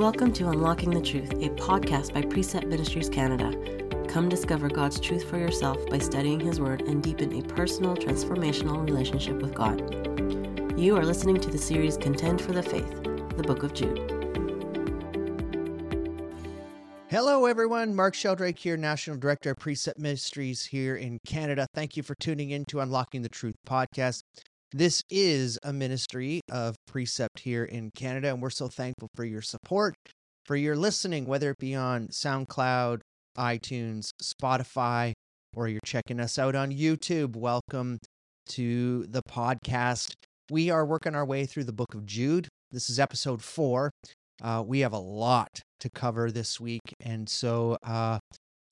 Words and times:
Welcome 0.00 0.32
to 0.32 0.48
Unlocking 0.48 0.92
the 0.92 1.02
Truth, 1.02 1.32
a 1.42 1.50
podcast 1.50 2.14
by 2.14 2.22
Precept 2.22 2.66
Ministries 2.66 3.10
Canada. 3.10 3.52
Come 4.08 4.30
discover 4.30 4.70
God's 4.70 4.98
truth 4.98 5.28
for 5.28 5.36
yourself 5.36 5.76
by 5.90 5.98
studying 5.98 6.40
His 6.40 6.58
Word 6.58 6.80
and 6.80 7.02
deepen 7.02 7.38
a 7.38 7.42
personal, 7.42 7.94
transformational 7.94 8.82
relationship 8.82 9.42
with 9.42 9.54
God. 9.54 9.78
You 10.80 10.96
are 10.96 11.04
listening 11.04 11.38
to 11.40 11.50
the 11.50 11.58
series 11.58 11.98
Contend 11.98 12.40
for 12.40 12.52
the 12.52 12.62
Faith, 12.62 12.88
the 13.36 13.42
Book 13.42 13.62
of 13.62 13.74
Jude. 13.74 13.98
Hello, 17.10 17.44
everyone. 17.44 17.94
Mark 17.94 18.14
Sheldrake 18.14 18.58
here, 18.58 18.78
National 18.78 19.18
Director 19.18 19.50
of 19.50 19.58
Precept 19.58 19.98
Ministries 19.98 20.64
here 20.64 20.96
in 20.96 21.18
Canada. 21.26 21.66
Thank 21.74 21.98
you 21.98 22.02
for 22.02 22.14
tuning 22.14 22.52
in 22.52 22.64
to 22.66 22.80
Unlocking 22.80 23.20
the 23.20 23.28
Truth 23.28 23.56
podcast. 23.66 24.22
This 24.72 25.02
is 25.10 25.58
a 25.64 25.72
ministry 25.72 26.42
of 26.48 26.76
Precept 26.86 27.40
here 27.40 27.64
in 27.64 27.90
Canada, 27.90 28.28
and 28.28 28.40
we're 28.40 28.50
so 28.50 28.68
thankful 28.68 29.08
for 29.16 29.24
your 29.24 29.42
support, 29.42 29.96
for 30.44 30.54
your 30.54 30.76
listening, 30.76 31.26
whether 31.26 31.50
it 31.50 31.58
be 31.58 31.74
on 31.74 32.06
SoundCloud, 32.06 33.00
iTunes, 33.36 34.10
Spotify, 34.22 35.12
or 35.56 35.66
you're 35.66 35.80
checking 35.84 36.20
us 36.20 36.38
out 36.38 36.54
on 36.54 36.70
YouTube. 36.70 37.34
Welcome 37.34 37.98
to 38.50 39.06
the 39.08 39.22
podcast. 39.28 40.12
We 40.52 40.70
are 40.70 40.86
working 40.86 41.16
our 41.16 41.26
way 41.26 41.46
through 41.46 41.64
the 41.64 41.72
book 41.72 41.92
of 41.92 42.06
Jude. 42.06 42.46
This 42.70 42.88
is 42.88 43.00
episode 43.00 43.42
four. 43.42 43.90
Uh, 44.40 44.62
we 44.64 44.80
have 44.80 44.92
a 44.92 45.00
lot 45.00 45.50
to 45.80 45.90
cover 45.90 46.30
this 46.30 46.60
week, 46.60 46.94
and 47.00 47.28
so, 47.28 47.76
uh, 47.82 48.20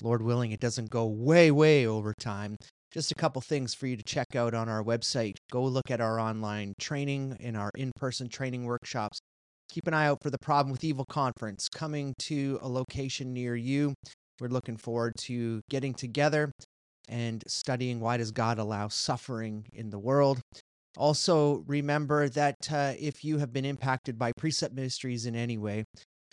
Lord 0.01 0.23
willing, 0.23 0.53
it 0.53 0.61
doesn't 0.61 0.91
go 0.91 1.07
way, 1.07 1.51
way 1.51 1.89
over 1.89 2.15
time 2.21 2.57
just 2.99 3.13
a 3.13 3.15
couple 3.15 3.41
things 3.41 3.75
for 3.75 3.87
you 3.87 3.97
to 3.97 4.03
check 4.03 4.35
out 4.35 4.55
on 4.55 4.69
our 4.69 4.83
website. 4.83 5.37
Go 5.53 5.63
look 5.63 5.89
at 5.89 6.01
our 6.01 6.19
online 6.19 6.75
training 6.81 7.37
and 7.39 7.57
our 7.57 7.71
in 7.77 7.93
person 7.95 8.29
training 8.29 8.65
workshops. 8.65 9.21
Keep 9.69 9.87
an 9.87 9.95
eye 9.95 10.07
out 10.07 10.19
for 10.21 10.31
the 10.31 10.39
Problem 10.39 10.73
with 10.73 10.83
Evil 10.83 11.05
conference 11.09 11.69
coming 11.69 12.13
to 12.19 12.59
a 12.61 12.69
location 12.69 13.33
near 13.33 13.55
you. 13.55 13.95
We're 14.41 14.49
looking 14.49 14.77
forward 14.77 15.13
to 15.27 15.61
getting 15.71 15.95
together 15.95 16.51
and 17.09 17.45
studying 17.47 18.01
why 18.01 18.17
does 18.17 18.33
God 18.33 18.59
allow 18.59 18.89
suffering 18.89 19.67
in 19.73 19.91
the 19.91 19.99
world. 20.01 20.41
Also, 20.97 21.63
remember 21.69 22.29
that 22.29 22.57
uh, 22.73 22.95
if 22.99 23.23
you 23.23 23.39
have 23.39 23.53
been 23.53 23.65
impacted 23.65 24.19
by 24.19 24.33
Precept 24.37 24.75
Ministries 24.75 25.25
in 25.25 25.37
any 25.37 25.57
way, 25.57 25.85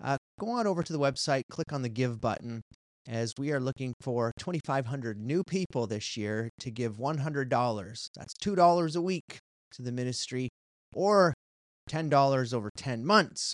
uh, 0.03 0.17
go 0.39 0.49
on 0.49 0.65
over 0.65 0.81
to 0.81 0.93
the 0.93 0.99
website, 0.99 1.43
click 1.51 1.71
on 1.71 1.83
the 1.83 1.89
Give 1.89 2.19
button, 2.19 2.63
as 3.07 3.33
we 3.37 3.51
are 3.51 3.59
looking 3.59 3.93
for 4.01 4.31
2,500 4.39 5.19
new 5.19 5.43
people 5.43 5.87
this 5.87 6.17
year 6.17 6.49
to 6.59 6.71
give 6.71 6.97
$100. 6.97 8.09
That's 8.15 8.33
$2 8.41 8.95
a 8.95 9.01
week 9.01 9.37
to 9.73 9.81
the 9.81 9.91
ministry 9.91 10.49
or 10.93 11.33
$10 11.89 12.53
over 12.53 12.69
10 12.75 13.05
months. 13.05 13.53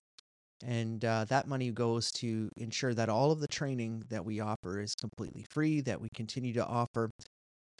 And 0.64 1.04
uh, 1.04 1.26
that 1.26 1.48
money 1.48 1.72
goes 1.72 2.12
to 2.14 2.50
ensure 2.56 2.94
that 2.94 3.10
all 3.10 3.32
of 3.32 3.40
the 3.40 3.48
training 3.48 4.04
that 4.10 4.24
we 4.24 4.40
offer 4.40 4.80
is 4.80 4.94
completely 4.96 5.46
free, 5.50 5.82
that 5.82 6.00
we 6.00 6.08
continue 6.14 6.54
to 6.54 6.66
offer 6.66 7.10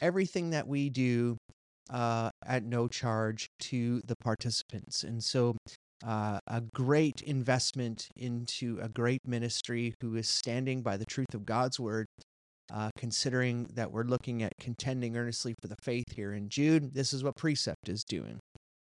everything 0.00 0.50
that 0.50 0.66
we 0.66 0.90
do 0.90 1.36
uh, 1.90 2.30
at 2.44 2.64
no 2.64 2.88
charge 2.88 3.46
to 3.60 4.00
the 4.04 4.16
participants. 4.16 5.04
And 5.04 5.22
so 5.22 5.56
uh, 6.04 6.38
a 6.46 6.60
great 6.74 7.20
investment 7.22 8.08
into 8.16 8.78
a 8.80 8.88
great 8.88 9.20
ministry 9.26 9.94
who 10.00 10.16
is 10.16 10.28
standing 10.28 10.82
by 10.82 10.96
the 10.96 11.04
truth 11.04 11.34
of 11.34 11.46
God's 11.46 11.78
word. 11.78 12.06
Uh, 12.72 12.88
considering 12.96 13.68
that 13.74 13.92
we're 13.92 14.04
looking 14.04 14.42
at 14.42 14.52
contending 14.58 15.14
earnestly 15.14 15.54
for 15.60 15.68
the 15.68 15.76
faith 15.82 16.14
here 16.14 16.32
in 16.32 16.48
Jude, 16.48 16.94
this 16.94 17.12
is 17.12 17.22
what 17.22 17.36
Precept 17.36 17.86
is 17.86 18.02
doing. 18.02 18.38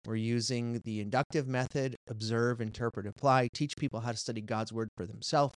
We're 0.05 0.17
using 0.17 0.81
the 0.85 1.01
inductive 1.01 1.47
method 1.47 1.97
observe, 2.09 2.61
interpret, 2.61 3.07
apply, 3.07 3.49
teach 3.55 3.77
people 3.79 4.01
how 4.01 4.13
to 4.13 4.17
study 4.17 4.43
God's 4.43 4.73
word 4.75 4.89
for 4.97 5.07
themselves 5.07 5.55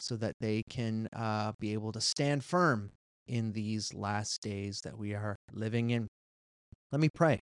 so 0.00 0.16
that 0.16 0.34
they 0.40 0.62
can 0.68 1.08
uh, 1.14 1.52
be 1.58 1.72
able 1.72 1.92
to 1.92 2.00
stand 2.00 2.44
firm 2.44 2.90
in 3.26 3.52
these 3.52 3.94
last 3.94 4.42
days 4.42 4.80
that 4.84 4.98
we 4.98 5.14
are 5.14 5.36
living 5.52 5.90
in. 5.90 6.08
Let 6.92 7.00
me 7.00 7.08
pray 7.14 7.40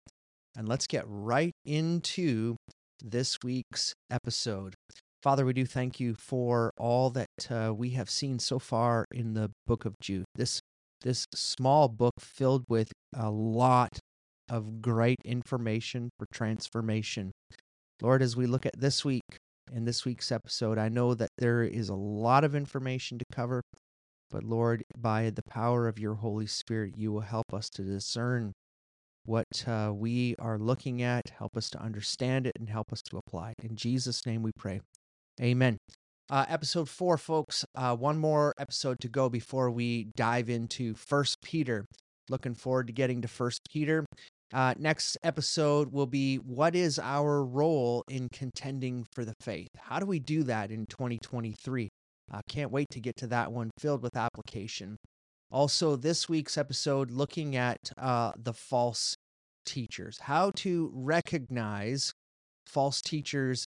and 0.56 0.68
let's 0.68 0.86
get 0.86 1.04
right 1.06 1.52
into 1.64 2.56
this 3.02 3.38
week's 3.42 3.94
episode. 4.10 4.74
Father, 5.22 5.44
we 5.44 5.52
do 5.52 5.66
thank 5.66 5.98
you 5.98 6.14
for 6.14 6.72
all 6.78 7.10
that 7.10 7.50
uh, 7.50 7.74
we 7.74 7.90
have 7.90 8.08
seen 8.08 8.38
so 8.38 8.58
far 8.58 9.04
in 9.12 9.34
the 9.34 9.50
book 9.66 9.84
of 9.84 9.94
Jude. 10.00 10.24
This 10.34 10.60
this 11.02 11.26
small 11.34 11.88
book 11.88 12.14
filled 12.18 12.64
with 12.68 12.92
a 13.14 13.30
lot 13.30 13.98
of 14.50 14.82
great 14.82 15.18
information 15.24 16.10
for 16.18 16.26
transformation. 16.32 17.30
Lord, 18.00 18.22
as 18.22 18.36
we 18.36 18.46
look 18.46 18.66
at 18.66 18.78
this 18.78 19.04
week 19.04 19.22
and 19.72 19.86
this 19.86 20.04
week's 20.04 20.32
episode, 20.32 20.78
I 20.78 20.88
know 20.88 21.14
that 21.14 21.30
there 21.38 21.62
is 21.62 21.88
a 21.88 21.94
lot 21.94 22.44
of 22.44 22.54
information 22.54 23.18
to 23.18 23.24
cover, 23.30 23.62
but 24.30 24.42
Lord, 24.42 24.82
by 24.96 25.30
the 25.30 25.42
power 25.48 25.88
of 25.88 25.98
your 25.98 26.14
Holy 26.14 26.46
Spirit, 26.46 26.96
you 26.96 27.12
will 27.12 27.20
help 27.20 27.52
us 27.52 27.68
to 27.70 27.82
discern 27.82 28.52
what 29.28 29.64
uh, 29.66 29.92
we 29.94 30.34
are 30.38 30.58
looking 30.58 31.02
at. 31.02 31.28
Help 31.36 31.56
us 31.56 31.68
to 31.70 31.80
understand 31.80 32.46
it 32.46 32.52
and 32.58 32.70
help 32.70 32.92
us 32.92 33.02
to 33.02 33.18
apply 33.18 33.50
it. 33.58 33.64
In 33.64 33.76
Jesus' 33.76 34.24
name 34.24 34.42
we 34.42 34.52
pray. 34.56 34.80
Amen. 35.40 35.76
Uh, 36.30 36.46
episode 36.48 36.88
four, 36.88 37.18
folks. 37.18 37.64
Uh, 37.74 37.94
one 37.94 38.18
more 38.18 38.54
episode 38.58 38.98
to 39.00 39.08
go 39.08 39.28
before 39.28 39.70
we 39.70 40.08
dive 40.16 40.48
into 40.48 40.94
First 40.94 41.42
Peter. 41.42 41.84
Looking 42.30 42.54
forward 42.54 42.86
to 42.86 42.92
getting 42.92 43.20
to 43.22 43.28
First 43.28 43.60
Peter. 43.70 44.04
Uh, 44.52 44.72
next 44.78 45.18
episode 45.22 45.92
will 45.92 46.06
be 46.06 46.36
what 46.36 46.74
is 46.74 46.98
our 46.98 47.44
role 47.44 48.04
in 48.08 48.28
contending 48.30 49.06
for 49.12 49.26
the 49.26 49.34
faith? 49.40 49.68
How 49.76 49.98
do 49.98 50.06
we 50.06 50.18
do 50.18 50.42
that 50.44 50.70
in 50.70 50.86
2023? 50.86 51.88
Uh, 52.32 52.40
can't 52.48 52.70
wait 52.70 52.88
to 52.90 53.00
get 53.00 53.16
to 53.16 53.26
that 53.26 53.52
one 53.52 53.70
filled 53.78 54.02
with 54.02 54.16
application. 54.16 54.96
Also, 55.50 55.96
this 55.96 56.28
week's 56.28 56.58
episode 56.58 57.10
looking 57.10 57.56
at 57.56 57.78
uh, 57.96 58.32
the 58.36 58.52
false 58.52 59.16
teachers, 59.64 60.18
how 60.20 60.50
to 60.56 60.90
recognize 60.92 62.12
false 62.66 63.00
teachers, 63.00 63.64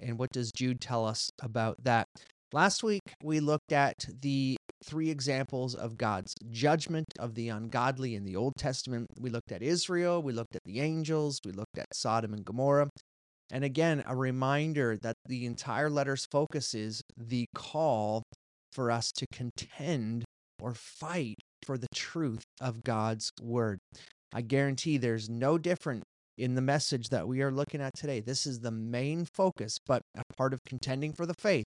and 0.00 0.18
what 0.18 0.30
does 0.30 0.52
Jude 0.52 0.80
tell 0.80 1.04
us 1.04 1.30
about 1.42 1.82
that? 1.82 2.06
Last 2.52 2.84
week, 2.84 3.02
we 3.22 3.40
looked 3.40 3.72
at 3.72 4.06
the 4.20 4.56
three 4.84 5.10
examples 5.10 5.74
of 5.74 5.96
God's 5.98 6.34
judgment 6.50 7.06
of 7.18 7.34
the 7.34 7.48
ungodly 7.48 8.14
in 8.14 8.24
the 8.24 8.36
Old 8.36 8.52
Testament. 8.56 9.08
We 9.18 9.30
looked 9.30 9.50
at 9.50 9.62
Israel, 9.62 10.22
we 10.22 10.32
looked 10.32 10.54
at 10.54 10.62
the 10.64 10.80
angels, 10.80 11.40
we 11.44 11.50
looked 11.50 11.78
at 11.78 11.86
Sodom 11.92 12.32
and 12.32 12.44
Gomorrah. 12.44 12.90
And 13.50 13.64
again, 13.64 14.04
a 14.06 14.14
reminder 14.14 14.96
that 15.02 15.16
the 15.26 15.46
entire 15.46 15.90
letter's 15.90 16.26
focus 16.30 16.74
is 16.74 17.02
the 17.16 17.46
call 17.54 18.22
for 18.72 18.90
us 18.90 19.10
to 19.12 19.26
contend 19.32 20.23
or 20.64 20.72
fight 20.72 21.36
for 21.62 21.76
the 21.76 21.88
truth 21.94 22.42
of 22.58 22.82
God's 22.82 23.30
word. 23.40 23.78
I 24.32 24.40
guarantee 24.40 24.96
there's 24.96 25.28
no 25.28 25.58
different 25.58 26.04
in 26.38 26.54
the 26.54 26.62
message 26.62 27.10
that 27.10 27.28
we 27.28 27.42
are 27.42 27.52
looking 27.52 27.82
at 27.82 27.94
today. 27.94 28.20
This 28.20 28.46
is 28.46 28.60
the 28.60 28.70
main 28.70 29.26
focus, 29.26 29.76
but 29.86 30.00
a 30.16 30.22
part 30.38 30.54
of 30.54 30.60
contending 30.66 31.12
for 31.12 31.26
the 31.26 31.34
faith 31.34 31.66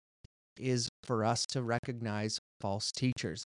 is 0.59 0.89
for 1.03 1.23
us 1.23 1.45
to 1.49 1.61
recognize 1.61 2.39
false 2.59 2.91
teachers. 2.91 3.45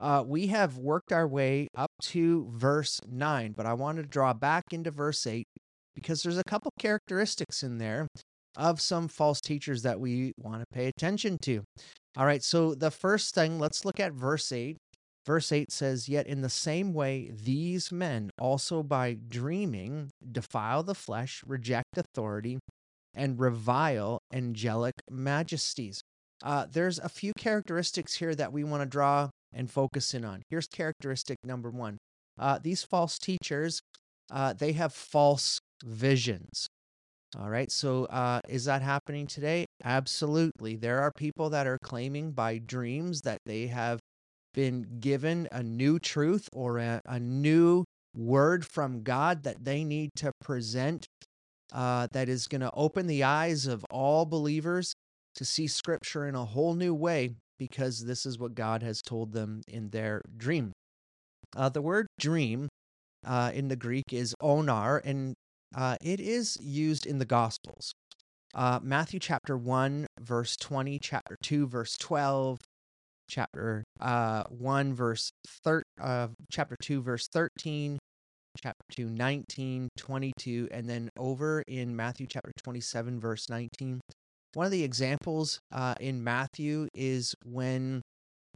Uh, 0.00 0.24
we 0.26 0.48
have 0.48 0.76
worked 0.76 1.12
our 1.12 1.28
way 1.28 1.68
up 1.76 1.90
to 2.02 2.50
verse 2.52 3.00
9, 3.08 3.52
but 3.56 3.66
I 3.66 3.74
want 3.74 3.98
to 3.98 4.02
draw 4.02 4.32
back 4.32 4.64
into 4.72 4.90
verse 4.90 5.24
8 5.26 5.46
because 5.94 6.22
there's 6.22 6.38
a 6.38 6.44
couple 6.44 6.72
characteristics 6.78 7.62
in 7.62 7.78
there 7.78 8.08
of 8.56 8.80
some 8.80 9.06
false 9.06 9.40
teachers 9.40 9.82
that 9.82 10.00
we 10.00 10.32
want 10.36 10.60
to 10.60 10.66
pay 10.72 10.86
attention 10.88 11.38
to. 11.42 11.62
All 12.16 12.26
right, 12.26 12.42
so 12.42 12.74
the 12.74 12.90
first 12.90 13.34
thing, 13.34 13.60
let's 13.60 13.84
look 13.84 14.00
at 14.00 14.12
verse 14.12 14.50
8. 14.50 14.76
Verse 15.28 15.52
8 15.52 15.70
says, 15.70 16.08
Yet 16.08 16.26
in 16.26 16.40
the 16.40 16.48
same 16.48 16.94
way, 16.94 17.30
these 17.30 17.92
men 17.92 18.30
also 18.38 18.82
by 18.82 19.18
dreaming 19.28 20.08
defile 20.32 20.82
the 20.82 20.94
flesh, 20.94 21.42
reject 21.46 21.98
authority, 21.98 22.58
and 23.12 23.38
revile 23.38 24.20
angelic 24.32 24.94
majesties. 25.10 26.00
Uh, 26.42 26.64
there's 26.72 26.98
a 26.98 27.10
few 27.10 27.34
characteristics 27.38 28.14
here 28.14 28.34
that 28.34 28.54
we 28.54 28.64
want 28.64 28.82
to 28.82 28.88
draw 28.88 29.28
and 29.52 29.70
focus 29.70 30.14
in 30.14 30.24
on. 30.24 30.40
Here's 30.48 30.66
characteristic 30.66 31.36
number 31.44 31.68
one 31.68 31.98
uh, 32.38 32.58
these 32.62 32.82
false 32.82 33.18
teachers, 33.18 33.82
uh, 34.30 34.54
they 34.54 34.72
have 34.72 34.94
false 34.94 35.58
visions. 35.84 36.68
All 37.38 37.50
right. 37.50 37.70
So 37.70 38.06
uh, 38.06 38.40
is 38.48 38.64
that 38.64 38.80
happening 38.80 39.26
today? 39.26 39.66
Absolutely. 39.84 40.76
There 40.76 41.00
are 41.00 41.12
people 41.12 41.50
that 41.50 41.66
are 41.66 41.76
claiming 41.82 42.30
by 42.30 42.56
dreams 42.56 43.20
that 43.22 43.40
they 43.44 43.66
have 43.66 43.98
been 44.58 44.98
given 44.98 45.46
a 45.52 45.62
new 45.62 46.00
truth 46.00 46.48
or 46.52 46.78
a, 46.78 47.00
a 47.06 47.20
new 47.20 47.84
word 48.16 48.66
from 48.66 49.04
God 49.04 49.44
that 49.44 49.64
they 49.64 49.84
need 49.84 50.10
to 50.16 50.32
present 50.40 51.06
uh, 51.72 52.08
that 52.10 52.28
is 52.28 52.48
going 52.48 52.62
to 52.62 52.70
open 52.74 53.06
the 53.06 53.22
eyes 53.22 53.66
of 53.68 53.84
all 53.88 54.26
believers 54.26 54.94
to 55.36 55.44
see 55.44 55.68
Scripture 55.68 56.26
in 56.26 56.34
a 56.34 56.44
whole 56.44 56.74
new 56.74 56.92
way 56.92 57.36
because 57.56 58.04
this 58.04 58.26
is 58.26 58.36
what 58.36 58.56
God 58.56 58.82
has 58.82 59.00
told 59.00 59.32
them 59.32 59.62
in 59.68 59.90
their 59.90 60.22
dream. 60.36 60.72
Uh, 61.56 61.68
the 61.68 61.80
word 61.80 62.08
dream 62.18 62.68
uh, 63.24 63.52
in 63.54 63.68
the 63.68 63.76
Greek 63.76 64.12
is 64.12 64.34
onar, 64.40 65.00
and 65.04 65.34
uh, 65.72 65.94
it 66.00 66.18
is 66.18 66.58
used 66.60 67.06
in 67.06 67.18
the 67.18 67.24
Gospels. 67.24 67.92
uh, 68.54 68.80
Matthew 68.82 69.20
chapter 69.20 69.56
1, 69.56 70.06
verse 70.20 70.56
20, 70.56 70.98
chapter 70.98 71.36
2, 71.42 71.68
verse 71.68 71.96
12, 71.96 72.58
chapter 73.28 73.84
uh, 74.00 74.44
1, 74.44 74.94
verse 74.94 75.30
thir- 75.62 75.82
uh, 76.00 76.28
chapter 76.50 76.76
2, 76.82 77.02
verse 77.02 77.28
13, 77.28 77.98
chapter 78.56 78.84
2, 78.92 79.08
19, 79.08 79.88
22, 79.96 80.68
and 80.70 80.88
then 80.88 81.10
over 81.16 81.62
in 81.66 81.94
Matthew 81.94 82.26
chapter 82.26 82.52
27, 82.62 83.20
verse 83.20 83.48
19. 83.48 84.00
One 84.54 84.66
of 84.66 84.72
the 84.72 84.84
examples 84.84 85.60
uh, 85.70 85.94
in 86.00 86.24
Matthew 86.24 86.88
is 86.94 87.34
when 87.44 88.02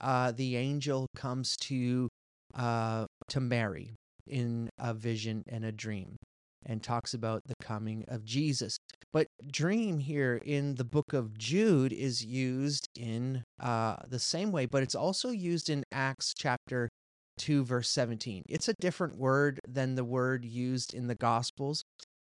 uh, 0.00 0.32
the 0.32 0.56
angel 0.56 1.06
comes 1.14 1.56
to 1.58 2.08
uh, 2.54 3.06
to 3.28 3.40
Mary 3.40 3.94
in 4.26 4.68
a 4.78 4.92
vision 4.94 5.42
and 5.46 5.64
a 5.64 5.72
dream 5.72 6.16
and 6.64 6.82
talks 6.82 7.14
about 7.14 7.42
the 7.46 7.54
coming 7.62 8.04
of 8.08 8.24
Jesus. 8.24 8.78
But 9.12 9.26
dream 9.46 9.98
here 9.98 10.40
in 10.44 10.76
the 10.76 10.84
book 10.84 11.12
of 11.12 11.36
Jude 11.36 11.92
is 11.92 12.24
used 12.24 12.88
in 12.96 13.44
uh, 13.60 13.96
the 14.08 14.18
same 14.18 14.52
way, 14.52 14.66
but 14.66 14.82
it's 14.82 14.94
also 14.94 15.30
used 15.30 15.68
in 15.68 15.84
Acts 15.92 16.32
chapter 16.36 16.88
2, 17.38 17.64
verse 17.64 17.88
17. 17.90 18.42
It's 18.48 18.68
a 18.68 18.74
different 18.80 19.16
word 19.16 19.60
than 19.68 19.94
the 19.94 20.04
word 20.04 20.44
used 20.44 20.94
in 20.94 21.08
the 21.08 21.14
Gospels. 21.14 21.82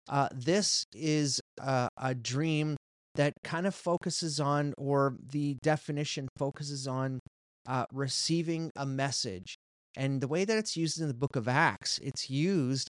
Uh, 0.09 0.29
this 0.33 0.85
is 0.93 1.39
uh, 1.61 1.87
a 1.97 2.13
dream 2.15 2.75
that 3.15 3.33
kind 3.43 3.67
of 3.67 3.75
focuses 3.75 4.39
on, 4.39 4.73
or 4.77 5.15
the 5.31 5.55
definition 5.61 6.27
focuses 6.37 6.87
on 6.87 7.19
uh, 7.67 7.85
receiving 7.93 8.71
a 8.75 8.85
message. 8.85 9.55
And 9.95 10.21
the 10.21 10.27
way 10.27 10.43
that 10.43 10.57
it's 10.57 10.75
used 10.75 10.99
in 10.99 11.07
the 11.07 11.13
book 11.13 11.35
of 11.35 11.47
Acts, 11.47 11.99
it's 12.01 12.29
used 12.29 12.89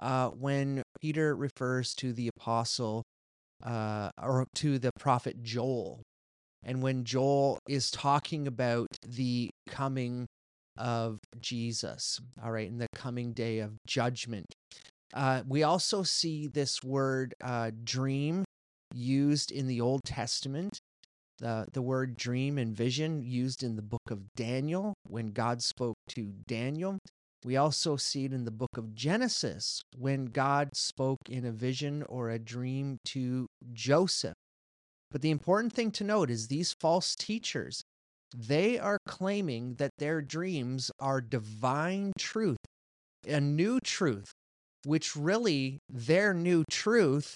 uh, 0.00 0.28
when 0.30 0.82
Peter 1.00 1.34
refers 1.36 1.94
to 1.94 2.12
the 2.12 2.28
apostle 2.36 3.02
uh, 3.64 4.10
or 4.20 4.46
to 4.56 4.78
the 4.78 4.90
prophet 4.98 5.42
Joel. 5.42 6.02
And 6.62 6.82
when 6.82 7.04
Joel 7.04 7.58
is 7.68 7.90
talking 7.90 8.46
about 8.46 8.88
the 9.06 9.50
coming 9.68 10.26
of 10.76 11.18
Jesus, 11.40 12.20
all 12.42 12.50
right, 12.50 12.68
in 12.68 12.78
the 12.78 12.86
coming 12.94 13.32
day 13.32 13.58
of 13.58 13.76
judgment. 13.86 14.46
Uh, 15.12 15.42
we 15.46 15.62
also 15.62 16.02
see 16.02 16.46
this 16.46 16.82
word 16.82 17.34
uh, 17.42 17.70
dream 17.82 18.44
used 18.94 19.50
in 19.50 19.66
the 19.66 19.80
Old 19.80 20.02
Testament. 20.04 20.78
The, 21.38 21.66
the 21.72 21.82
word 21.82 22.16
dream 22.16 22.58
and 22.58 22.76
vision 22.76 23.22
used 23.22 23.62
in 23.62 23.76
the 23.76 23.82
book 23.82 24.10
of 24.10 24.20
Daniel 24.36 24.94
when 25.06 25.28
God 25.32 25.62
spoke 25.62 25.96
to 26.10 26.32
Daniel. 26.46 26.98
We 27.44 27.56
also 27.56 27.96
see 27.96 28.26
it 28.26 28.32
in 28.32 28.44
the 28.44 28.50
book 28.50 28.76
of 28.76 28.94
Genesis 28.94 29.82
when 29.96 30.26
God 30.26 30.70
spoke 30.74 31.28
in 31.28 31.46
a 31.46 31.52
vision 31.52 32.02
or 32.02 32.28
a 32.28 32.38
dream 32.38 32.98
to 33.06 33.46
Joseph. 33.72 34.34
But 35.10 35.22
the 35.22 35.30
important 35.30 35.72
thing 35.72 35.90
to 35.92 36.04
note 36.04 36.30
is 36.30 36.46
these 36.46 36.74
false 36.78 37.14
teachers, 37.16 37.82
they 38.36 38.78
are 38.78 38.98
claiming 39.06 39.74
that 39.76 39.90
their 39.98 40.20
dreams 40.20 40.90
are 41.00 41.20
divine 41.20 42.12
truth, 42.18 42.58
a 43.26 43.40
new 43.40 43.80
truth, 43.80 44.30
which 44.84 45.16
really 45.16 45.78
their 45.88 46.34
new 46.34 46.64
truth 46.70 47.34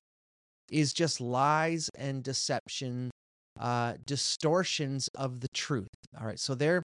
is 0.71 0.93
just 0.93 1.21
lies 1.21 1.89
and 1.97 2.23
deception, 2.23 3.11
uh, 3.59 3.95
distortions 4.05 5.09
of 5.15 5.41
the 5.41 5.49
truth. 5.55 5.89
All 6.19 6.27
right, 6.27 6.39
so 6.39 6.55
they're 6.55 6.83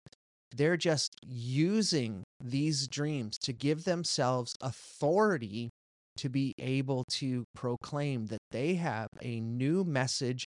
they're 0.55 0.77
just 0.77 1.15
using 1.27 2.25
these 2.43 2.87
dreams 2.89 3.39
to 3.39 3.53
give 3.53 3.85
themselves 3.85 4.55
authority 4.61 5.71
to 6.17 6.29
be 6.29 6.53
able 6.59 7.05
to 7.09 7.45
proclaim 7.55 8.27
that 8.27 8.41
they 8.51 8.75
have 8.75 9.09
a 9.23 9.41
new 9.41 9.85
message 9.85 10.47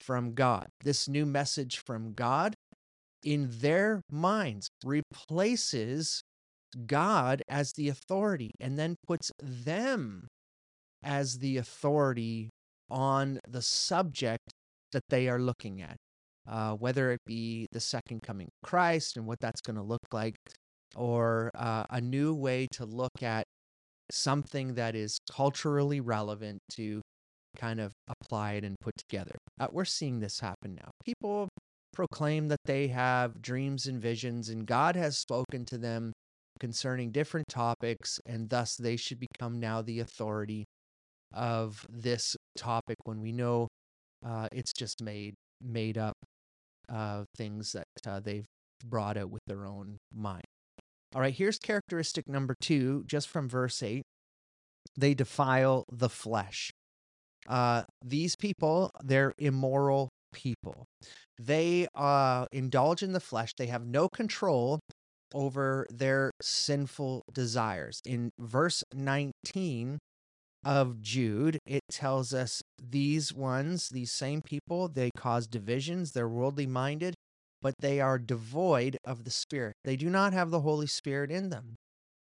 from 0.00 0.34
God. 0.34 0.66
This 0.82 1.08
new 1.08 1.24
message 1.24 1.80
from 1.86 2.12
God 2.12 2.54
in 3.22 3.48
their 3.50 4.02
minds 4.10 4.68
replaces 4.84 6.22
God 6.86 7.42
as 7.48 7.72
the 7.72 7.88
authority 7.88 8.50
and 8.58 8.78
then 8.78 8.96
puts 9.06 9.30
them 9.40 10.26
as 11.04 11.38
the 11.38 11.56
authority 11.56 12.50
on 12.90 13.38
the 13.48 13.62
subject 13.62 14.50
that 14.92 15.04
they 15.08 15.28
are 15.28 15.38
looking 15.38 15.80
at 15.80 15.96
uh, 16.48 16.74
whether 16.74 17.12
it 17.12 17.20
be 17.26 17.66
the 17.72 17.80
second 17.80 18.22
coming 18.22 18.46
of 18.46 18.68
Christ 18.68 19.16
and 19.16 19.26
what 19.26 19.38
that's 19.40 19.60
going 19.60 19.76
to 19.76 19.82
look 19.82 20.06
like, 20.12 20.36
or 20.96 21.50
uh, 21.54 21.84
a 21.90 22.00
new 22.00 22.34
way 22.34 22.66
to 22.72 22.84
look 22.84 23.22
at 23.22 23.44
something 24.10 24.74
that 24.74 24.94
is 24.94 25.18
culturally 25.30 26.00
relevant 26.00 26.58
to 26.72 27.00
kind 27.56 27.80
of 27.80 27.92
apply 28.08 28.52
it 28.52 28.64
and 28.64 28.76
put 28.80 28.94
together. 28.96 29.36
Uh, 29.60 29.68
we're 29.70 29.84
seeing 29.84 30.20
this 30.20 30.40
happen 30.40 30.74
now. 30.74 30.90
People 31.04 31.48
proclaim 31.92 32.48
that 32.48 32.60
they 32.64 32.88
have 32.88 33.40
dreams 33.40 33.86
and 33.86 34.00
visions, 34.00 34.48
and 34.48 34.66
God 34.66 34.96
has 34.96 35.18
spoken 35.18 35.64
to 35.66 35.78
them 35.78 36.12
concerning 36.58 37.10
different 37.10 37.48
topics, 37.48 38.20
and 38.26 38.48
thus 38.48 38.76
they 38.76 38.96
should 38.96 39.18
become 39.20 39.60
now 39.60 39.82
the 39.82 40.00
authority 40.00 40.64
of 41.34 41.86
this 41.88 42.36
topic 42.56 42.96
when 43.04 43.20
we 43.20 43.32
know 43.32 43.68
uh, 44.24 44.48
it's 44.52 44.72
just 44.72 45.02
made 45.02 45.34
made 45.62 45.96
up 45.96 46.14
uh, 46.92 47.24
things 47.36 47.72
that 47.72 47.86
uh, 48.06 48.20
they've 48.20 48.46
brought 48.84 49.16
out 49.16 49.30
with 49.30 49.42
their 49.46 49.66
own 49.66 49.98
mind. 50.12 50.44
All 51.14 51.20
right, 51.20 51.34
here's 51.34 51.58
characteristic 51.58 52.28
number 52.28 52.54
two, 52.60 53.04
just 53.06 53.28
from 53.28 53.48
verse 53.48 53.82
8. 53.82 54.02
They 54.96 55.14
defile 55.14 55.84
the 55.90 56.08
flesh. 56.08 56.70
Uh, 57.48 57.82
these 58.04 58.36
people, 58.36 58.90
they're 59.02 59.34
immoral 59.38 60.08
people. 60.32 60.84
They 61.38 61.86
uh, 61.94 62.46
indulge 62.52 63.02
in 63.02 63.12
the 63.12 63.20
flesh, 63.20 63.52
they 63.56 63.66
have 63.66 63.84
no 63.84 64.08
control 64.08 64.80
over 65.34 65.86
their 65.90 66.30
sinful 66.40 67.22
desires. 67.32 68.00
In 68.04 68.30
verse 68.38 68.84
19, 68.94 69.98
of 70.64 71.00
Jude, 71.00 71.58
it 71.66 71.82
tells 71.90 72.32
us 72.32 72.62
these 72.80 73.32
ones, 73.32 73.88
these 73.88 74.12
same 74.12 74.42
people, 74.42 74.88
they 74.88 75.10
cause 75.16 75.46
divisions, 75.46 76.12
they're 76.12 76.28
worldly 76.28 76.66
minded, 76.66 77.14
but 77.60 77.74
they 77.80 78.00
are 78.00 78.18
devoid 78.18 78.96
of 79.04 79.24
the 79.24 79.30
Spirit. 79.30 79.74
They 79.84 79.96
do 79.96 80.08
not 80.08 80.32
have 80.32 80.50
the 80.50 80.60
Holy 80.60 80.86
Spirit 80.86 81.30
in 81.30 81.48
them. 81.48 81.74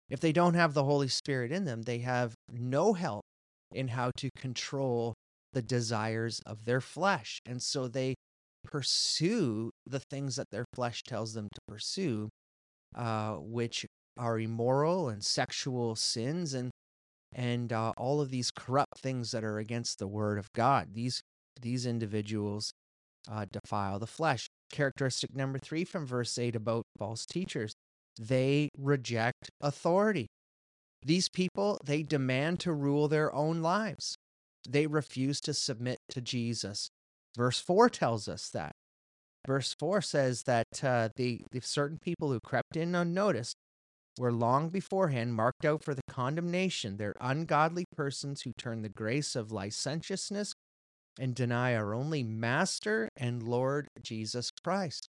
If 0.10 0.20
they 0.20 0.32
don't 0.32 0.56
have 0.56 0.74
the 0.74 0.84
Holy 0.84 1.08
Spirit 1.08 1.52
in 1.52 1.66
them, 1.66 1.84
they 1.84 2.00
have 2.00 2.34
no 2.50 2.94
help 2.94 3.24
in 3.72 3.90
how 3.90 4.12
to 4.18 4.30
control 4.36 5.14
the 5.54 5.62
desires 5.62 6.42
of 6.46 6.66
their 6.66 6.82
flesh. 6.82 7.40
And 7.46 7.62
so 7.62 7.88
they 7.88 8.16
pursue 8.64 9.72
the 9.86 10.02
things 10.10 10.36
that 10.36 10.50
their 10.52 10.66
flesh 10.76 11.02
tells 11.04 11.34
them 11.34 11.48
to 11.54 11.62
pursue, 11.68 12.30
uh, 12.96 13.36
which 13.36 13.86
are 14.18 14.40
immoral 14.40 15.10
and 15.10 15.24
sexual 15.24 15.96
sins 15.96 16.54
and 16.54 16.72
and 17.34 17.72
uh, 17.72 17.94
all 17.98 18.22
of 18.22 18.30
these 18.30 18.52
corrupt 18.52 19.00
things 19.00 19.32
that 19.32 19.44
are 19.44 19.58
against 19.58 20.00
the 20.00 20.08
word 20.08 20.38
of 20.38 20.52
God. 20.54 20.90
These 20.94 21.22
these 21.62 21.86
individuals 21.86 22.72
uh, 23.32 23.46
defile 23.52 24.00
the 24.00 24.08
flesh. 24.08 24.48
Characteristic 24.72 25.36
number 25.36 25.60
three 25.60 25.84
from 25.84 26.06
verse 26.06 26.38
eight 26.38 26.56
about 26.56 26.84
false 26.98 27.26
teachers: 27.26 27.74
they 28.20 28.70
reject 28.78 29.50
authority. 29.62 30.28
These 31.04 31.30
people 31.30 31.80
they 31.84 32.04
demand 32.04 32.60
to 32.62 32.74
rule 32.74 33.08
their 33.08 33.34
own 33.34 33.62
lives. 33.62 34.16
They 34.70 34.88
refuse 34.88 35.42
to 35.42 35.54
submit 35.54 35.98
to 36.10 36.22
Jesus. 36.22 36.90
Verse 37.36 37.60
four 37.60 37.90
tells 37.90 38.28
us 38.28 38.50
that. 38.50 38.74
Verse 39.48 39.76
four 39.80 40.02
says 40.02 40.44
that 40.44 40.84
uh, 40.84 41.10
the 41.16 41.42
the 41.52 41.62
certain 41.62 41.98
people 42.00 42.32
who 42.32 42.40
crept 42.40 42.76
in 42.76 42.94
unnoticed 42.94 43.56
were 44.18 44.32
long 44.32 44.70
beforehand 44.70 45.34
marked 45.34 45.66
out 45.66 45.84
for 45.84 45.94
the 45.94 46.02
condemnation. 46.10 46.98
They're 46.98 47.16
ungodly 47.22 47.86
persons 47.96 48.42
who 48.42 48.52
turn 48.58 48.82
the 48.82 48.90
grace 48.90 49.36
of 49.36 49.52
licentiousness 49.52 50.54
and 51.20 51.36
deny 51.36 51.76
our 51.76 51.94
only 51.94 52.24
Master 52.24 53.10
and 53.18 53.44
Lord 53.44 53.88
Jesus 54.02 54.50
Christ. 54.64 55.08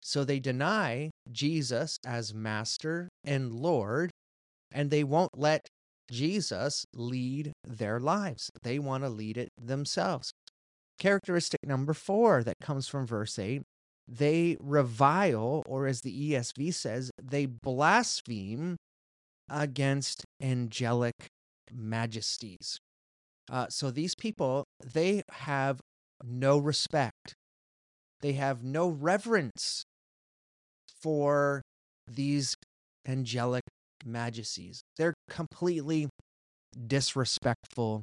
So 0.00 0.24
they 0.24 0.40
deny 0.40 1.10
Jesus 1.30 1.98
as 2.06 2.32
Master 2.32 3.08
and 3.24 3.52
Lord, 3.52 4.10
and 4.72 4.90
they 4.90 5.04
won't 5.04 5.36
let 5.38 5.66
Jesus 6.10 6.84
lead 6.94 7.52
their 7.64 8.00
lives. 8.00 8.50
They 8.62 8.78
want 8.78 9.04
to 9.04 9.10
lead 9.10 9.36
it 9.36 9.50
themselves. 9.60 10.32
Characteristic 10.98 11.60
number 11.64 11.94
four 11.94 12.42
that 12.42 12.56
comes 12.60 12.88
from 12.88 13.06
verse 13.06 13.38
8 13.38 13.62
they 14.12 14.56
revile, 14.60 15.62
or 15.66 15.86
as 15.86 16.00
the 16.00 16.32
ESV 16.32 16.74
says, 16.74 17.10
they 17.22 17.46
blaspheme 17.46 18.76
against 19.48 20.24
angelic 20.42 21.14
majesties. 21.72 22.78
Uh, 23.50 23.68
so 23.68 23.90
these 23.90 24.16
people, 24.16 24.64
they 24.84 25.22
have 25.30 25.80
no 26.24 26.58
respect, 26.58 27.34
they 28.20 28.32
have 28.32 28.64
no 28.64 28.88
reverence 28.88 29.84
for 31.00 31.62
these 32.08 32.56
angelic 33.06 33.62
majesties. 34.04 34.82
They're 34.96 35.14
completely 35.28 36.08
disrespectful 36.86 38.02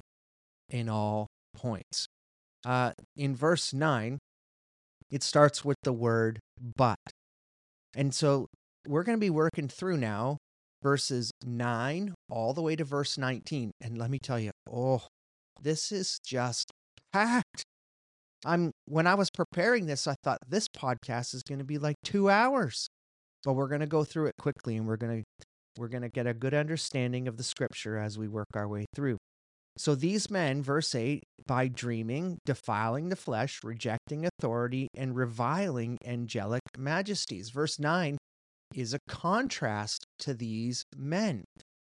in 0.69 0.89
all 0.89 1.27
points. 1.53 2.07
uh, 2.65 2.91
in 3.15 3.35
verse 3.35 3.73
9, 3.73 4.17
it 5.11 5.23
starts 5.23 5.63
with 5.63 5.77
the 5.83 5.93
word 5.93 6.39
but. 6.75 6.97
And 7.95 8.13
so 8.13 8.47
we're 8.87 9.03
going 9.03 9.17
to 9.17 9.21
be 9.21 9.29
working 9.29 9.67
through 9.67 9.97
now 9.97 10.37
verses 10.83 11.31
9 11.43 12.13
all 12.29 12.53
the 12.53 12.61
way 12.61 12.75
to 12.75 12.83
verse 12.83 13.17
19. 13.17 13.71
And 13.81 13.97
let 13.97 14.09
me 14.09 14.19
tell 14.19 14.39
you, 14.39 14.51
oh, 14.71 15.03
this 15.61 15.91
is 15.91 16.19
just 16.25 16.71
packed. 17.11 17.63
I'm 18.45 18.71
when 18.85 19.07
I 19.07 19.15
was 19.15 19.31
preparing 19.31 19.87
this, 19.87 20.05
I 20.07 20.15
thought 20.23 20.37
this 20.47 20.67
podcast 20.67 21.33
is 21.33 21.41
going 21.41 21.59
to 21.59 21.65
be 21.65 21.77
like 21.77 21.95
2 22.03 22.29
hours. 22.29 22.87
But 23.43 23.53
we're 23.53 23.67
going 23.67 23.81
to 23.81 23.87
go 23.87 24.03
through 24.03 24.27
it 24.27 24.35
quickly 24.37 24.77
and 24.77 24.87
we're 24.87 24.97
going 24.97 25.21
to 25.21 25.45
we're 25.77 25.87
going 25.87 26.03
to 26.03 26.09
get 26.09 26.27
a 26.27 26.33
good 26.33 26.53
understanding 26.53 27.27
of 27.27 27.37
the 27.37 27.43
scripture 27.43 27.97
as 27.97 28.17
we 28.17 28.27
work 28.27 28.47
our 28.55 28.67
way 28.67 28.85
through. 28.95 29.17
So 29.77 29.93
these 29.93 30.31
men, 30.31 30.63
verse 30.63 30.95
8, 30.95 31.23
by 31.45 31.67
dreaming, 31.67 32.39
defiling 32.45 33.09
the 33.09 33.15
flesh, 33.15 33.59
rejecting 33.63 34.25
authority, 34.25 34.87
and 34.95 35.15
reviling 35.15 35.97
angelic 36.03 36.61
majesties. 36.77 37.51
Verse 37.51 37.79
9 37.79 38.17
is 38.73 38.93
a 38.93 38.99
contrast 39.07 40.05
to 40.19 40.33
these 40.33 40.83
men. 40.95 41.43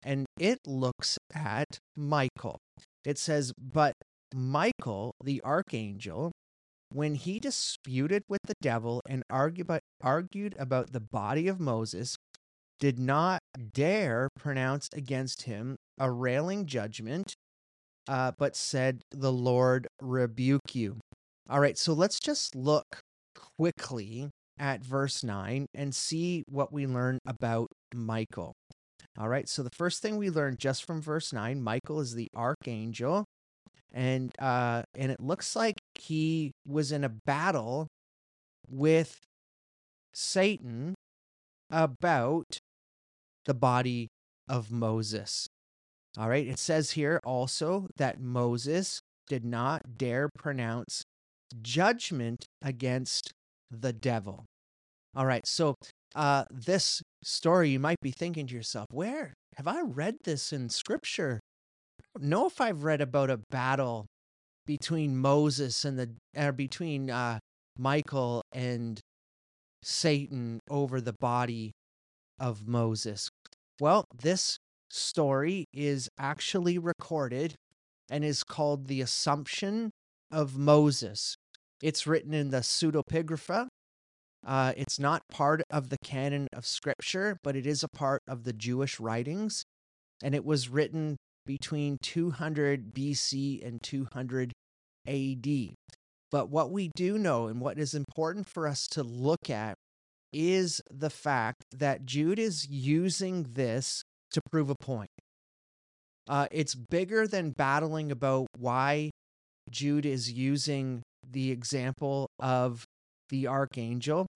And 0.02 0.26
it 0.38 0.58
looks 0.66 1.18
at 1.32 1.78
Michael. 1.96 2.58
It 3.04 3.16
says, 3.16 3.52
But 3.60 3.94
Michael, 4.34 5.12
the 5.22 5.40
archangel, 5.44 6.32
when 6.92 7.14
he 7.14 7.38
disputed 7.38 8.22
with 8.28 8.40
the 8.44 8.54
devil 8.60 9.00
and 9.08 9.22
argued 9.30 10.54
about, 10.58 10.92
the 10.92 11.00
body 11.00 11.48
of 11.48 11.60
Moses, 11.60 12.16
did 12.80 12.98
not 12.98 13.40
dare 13.72 14.28
pronounce 14.36 14.88
against 14.92 15.42
him 15.42 15.76
a 15.98 16.10
railing 16.10 16.66
judgment 16.66 17.34
uh, 18.08 18.32
but 18.38 18.56
said, 18.56 19.02
The 19.12 19.32
Lord 19.32 19.86
rebuke 20.00 20.74
you. 20.74 20.96
All 21.48 21.60
right, 21.60 21.78
so 21.78 21.92
let's 21.92 22.18
just 22.18 22.56
look 22.56 23.00
quickly 23.58 24.30
at 24.58 24.82
verse 24.82 25.22
9 25.22 25.66
and 25.74 25.94
see 25.94 26.42
what 26.48 26.72
we 26.72 26.86
learn 26.86 27.18
about 27.26 27.68
Michael. 27.94 28.52
All 29.18 29.28
right, 29.28 29.48
so 29.48 29.62
the 29.62 29.70
first 29.76 30.02
thing 30.02 30.16
we 30.16 30.30
learn 30.30 30.56
just 30.58 30.84
from 30.84 31.00
verse 31.00 31.32
9 31.32 31.62
Michael 31.62 32.00
is 32.00 32.14
the 32.14 32.28
archangel. 32.34 33.24
And 33.92 34.32
uh, 34.38 34.82
and 34.94 35.10
it 35.10 35.18
looks 35.18 35.56
like 35.56 35.76
he 35.94 36.52
was 36.66 36.92
in 36.92 37.04
a 37.04 37.08
battle 37.08 37.86
with 38.68 39.16
Satan 40.12 40.94
about 41.70 42.58
the 43.46 43.54
body 43.54 44.08
of 44.46 44.70
Moses. 44.70 45.48
All 46.16 46.28
right. 46.28 46.46
It 46.46 46.58
says 46.58 46.92
here 46.92 47.20
also 47.24 47.88
that 47.96 48.20
Moses 48.20 49.00
did 49.28 49.44
not 49.44 49.98
dare 49.98 50.28
pronounce 50.38 51.02
judgment 51.62 52.46
against 52.62 53.32
the 53.70 53.92
devil. 53.92 54.44
All 55.14 55.26
right. 55.26 55.46
So, 55.46 55.74
uh, 56.14 56.44
this 56.50 57.02
story, 57.22 57.70
you 57.70 57.78
might 57.78 58.00
be 58.00 58.10
thinking 58.10 58.46
to 58.46 58.54
yourself, 58.54 58.86
where 58.90 59.34
have 59.56 59.68
I 59.68 59.82
read 59.82 60.16
this 60.24 60.52
in 60.52 60.68
scripture? 60.70 61.40
I 62.00 62.20
don't 62.20 62.28
know 62.30 62.46
if 62.46 62.60
I've 62.60 62.84
read 62.84 63.00
about 63.00 63.30
a 63.30 63.40
battle 63.50 64.06
between 64.66 65.16
Moses 65.16 65.84
and 65.84 65.98
the, 65.98 66.10
or 66.36 66.52
between 66.52 67.10
uh, 67.10 67.38
Michael 67.76 68.42
and 68.52 69.00
Satan 69.82 70.60
over 70.68 71.00
the 71.00 71.14
body 71.20 71.72
of 72.38 72.66
Moses. 72.66 73.28
Well, 73.80 74.04
this 74.22 74.58
story 74.90 75.66
is 75.72 76.08
actually 76.18 76.78
recorded 76.78 77.54
and 78.10 78.24
is 78.24 78.42
called 78.42 78.86
The 78.86 79.00
Assumption 79.00 79.90
of 80.30 80.56
Moses. 80.56 81.36
It's 81.82 82.06
written 82.06 82.34
in 82.34 82.50
the 82.50 82.58
pseudepigrapha. 82.58 83.68
Uh, 84.46 84.72
it's 84.76 84.98
not 84.98 85.22
part 85.30 85.62
of 85.70 85.90
the 85.90 85.98
canon 86.02 86.46
of 86.52 86.66
scripture, 86.66 87.38
but 87.42 87.56
it 87.56 87.66
is 87.66 87.82
a 87.82 87.88
part 87.88 88.22
of 88.28 88.44
the 88.44 88.52
Jewish 88.52 88.98
writings. 89.00 89.64
And 90.22 90.34
it 90.34 90.44
was 90.44 90.68
written 90.68 91.16
between 91.46 91.98
200 92.02 92.94
BC 92.94 93.66
and 93.66 93.82
200 93.82 94.52
AD. 95.06 95.74
But 96.30 96.50
what 96.50 96.70
we 96.70 96.90
do 96.94 97.18
know 97.18 97.46
and 97.46 97.60
what 97.60 97.78
is 97.78 97.94
important 97.94 98.46
for 98.46 98.68
us 98.68 98.86
to 98.88 99.02
look 99.02 99.48
at 99.48 99.74
is 100.32 100.82
the 100.90 101.10
fact 101.10 101.64
that 101.72 102.04
Jude 102.04 102.38
is 102.38 102.68
using 102.68 103.46
this 103.54 104.02
to 104.32 104.40
prove 104.50 104.70
a 104.70 104.74
point. 104.74 105.10
Uh, 106.28 106.46
it's 106.50 106.74
bigger 106.74 107.26
than 107.26 107.50
battling 107.50 108.12
about 108.12 108.46
why 108.58 109.10
Jude 109.70 110.04
is 110.06 110.30
using 110.32 111.02
the 111.28 111.50
example 111.50 112.28
of 112.38 112.84
the 113.30 113.46
archangel, 113.46 114.26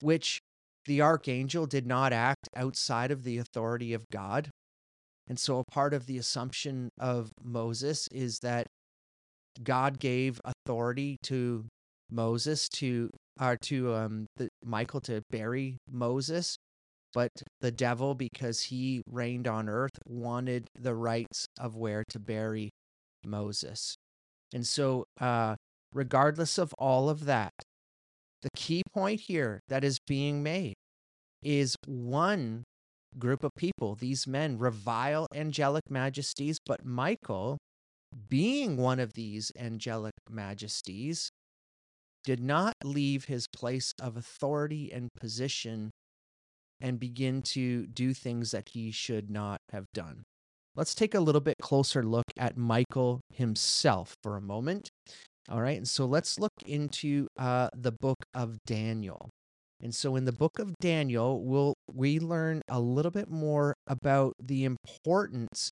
which 0.00 0.40
the 0.86 1.00
archangel 1.00 1.66
did 1.66 1.86
not 1.86 2.12
act 2.12 2.48
outside 2.56 3.10
of 3.10 3.24
the 3.24 3.38
authority 3.38 3.92
of 3.92 4.04
God. 4.10 4.50
And 5.28 5.38
so, 5.38 5.58
a 5.60 5.64
part 5.64 5.94
of 5.94 6.06
the 6.06 6.18
assumption 6.18 6.90
of 6.98 7.30
Moses 7.42 8.08
is 8.08 8.38
that 8.40 8.66
God 9.62 9.98
gave 9.98 10.40
authority 10.44 11.16
to 11.24 11.66
Moses 12.10 12.68
to 12.76 13.10
or 13.40 13.56
to 13.62 13.94
um, 13.94 14.26
the, 14.36 14.48
Michael 14.64 15.00
to 15.02 15.22
bury 15.30 15.78
Moses, 15.90 16.56
but 17.14 17.30
the 17.60 17.70
devil, 17.70 18.14
because 18.14 18.62
he 18.62 19.02
reigned 19.06 19.46
on 19.46 19.68
earth, 19.68 19.98
wanted 20.06 20.68
the 20.78 20.94
rights 20.94 21.46
of 21.58 21.76
where 21.76 22.04
to 22.10 22.18
bury 22.18 22.70
Moses. 23.24 23.96
And 24.52 24.66
so, 24.66 25.04
uh, 25.20 25.56
regardless 25.92 26.58
of 26.58 26.74
all 26.78 27.08
of 27.08 27.24
that, 27.26 27.52
the 28.42 28.50
key 28.56 28.82
point 28.92 29.20
here 29.20 29.60
that 29.68 29.84
is 29.84 29.98
being 30.06 30.42
made 30.42 30.74
is 31.42 31.76
one 31.86 32.64
group 33.18 33.44
of 33.44 33.50
people, 33.56 33.94
these 33.94 34.26
men, 34.26 34.58
revile 34.58 35.26
angelic 35.34 35.90
majesties, 35.90 36.58
but 36.64 36.84
Michael, 36.84 37.58
being 38.28 38.76
one 38.76 38.98
of 38.98 39.12
these 39.14 39.52
angelic 39.58 40.14
majesties, 40.28 41.30
did 42.24 42.40
not 42.40 42.74
leave 42.84 43.24
his 43.24 43.46
place 43.48 43.92
of 44.00 44.16
authority 44.16 44.92
and 44.92 45.08
position 45.20 45.90
and 46.82 47.00
begin 47.00 47.40
to 47.40 47.86
do 47.86 48.12
things 48.12 48.50
that 48.50 48.70
he 48.70 48.90
should 48.90 49.30
not 49.30 49.60
have 49.70 49.86
done. 49.94 50.24
Let's 50.74 50.94
take 50.94 51.14
a 51.14 51.20
little 51.20 51.40
bit 51.40 51.56
closer 51.62 52.02
look 52.02 52.24
at 52.36 52.56
Michael 52.56 53.20
himself 53.32 54.16
for 54.22 54.36
a 54.36 54.40
moment. 54.40 54.90
All 55.48 55.60
right, 55.60 55.76
and 55.76 55.88
so 55.88 56.04
let's 56.06 56.38
look 56.38 56.52
into 56.66 57.28
uh, 57.38 57.68
the 57.74 57.92
book 57.92 58.18
of 58.34 58.58
Daniel. 58.66 59.30
And 59.80 59.94
so 59.94 60.16
in 60.16 60.24
the 60.24 60.32
book 60.32 60.58
of 60.58 60.74
Daniel, 60.80 61.42
we'll 61.42 61.74
we 61.92 62.20
learn 62.20 62.62
a 62.68 62.80
little 62.80 63.10
bit 63.10 63.28
more 63.28 63.74
about 63.86 64.34
the 64.40 64.64
importance 64.64 65.70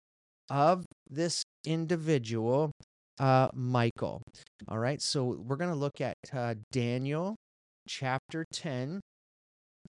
of 0.50 0.84
this 1.08 1.44
individual, 1.64 2.72
uh, 3.18 3.48
Michael. 3.54 4.22
All 4.68 4.78
right, 4.78 5.00
so 5.00 5.36
we're 5.38 5.56
going 5.56 5.70
to 5.70 5.76
look 5.76 6.00
at 6.00 6.16
uh, 6.32 6.54
Daniel 6.72 7.36
chapter 7.88 8.44
10, 8.52 9.00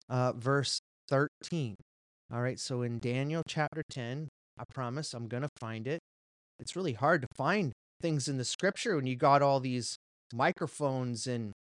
uh, 0.08 0.32
verse 0.32 0.80
13. 1.08 1.74
All 2.32 2.42
right, 2.42 2.58
so 2.58 2.82
in 2.82 2.98
Daniel 2.98 3.42
chapter 3.46 3.82
10, 3.90 4.28
I 4.58 4.64
promise 4.72 5.14
I'm 5.14 5.28
going 5.28 5.42
to 5.42 5.48
find 5.58 5.86
it. 5.86 6.00
It's 6.60 6.76
really 6.76 6.92
hard 6.92 7.22
to 7.22 7.28
find 7.36 7.72
things 8.00 8.28
in 8.28 8.36
the 8.36 8.44
scripture 8.44 8.96
when 8.96 9.06
you 9.06 9.16
got 9.16 9.42
all 9.42 9.60
these 9.60 9.96
microphones 10.32 11.26
and 11.26 11.52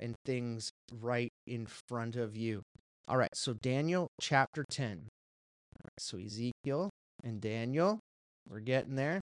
and 0.00 0.14
things 0.24 0.70
right 0.90 1.30
in 1.46 1.66
front 1.88 2.16
of 2.16 2.36
you. 2.36 2.62
All 3.06 3.18
right, 3.18 3.34
so 3.34 3.52
Daniel 3.52 4.08
chapter 4.20 4.64
10. 4.68 4.88
All 4.88 5.84
right, 5.84 5.92
so 5.98 6.18
Ezekiel 6.18 6.90
and 7.22 7.40
Daniel, 7.40 8.00
we're 8.48 8.60
getting 8.60 8.96
there. 8.96 9.20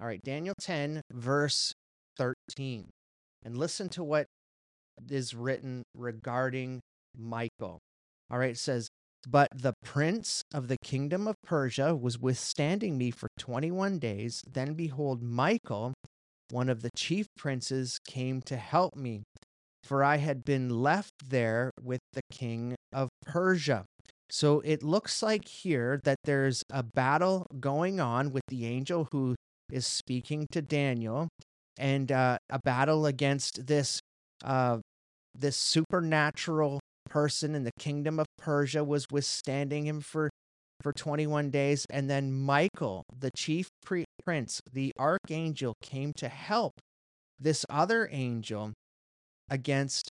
All 0.00 0.06
right, 0.06 0.20
Daniel 0.22 0.54
10, 0.60 1.00
verse 1.12 1.72
13. 2.16 2.90
And 3.44 3.56
listen 3.56 3.88
to 3.90 4.02
what 4.02 4.26
is 5.08 5.34
written 5.34 5.82
regarding 5.94 6.80
Michael. 7.16 7.78
All 8.30 8.38
right, 8.38 8.50
it 8.50 8.58
says, 8.58 8.88
but 9.26 9.48
the 9.52 9.74
prince 9.84 10.42
of 10.54 10.68
the 10.68 10.76
kingdom 10.78 11.26
of 11.26 11.34
Persia 11.42 11.96
was 11.96 12.18
withstanding 12.18 12.96
me 12.96 13.10
for 13.10 13.28
21 13.38 13.98
days. 13.98 14.42
Then 14.46 14.74
behold, 14.74 15.20
Michael, 15.20 15.94
one 16.50 16.68
of 16.68 16.82
the 16.82 16.90
chief 16.96 17.26
princes, 17.36 17.98
came 18.06 18.40
to 18.42 18.56
help 18.56 18.94
me, 18.94 19.22
for 19.82 20.04
I 20.04 20.18
had 20.18 20.44
been 20.44 20.70
left 20.70 21.12
there 21.28 21.72
with 21.82 22.00
the 22.12 22.22
king 22.30 22.76
of 22.92 23.08
Persia. 23.24 23.84
So 24.30 24.60
it 24.60 24.82
looks 24.82 25.22
like 25.22 25.46
here 25.48 26.00
that 26.04 26.18
there's 26.24 26.62
a 26.70 26.82
battle 26.82 27.46
going 27.58 27.98
on 28.00 28.32
with 28.32 28.42
the 28.48 28.66
angel 28.66 29.08
who 29.10 29.34
is 29.72 29.86
speaking 29.86 30.46
to 30.52 30.62
Daniel, 30.62 31.28
and 31.76 32.10
uh, 32.12 32.38
a 32.48 32.60
battle 32.60 33.06
against 33.06 33.66
this 33.66 34.00
uh, 34.44 34.78
this 35.34 35.56
supernatural 35.56 36.80
person 37.16 37.54
in 37.54 37.64
the 37.64 37.72
kingdom 37.78 38.20
of 38.20 38.26
Persia 38.36 38.84
was 38.84 39.06
withstanding 39.10 39.86
him 39.86 40.02
for 40.02 40.28
for 40.82 40.92
21 40.92 41.48
days 41.48 41.86
and 41.88 42.10
then 42.10 42.30
Michael 42.30 43.04
the 43.18 43.30
chief 43.34 43.70
pre- 43.82 44.04
prince 44.22 44.60
the 44.70 44.92
archangel 44.98 45.72
came 45.80 46.12
to 46.18 46.28
help 46.28 46.74
this 47.40 47.64
other 47.70 48.06
angel 48.12 48.74
against 49.48 50.10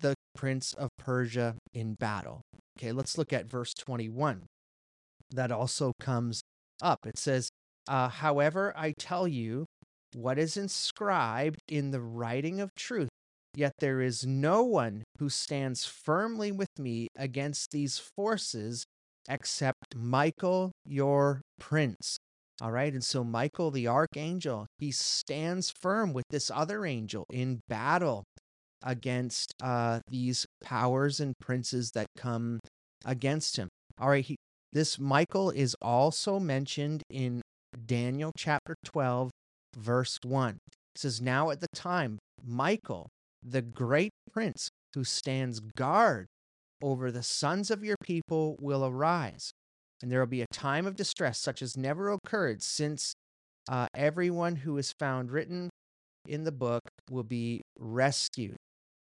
the 0.00 0.14
prince 0.34 0.72
of 0.72 0.88
Persia 0.98 1.54
in 1.72 1.94
battle. 1.94 2.40
Okay, 2.76 2.90
let's 2.90 3.16
look 3.16 3.32
at 3.32 3.46
verse 3.46 3.72
21. 3.74 4.46
That 5.30 5.52
also 5.52 5.92
comes 6.00 6.42
up. 6.82 7.06
It 7.06 7.18
says, 7.18 7.50
uh, 7.86 8.08
However, 8.08 8.74
I 8.76 8.94
tell 8.98 9.28
you 9.28 9.66
what 10.12 10.40
is 10.40 10.56
inscribed 10.56 11.60
in 11.68 11.92
the 11.92 12.00
writing 12.00 12.60
of 12.60 12.74
truth, 12.74 13.10
yet 13.56 13.72
there 13.78 14.00
is 14.00 14.26
no 14.26 14.62
one 14.62 15.02
who 15.18 15.28
stands 15.28 15.84
firmly 15.84 16.52
with 16.52 16.68
me 16.78 17.08
against 17.16 17.70
these 17.70 17.98
forces 17.98 18.84
except 19.28 19.96
Michael, 19.96 20.70
your 20.84 21.40
prince. 21.58 22.18
All 22.60 22.70
right. 22.70 22.92
And 22.92 23.04
so 23.04 23.24
Michael, 23.24 23.70
the 23.70 23.88
archangel, 23.88 24.66
he 24.78 24.90
stands 24.90 25.70
firm 25.70 26.12
with 26.12 26.24
this 26.30 26.50
other 26.54 26.86
angel 26.86 27.24
in 27.30 27.60
battle 27.68 28.24
against 28.82 29.52
uh, 29.62 30.00
these 30.08 30.46
powers 30.62 31.20
and 31.20 31.34
princes 31.40 31.90
that 31.92 32.06
come 32.16 32.60
against 33.04 33.56
him. 33.56 33.68
All 33.98 34.08
right. 34.08 34.24
He, 34.24 34.36
this 34.72 34.98
Michael 34.98 35.50
is 35.50 35.74
also 35.82 36.38
mentioned 36.38 37.02
in 37.10 37.42
Daniel 37.84 38.32
chapter 38.36 38.74
12, 38.84 39.30
verse 39.76 40.18
1. 40.22 40.50
It 40.50 40.98
says, 40.98 41.20
Now 41.20 41.50
at 41.50 41.60
the 41.60 41.68
time, 41.74 42.18
Michael, 42.42 43.08
the 43.48 43.62
great 43.62 44.10
prince 44.32 44.68
who 44.94 45.04
stands 45.04 45.60
guard 45.60 46.26
over 46.82 47.10
the 47.10 47.22
sons 47.22 47.70
of 47.70 47.84
your 47.84 47.96
people, 48.02 48.56
will 48.60 48.84
arise 48.84 49.52
and 50.02 50.10
there 50.10 50.20
will 50.20 50.26
be 50.26 50.42
a 50.42 50.46
time 50.52 50.86
of 50.86 50.96
distress 50.96 51.38
such 51.38 51.62
as 51.62 51.76
never 51.76 52.10
occurred 52.10 52.62
since 52.62 53.14
uh, 53.68 53.86
everyone 53.94 54.56
who 54.56 54.76
is 54.78 54.92
found 54.98 55.30
written 55.30 55.70
in 56.28 56.44
the 56.44 56.52
book 56.52 56.82
will 57.10 57.24
be 57.24 57.62
rescued. 57.78 58.56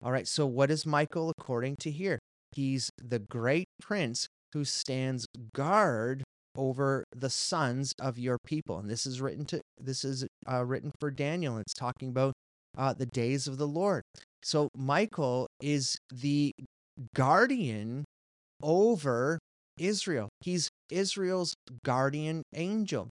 All 0.03 0.13
right, 0.13 0.27
so 0.27 0.47
what 0.47 0.71
is 0.71 0.85
Michael 0.85 1.33
according 1.37 1.77
to 1.77 1.91
here? 1.91 2.19
He's 2.53 2.91
the 2.99 3.21
great 3.21 3.67
prince 3.81 4.27
who 4.53 4.65
stands 4.65 5.27
guard 5.55 6.25
over 6.55 7.05
the 7.17 7.31
sons 7.31 7.95
of 7.99 8.19
your 8.19 8.37
people. 8.45 8.79
And 8.79 8.91
this 8.91 9.07
is 9.07 9.21
written 9.21 9.47
to 9.47 9.61
this 9.79 10.05
is 10.05 10.27
uh, 10.51 10.65
written 10.65 10.93
for 11.01 11.11
Daniel. 11.11 11.57
It's 11.57 11.73
talking 11.73 12.11
about 12.11 12.35
uh, 12.77 12.93
the 12.93 13.07
days 13.07 13.47
of 13.47 13.57
the 13.57 13.67
Lord. 13.67 14.03
So 14.43 14.69
Michael 14.77 15.47
is 15.61 15.97
the 16.11 16.53
guardian 17.15 18.05
over 18.63 19.39
Israel. 19.79 20.29
He's 20.41 20.69
Israel's 20.91 21.55
guardian 21.85 22.43
angel, 22.55 23.09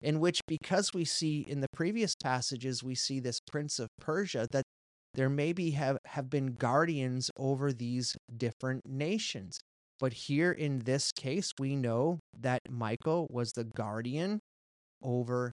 in 0.00 0.20
which, 0.20 0.40
because 0.46 0.92
we 0.94 1.04
see 1.04 1.44
in 1.48 1.60
the 1.60 1.68
previous 1.72 2.14
passages, 2.22 2.82
we 2.82 2.94
see 2.94 3.18
this 3.18 3.40
prince 3.50 3.78
of 3.78 3.88
Persia, 4.00 4.46
that 4.52 4.64
there 5.14 5.30
maybe 5.30 5.70
have, 5.72 5.98
have 6.06 6.28
been 6.28 6.54
guardians 6.54 7.30
over 7.36 7.72
these 7.72 8.16
different 8.36 8.82
nations. 8.86 9.58
But 10.00 10.12
here 10.12 10.52
in 10.52 10.80
this 10.80 11.12
case, 11.12 11.52
we 11.58 11.76
know 11.76 12.18
that 12.38 12.60
Michael 12.68 13.26
was 13.30 13.52
the 13.52 13.64
guardian 13.64 14.40
over 15.02 15.52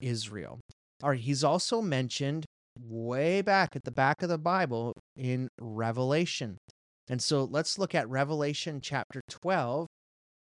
Israel. 0.00 0.60
All 1.02 1.10
right, 1.10 1.20
he's 1.20 1.42
also 1.42 1.80
mentioned 1.80 2.44
way 2.88 3.42
back 3.42 3.76
at 3.76 3.84
the 3.84 3.90
back 3.90 4.22
of 4.22 4.28
the 4.28 4.38
Bible 4.38 4.94
in 5.16 5.48
Revelation. 5.60 6.58
And 7.08 7.20
so 7.20 7.44
let's 7.44 7.78
look 7.78 7.94
at 7.94 8.08
Revelation 8.08 8.80
chapter 8.80 9.20
12, 9.28 9.86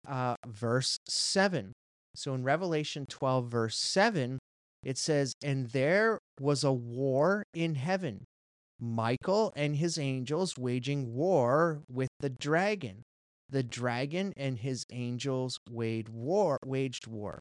uh, 0.07 0.35
verse 0.45 0.97
7. 1.07 1.73
So 2.15 2.33
in 2.33 2.43
Revelation 2.43 3.05
12, 3.07 3.47
verse 3.47 3.77
7, 3.77 4.39
it 4.83 4.97
says, 4.97 5.33
And 5.43 5.67
there 5.67 6.19
was 6.39 6.63
a 6.63 6.71
war 6.71 7.43
in 7.53 7.75
heaven, 7.75 8.25
Michael 8.79 9.53
and 9.55 9.77
his 9.77 9.97
angels 9.97 10.57
waging 10.57 11.13
war 11.13 11.81
with 11.89 12.09
the 12.19 12.29
dragon. 12.29 13.03
The 13.49 13.63
dragon 13.63 14.33
and 14.35 14.59
his 14.59 14.85
angels 14.91 15.59
waged 15.69 16.09
war, 16.09 16.57
waged 16.65 17.07
war. 17.07 17.39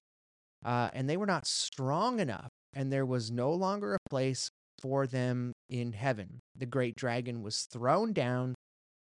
Uh, 0.64 0.90
and 0.92 1.08
they 1.08 1.16
were 1.16 1.26
not 1.26 1.46
strong 1.46 2.20
enough, 2.20 2.48
and 2.72 2.92
there 2.92 3.06
was 3.06 3.30
no 3.30 3.52
longer 3.52 3.94
a 3.94 4.08
place 4.08 4.50
for 4.84 5.06
them 5.06 5.54
in 5.70 5.94
heaven. 5.94 6.40
The 6.54 6.66
great 6.66 6.94
dragon 6.94 7.42
was 7.42 7.62
thrown 7.62 8.12
down, 8.12 8.54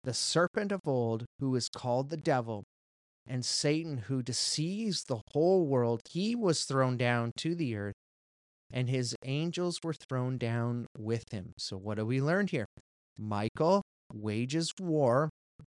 the 0.03 0.13
serpent 0.13 0.71
of 0.71 0.81
old, 0.85 1.25
who 1.39 1.55
is 1.55 1.67
called 1.67 2.11
the 2.11 2.17
devil 2.17 2.63
and 3.27 3.45
Satan, 3.45 3.97
who 3.97 4.21
deceives 4.21 5.03
the 5.03 5.21
whole 5.31 5.65
world, 5.65 6.01
he 6.09 6.35
was 6.35 6.65
thrown 6.65 6.97
down 6.97 7.31
to 7.37 7.55
the 7.55 7.75
earth, 7.75 7.95
and 8.71 8.89
his 8.89 9.15
angels 9.23 9.79
were 9.83 9.93
thrown 9.93 10.37
down 10.37 10.87
with 10.97 11.23
him. 11.31 11.53
So, 11.57 11.77
what 11.77 11.97
do 11.97 12.05
we 12.05 12.21
learn 12.21 12.47
here? 12.47 12.65
Michael 13.17 13.83
wages 14.13 14.73
war 14.79 15.29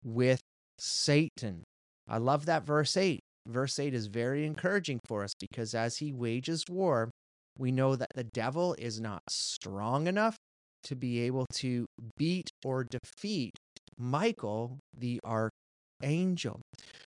with 0.05 0.41
Satan. 0.79 1.65
I 2.09 2.19
love 2.19 2.47
that 2.47 2.65
verse 2.65 2.97
8. 2.97 3.21
Verse 3.47 3.79
8 3.79 3.95
is 3.95 4.09
very 4.09 4.45
encouraging 4.45 5.01
for 5.07 5.23
us 5.23 5.33
because 5.39 5.75
as 5.75 5.99
he 5.99 6.13
wages 6.13 6.65
war, 6.69 7.11
we 7.59 7.73
know 7.73 7.97
that 7.97 8.11
the 8.15 8.25
devil 8.25 8.75
is 8.79 9.01
not 9.01 9.23
strong 9.29 10.07
enough 10.07 10.37
to 10.85 10.95
be 10.95 11.21
able 11.23 11.47
to 11.55 11.87
beat 12.17 12.49
or 12.65 12.85
defeat 12.85 13.57
Michael, 13.99 14.79
the 14.97 15.21
archangel. 15.25 16.61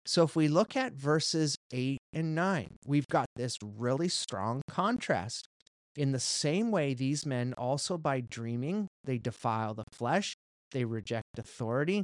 So 0.05 0.23
if 0.23 0.35
we 0.35 0.47
look 0.47 0.75
at 0.75 0.93
verses 0.93 1.55
8 1.71 1.97
and 2.13 2.33
9, 2.33 2.77
we've 2.85 3.07
got 3.07 3.27
this 3.35 3.57
really 3.61 4.07
strong 4.07 4.61
contrast. 4.69 5.47
In 5.95 6.11
the 6.11 6.19
same 6.19 6.71
way, 6.71 6.93
these 6.93 7.25
men 7.25 7.53
also 7.57 7.97
by 7.97 8.21
dreaming, 8.21 8.87
they 9.03 9.17
defile 9.17 9.73
the 9.73 9.83
flesh, 9.91 10.33
they 10.71 10.85
reject 10.85 11.37
authority, 11.37 12.03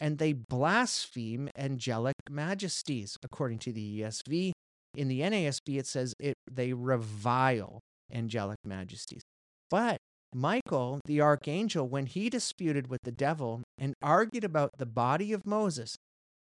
and 0.00 0.18
they 0.18 0.32
blaspheme 0.32 1.48
angelic 1.56 2.16
majesties. 2.28 3.16
According 3.22 3.58
to 3.60 3.72
the 3.72 4.00
ESV, 4.00 4.52
in 4.94 5.08
the 5.08 5.20
NASB, 5.20 5.78
it 5.78 5.86
says 5.86 6.14
it, 6.18 6.34
they 6.50 6.72
revile 6.72 7.80
angelic 8.12 8.58
majesties. 8.64 9.22
But 9.70 9.98
Michael, 10.34 11.00
the 11.04 11.20
archangel, 11.20 11.88
when 11.88 12.06
he 12.06 12.28
disputed 12.28 12.88
with 12.88 13.00
the 13.02 13.12
devil 13.12 13.62
and 13.78 13.94
argued 14.02 14.44
about 14.44 14.72
the 14.78 14.86
body 14.86 15.32
of 15.32 15.46
Moses, 15.46 15.96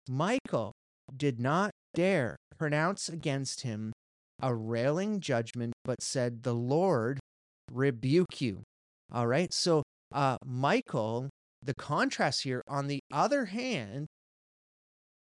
Michael 0.09 0.73
did 1.15 1.39
not 1.39 1.71
dare 1.93 2.35
pronounce 2.57 3.09
against 3.09 3.61
him 3.61 3.93
a 4.41 4.53
railing 4.53 5.19
judgment, 5.19 5.73
but 5.83 6.01
said, 6.01 6.43
The 6.43 6.53
Lord 6.53 7.19
rebuke 7.71 8.41
you. 8.41 8.63
All 9.11 9.27
right. 9.27 9.53
So, 9.53 9.83
uh, 10.13 10.37
Michael, 10.45 11.29
the 11.61 11.73
contrast 11.75 12.43
here, 12.43 12.61
on 12.67 12.87
the 12.87 12.99
other 13.11 13.45
hand, 13.45 14.07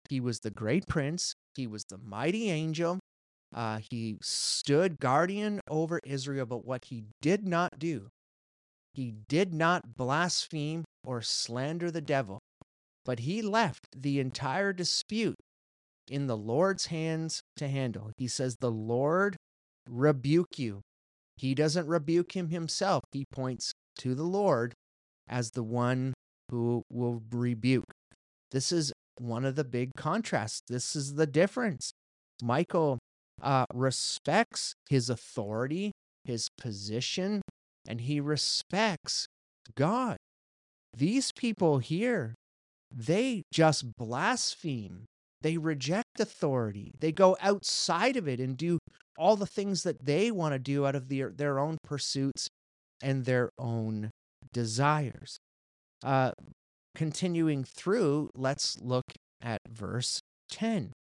he 0.09 0.21
was 0.21 0.41
the 0.41 0.51
great 0.51 0.87
prince, 0.87 1.35
he 1.55 1.67
was 1.67 1.85
the 1.85 1.99
mighty 1.99 2.51
angel. 2.51 2.99
Uh, 3.55 3.81
he 3.91 4.17
stood 4.23 4.99
guardian 4.99 5.61
over 5.69 6.01
Israel, 6.05 6.47
but 6.47 6.65
what 6.65 6.87
he 6.87 7.05
did 7.21 7.47
not 7.47 7.79
do, 7.79 8.09
he 8.95 9.13
did 9.29 9.53
not 9.53 9.95
blaspheme 9.97 10.85
or 11.05 11.21
slander 11.21 11.91
the 11.91 12.01
devil, 12.01 12.39
but 13.05 13.21
he 13.21 13.43
left 13.43 13.89
the 13.95 14.21
entire 14.21 14.73
dispute 14.73 15.37
in 16.09 16.27
the 16.27 16.37
Lord's 16.37 16.87
hands 16.87 17.43
to 17.57 17.69
handle. 17.69 18.11
He 18.17 18.29
says, 18.29 18.57
The 18.57 18.71
Lord 18.71 19.37
rebuke 19.89 20.59
you. 20.59 20.81
He 21.37 21.55
doesn't 21.55 21.87
rebuke 21.87 22.37
him 22.37 22.49
himself, 22.49 23.03
he 23.13 23.25
points 23.31 23.73
to 23.99 24.15
the 24.15 24.25
Lord 24.25 24.75
as 25.29 25.51
the 25.51 25.63
one 25.63 26.15
who 26.51 26.83
will 26.91 27.23
rebuke. 27.31 27.91
This 28.51 28.73
is 28.73 28.93
one 29.19 29.45
of 29.45 29.57
the 29.57 29.65
big 29.65 29.91
contrasts. 29.97 30.63
This 30.69 30.97
is 30.97 31.15
the 31.15 31.27
difference. 31.27 31.93
Michael 32.43 32.99
uh, 33.41 33.67
respects 33.73 34.75
his 34.89 35.11
authority, 35.11 35.93
his 36.25 36.49
position, 36.59 37.43
and 37.87 38.01
he 38.03 38.21
respects 38.21 39.27
God. 39.75 40.17
These 40.97 41.33
people 41.33 41.79
here, 41.79 42.35
they 42.95 43.43
just 43.53 43.97
blaspheme 43.97 45.07
they 45.43 45.59
reject 45.59 46.21
authority. 46.21 46.93
They 46.99 47.13
go 47.13 47.37
outside 47.41 48.17
of 48.17 48.29
it 48.29 48.41
and 48.41 48.57
do 48.57 48.79
all 49.19 49.37
the 49.37 49.47
things 49.47 49.83
that 49.83 50.05
they 50.05 50.31
want 50.31 50.55
to 50.55 50.59
do 50.59 50.87
out 50.87 50.95
of 50.95 51.09
their, 51.09 51.31
their 51.31 51.59
own 51.59 51.79
pursuits 51.85 52.49
and 53.03 53.25
their 53.25 53.51
own 53.59 54.11
desires. 54.53 55.37
Uh, 56.03 56.33
continuing 56.95 57.65
through, 57.65 58.31
let's 58.35 58.79
look 58.81 59.13
at 59.41 59.61
verse 59.69 60.21
10. 60.51 60.93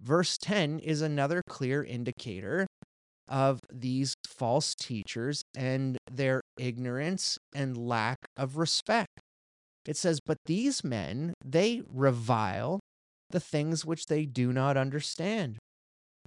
Verse 0.00 0.36
10 0.38 0.78
is 0.80 1.00
another 1.00 1.42
clear 1.48 1.82
indicator 1.82 2.66
of 3.28 3.60
these 3.72 4.14
false 4.26 4.74
teachers 4.74 5.42
and 5.56 5.98
their 6.10 6.40
ignorance 6.58 7.38
and 7.54 7.76
lack 7.76 8.18
of 8.36 8.56
respect. 8.56 9.20
It 9.86 9.96
says, 9.96 10.20
But 10.24 10.38
these 10.46 10.84
men, 10.84 11.34
they 11.44 11.82
revile 11.88 12.80
the 13.30 13.40
things 13.40 13.84
which 13.84 14.06
they 14.06 14.26
do 14.26 14.52
not 14.52 14.76
understand. 14.76 15.58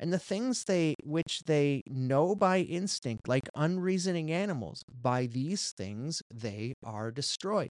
and 0.01 0.13
the 0.13 0.19
things 0.19 0.63
they 0.63 0.95
which 1.03 1.41
they 1.45 1.81
know 1.87 2.33
by 2.35 2.59
instinct, 2.61 3.27
like 3.27 3.49
unreasoning 3.55 4.31
animals, 4.31 4.81
by 4.89 5.25
these 5.25 5.73
things 5.75 6.21
they 6.33 6.73
are 6.83 7.11
destroyed. 7.11 7.69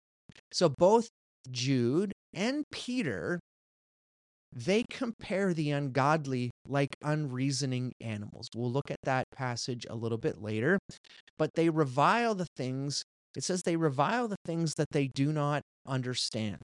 So 0.51 0.69
both 0.69 1.09
Jude 1.51 2.11
and 2.33 2.63
Peter 2.71 3.39
they 4.55 4.83
compare 4.89 5.53
the 5.53 5.71
ungodly 5.71 6.49
like 6.67 6.95
unreasoning 7.03 7.91
animals. 8.01 8.47
We'll 8.55 8.71
look 8.71 8.89
at 8.89 8.97
that 9.03 9.25
passage 9.31 9.85
a 9.89 9.95
little 9.95 10.17
bit 10.17 10.41
later, 10.41 10.79
but 11.37 11.51
they 11.55 11.69
revile 11.69 12.35
the 12.35 12.47
things, 12.57 13.03
it 13.35 13.43
says 13.43 13.61
they 13.61 13.75
revile 13.75 14.27
the 14.27 14.37
things 14.45 14.75
that 14.75 14.87
they 14.91 15.07
do 15.07 15.31
not 15.31 15.61
understand. 15.85 16.57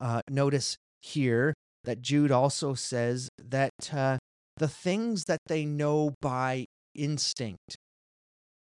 Uh, 0.00 0.20
notice 0.28 0.76
here 1.00 1.54
that 1.84 2.02
Jude 2.02 2.30
also 2.30 2.74
says 2.74 3.28
that 3.38 3.72
uh, 3.92 4.18
the 4.56 4.68
things 4.68 5.24
that 5.24 5.40
they 5.46 5.64
know 5.64 6.14
by 6.20 6.66
instinct, 6.94 7.76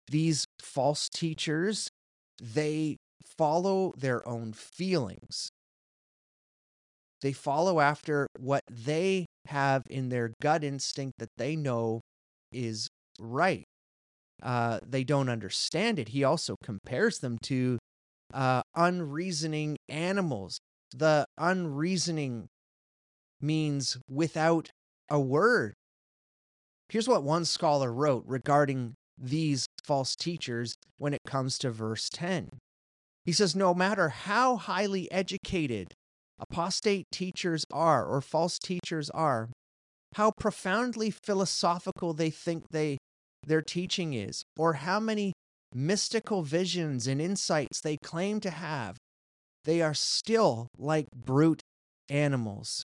these 0.08 0.46
false 0.60 1.10
teachers, 1.10 1.88
they 2.40 2.98
follow 3.26 3.94
their 3.98 4.28
own 4.28 4.54
feelings. 4.54 5.50
They 7.22 7.34
follow 7.34 7.80
after 7.80 8.28
what 8.38 8.64
they 8.70 9.26
have 9.48 9.84
in 9.90 10.10
their 10.10 10.34
gut 10.42 10.64
instinct 10.64 11.20
that 11.20 11.30
they 11.38 11.56
know 11.56 12.02
is 12.52 12.88
right. 13.20 13.64
Uh, 14.42 14.80
they 14.88 15.04
don't 15.04 15.30
understand 15.30 16.00
it. 16.00 16.10
He 16.10 16.24
also 16.24 16.56
compares 16.64 17.20
them 17.20 17.38
to 17.44 17.78
uh, 18.34 18.62
unreasoning 18.76 19.78
animals. 19.90 20.60
The 20.96 21.26
unreasoning 21.38 22.48
means 23.42 23.98
without 24.10 24.70
a 25.10 25.20
word. 25.20 25.74
Here's 26.90 27.08
what 27.08 27.24
one 27.24 27.46
scholar 27.46 27.92
wrote 27.94 28.24
regarding 28.26 28.96
these 29.18 29.66
false 29.84 30.16
teachers 30.16 30.76
when 30.98 31.14
it 31.14 31.22
comes 31.28 31.58
to 31.60 31.70
verse 31.70 32.10
10. 32.10 32.50
He 33.30 33.34
says, 33.34 33.56
No 33.56 33.76
matter 33.76 34.10
how 34.10 34.56
highly 34.56 35.12
educated 35.12 35.94
apostate 36.40 37.06
teachers 37.12 37.64
are 37.72 38.04
or 38.04 38.22
false 38.22 38.58
teachers 38.58 39.12
are, 39.12 39.50
how 40.16 40.32
profoundly 40.32 41.12
philosophical 41.12 42.14
they 42.14 42.32
think 42.32 42.64
they 42.72 42.98
their 43.46 43.62
teaching 43.62 44.16
is, 44.16 44.42
or 44.58 44.82
how 44.82 45.00
many 45.00 45.34
mystical 45.76 46.42
visions 46.42 47.06
and 47.06 47.22
insights 47.22 47.82
they 47.82 47.98
claim 47.98 48.40
to 48.40 48.50
have, 48.50 48.98
they 49.64 49.80
are 49.80 49.94
still 49.94 50.68
like 50.76 51.06
brute 51.16 51.62
animals. 52.10 52.84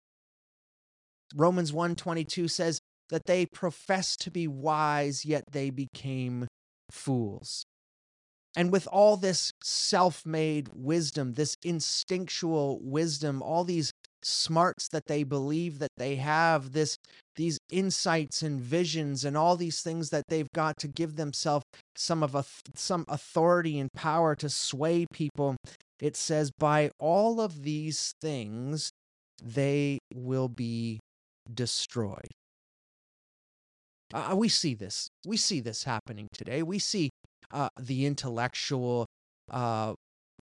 Romans 1.33 1.71
1:22 1.71 2.49
says 2.51 2.79
that 3.07 3.27
they 3.27 3.45
profess 3.45 4.17
to 4.17 4.29
be 4.29 4.49
wise 4.49 5.23
yet 5.23 5.45
they 5.53 5.69
became 5.69 6.49
fools. 6.91 7.63
And 8.55 8.71
with 8.71 8.87
all 8.91 9.17
this 9.17 9.51
self 9.63 10.25
made 10.25 10.69
wisdom, 10.75 11.33
this 11.33 11.55
instinctual 11.63 12.79
wisdom, 12.81 13.41
all 13.41 13.63
these 13.63 13.91
smarts 14.21 14.87
that 14.89 15.07
they 15.07 15.23
believe 15.23 15.79
that 15.79 15.91
they 15.97 16.15
have, 16.17 16.71
this, 16.71 16.97
these 17.35 17.57
insights 17.71 18.41
and 18.41 18.61
visions, 18.61 19.25
and 19.25 19.35
all 19.35 19.55
these 19.55 19.81
things 19.81 20.09
that 20.11 20.25
they've 20.27 20.51
got 20.53 20.77
to 20.77 20.87
give 20.87 21.15
themselves 21.15 21.65
some 21.95 22.21
of 22.21 22.35
a, 22.35 22.45
some 22.75 23.05
authority 23.07 23.79
and 23.79 23.91
power 23.93 24.35
to 24.35 24.49
sway 24.49 25.07
people, 25.11 25.55
it 25.99 26.15
says, 26.15 26.51
by 26.59 26.91
all 26.99 27.41
of 27.41 27.63
these 27.63 28.13
things, 28.21 28.91
they 29.43 29.97
will 30.13 30.47
be 30.47 30.99
destroyed. 31.51 32.31
Uh, 34.13 34.35
we 34.35 34.47
see 34.47 34.75
this. 34.75 35.07
We 35.25 35.37
see 35.37 35.59
this 35.59 35.85
happening 35.85 36.27
today. 36.33 36.61
We 36.61 36.77
see 36.77 37.09
uh, 37.53 37.69
the 37.79 38.05
intellectual 38.05 39.05
uh, 39.49 39.93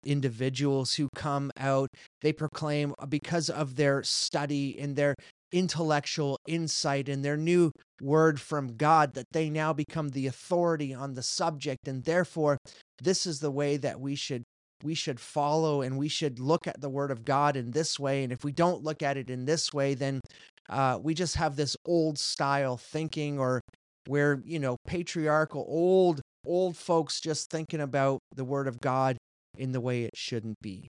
individuals 0.05 0.95
who 0.95 1.09
come 1.15 1.51
out. 1.57 1.89
They 2.21 2.33
proclaim 2.33 2.93
uh, 2.99 3.05
because 3.05 3.49
of 3.49 3.75
their 3.75 4.03
study 4.03 4.77
and 4.79 4.95
their 4.95 5.15
intellectual 5.51 6.37
insight 6.47 7.07
and 7.07 7.23
their 7.23 7.37
new 7.37 7.71
word 8.01 8.41
from 8.41 8.75
God 8.75 9.13
that 9.13 9.27
they 9.31 9.49
now 9.49 9.71
become 9.71 10.09
the 10.09 10.27
authority 10.27 10.93
on 10.93 11.13
the 11.13 11.21
subject 11.21 11.87
and 11.87 12.03
therefore 12.03 12.57
this 13.01 13.27
is 13.27 13.39
the 13.39 13.51
way 13.51 13.77
that 13.77 13.99
we 13.99 14.15
should 14.15 14.41
we 14.83 14.95
should 14.95 15.19
follow 15.19 15.83
and 15.83 15.95
we 15.97 16.07
should 16.07 16.39
look 16.39 16.67
at 16.67 16.81
the 16.81 16.89
word 16.89 17.11
of 17.11 17.23
God 17.23 17.55
in 17.55 17.69
this 17.69 17.99
way 17.99 18.23
and 18.23 18.33
if 18.33 18.43
we 18.43 18.51
don't 18.51 18.83
look 18.83 19.03
at 19.03 19.15
it 19.15 19.29
in 19.29 19.45
this 19.45 19.71
way 19.71 19.93
then 19.93 20.21
uh, 20.69 20.99
we 21.01 21.13
just 21.13 21.35
have 21.35 21.55
this 21.55 21.77
old 21.85 22.17
style 22.17 22.75
thinking 22.75 23.37
or 23.37 23.61
where 24.07 24.41
you 24.43 24.57
know 24.57 24.75
patriarchal 24.87 25.65
old 25.69 26.19
old 26.45 26.77
folks 26.77 27.19
just 27.19 27.49
thinking 27.49 27.81
about 27.81 28.19
the 28.35 28.45
word 28.45 28.67
of 28.67 28.81
God 28.81 29.17
in 29.57 29.71
the 29.71 29.81
way 29.81 30.03
it 30.03 30.15
shouldn't 30.15 30.59
be. 30.61 30.87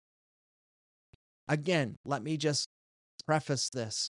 Again, 1.47 1.95
let 2.05 2.23
me 2.23 2.37
just 2.37 2.67
preface 3.25 3.69
this. 3.69 4.09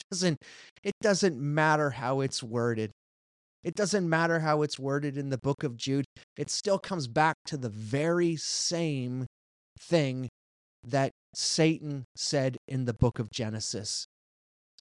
It 0.00 0.14
doesn't, 0.14 0.38
it 0.82 0.94
doesn't 1.00 1.38
matter 1.38 1.90
how 1.90 2.20
it's 2.20 2.42
worded. 2.42 2.90
It 3.64 3.74
doesn't 3.74 4.08
matter 4.08 4.40
how 4.40 4.62
it's 4.62 4.78
worded 4.78 5.16
in 5.16 5.30
the 5.30 5.38
book 5.38 5.64
of 5.64 5.76
Jude. 5.76 6.04
It 6.36 6.50
still 6.50 6.78
comes 6.78 7.08
back 7.08 7.36
to 7.46 7.56
the 7.56 7.68
very 7.68 8.36
same 8.36 9.26
thing 9.80 10.28
that 10.84 11.10
Satan 11.34 12.04
said 12.14 12.56
in 12.68 12.84
the 12.84 12.94
book 12.94 13.18
of 13.18 13.30
Genesis. 13.30 14.06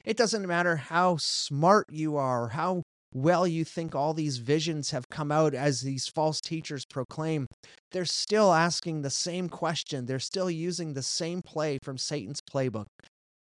It 0.04 0.18
doesn't 0.18 0.46
matter 0.46 0.76
how 0.76 1.18
smart 1.18 1.88
you 1.90 2.16
are, 2.16 2.50
how 2.50 2.84
well 3.16 3.48
you 3.48 3.64
think 3.64 3.96
all 3.96 4.14
these 4.14 4.38
visions 4.38 4.92
have 4.92 5.08
come 5.10 5.32
out 5.32 5.54
as 5.54 5.82
these 5.82 6.10
false 6.10 6.42
teachers 6.42 6.84
proclaim, 6.86 7.48
they're 7.92 8.04
still 8.04 8.52
asking 8.54 9.02
the 9.02 9.10
same 9.10 9.48
question. 9.48 10.06
They're 10.06 10.20
still 10.20 10.52
using 10.52 10.94
the 10.94 11.02
same 11.02 11.42
play 11.42 11.80
from 11.82 11.98
Satan's 11.98 12.42
playbook. 12.42 12.88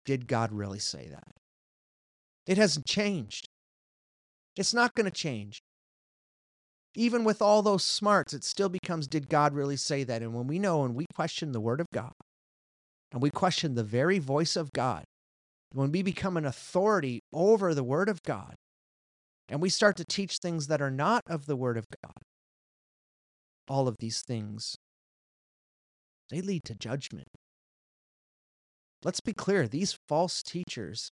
Did 0.05 0.27
God 0.27 0.51
really 0.51 0.77
say 0.77 1.07
that? 1.09 1.31
It 2.45 2.57
hasn't 2.57 2.85
changed. 2.85 3.47
It's 4.55 4.75
not 4.75 4.93
going 4.93 5.05
to 5.05 5.11
change. 5.11 5.59
Even 6.95 7.23
with 7.23 7.41
all 7.41 7.63
those 7.63 7.83
smarts, 7.83 8.33
it 8.33 8.43
still 8.43 8.69
becomes 8.69 9.07
did 9.07 9.27
God 9.27 9.55
really 9.55 9.77
say 9.77 10.03
that? 10.03 10.21
And 10.21 10.35
when 10.35 10.45
we 10.45 10.59
know 10.59 10.83
and 10.83 10.93
we 10.93 11.07
question 11.15 11.51
the 11.51 11.61
Word 11.61 11.81
of 11.81 11.87
God, 11.91 12.13
and 13.11 13.23
we 13.23 13.31
question 13.31 13.73
the 13.73 13.83
very 13.83 14.19
voice 14.19 14.55
of 14.55 14.71
God, 14.71 15.03
when 15.71 15.91
we 15.91 16.03
become 16.03 16.37
an 16.37 16.45
authority 16.45 17.21
over 17.33 17.73
the 17.73 17.83
Word 17.83 18.09
of 18.09 18.21
God, 18.21 18.53
and 19.53 19.61
we 19.61 19.69
start 19.69 19.95
to 19.97 20.03
teach 20.03 20.39
things 20.39 20.65
that 20.65 20.81
are 20.81 20.89
not 20.89 21.21
of 21.27 21.45
the 21.45 21.55
Word 21.55 21.77
of 21.77 21.85
God, 22.03 22.23
all 23.67 23.87
of 23.87 23.97
these 23.99 24.23
things, 24.23 24.75
they 26.31 26.41
lead 26.41 26.63
to 26.63 26.73
judgment. 26.73 27.27
Let's 29.03 29.19
be 29.19 29.31
clear 29.31 29.67
these 29.67 29.95
false 30.09 30.41
teachers, 30.41 31.11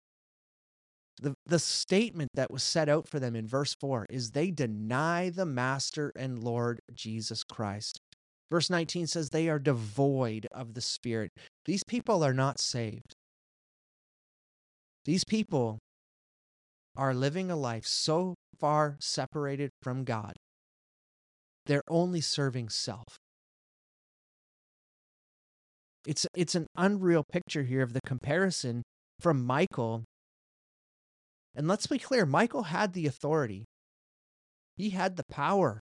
the, 1.22 1.36
the 1.46 1.60
statement 1.60 2.32
that 2.34 2.50
was 2.50 2.63
set 2.63 2.89
out 2.89 3.08
for 3.08 3.19
them 3.19 3.36
in 3.36 3.46
verse 3.46 3.76
4 3.80 4.08
is 4.10 4.32
they 4.32 4.50
deny 4.50 5.30
the 5.30 5.46
Master 5.46 6.12
and 6.15 6.43
Lord 6.43 6.80
Jesus 6.91 7.43
Christ. 7.43 8.00
Verse 8.50 8.67
19 8.67 9.06
says 9.06 9.30
they 9.30 9.48
are 9.48 9.60
devoid 9.60 10.48
of 10.52 10.74
the 10.74 10.82
Spirit. 10.82 11.30
These 11.65 11.84
people 11.84 12.24
are 12.24 12.34
not 12.34 12.60
saved. 12.60 13.13
These 15.06 15.24
people 15.24 15.78
are 16.95 17.13
living 17.13 17.49
a 17.49 17.56
life 17.56 17.86
so 17.86 18.36
far 18.60 18.97
separated 18.99 19.71
from 19.82 20.03
God, 20.03 20.34
they're 21.65 21.84
only 21.89 22.21
serving 22.21 22.69
self. 22.69 23.17
It's, 26.06 26.27
it's 26.36 26.56
an 26.56 26.67
unreal 26.75 27.23
picture 27.23 27.63
here 27.63 27.82
of 27.82 27.93
the 27.93 28.01
comparison 28.06 28.84
from 29.19 29.45
Michael. 29.45 30.03
And 31.56 31.67
let's 31.67 31.88
be 31.88 31.97
clear 31.97 32.25
Michael 32.25 32.63
had 32.63 32.93
the 32.93 33.08
authority, 33.08 33.65
he 34.75 34.91
had 34.91 35.15
the 35.15 35.25
power. 35.29 35.79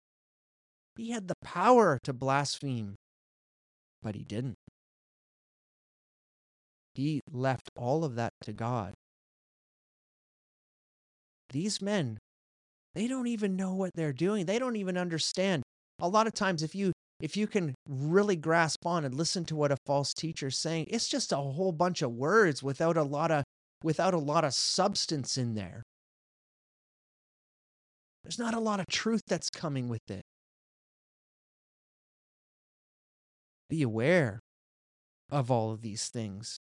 He 0.97 1.11
had 1.11 1.29
the 1.29 1.35
power 1.41 1.97
to 2.03 2.11
blaspheme, 2.11 2.95
but 4.03 4.15
he 4.15 4.23
didn't. 4.25 4.57
He 6.93 7.21
left 7.31 7.69
all 7.77 8.03
of 8.03 8.15
that 8.15 8.33
to 8.41 8.51
God 8.51 8.93
these 11.51 11.81
men, 11.81 12.17
they 12.95 13.07
don't 13.07 13.27
even 13.27 13.55
know 13.55 13.73
what 13.73 13.91
they're 13.95 14.13
doing. 14.13 14.45
They 14.45 14.59
don't 14.59 14.75
even 14.75 14.97
understand. 14.97 15.63
A 15.99 16.07
lot 16.07 16.27
of 16.27 16.33
times, 16.33 16.63
if 16.63 16.73
you 16.73 16.91
if 17.19 17.35
you 17.35 17.47
can 17.47 17.75
really 17.87 18.35
grasp 18.35 18.85
on 18.85 19.03
and 19.03 19.13
listen 19.13 19.43
to 19.45 19.55
what 19.55 19.71
a 19.71 19.77
false 19.85 20.13
teacher 20.13 20.47
is 20.47 20.57
saying, 20.57 20.87
it's 20.89 21.07
just 21.07 21.31
a 21.31 21.37
whole 21.37 21.71
bunch 21.71 22.01
of 22.01 22.11
words 22.11 22.63
without 22.63 22.97
a 22.97 23.03
lot 23.03 23.31
of 23.31 23.43
without 23.83 24.13
a 24.13 24.19
lot 24.19 24.43
of 24.43 24.53
substance 24.53 25.37
in 25.37 25.55
there. 25.55 25.83
There's 28.23 28.39
not 28.39 28.53
a 28.53 28.59
lot 28.59 28.79
of 28.79 28.87
truth 28.87 29.21
that's 29.27 29.49
coming 29.49 29.89
with 29.89 30.09
it. 30.09 30.21
Be 33.69 33.81
aware 33.81 34.39
of 35.29 35.51
all 35.51 35.71
of 35.71 35.81
these 35.81 36.09
things. 36.09 36.57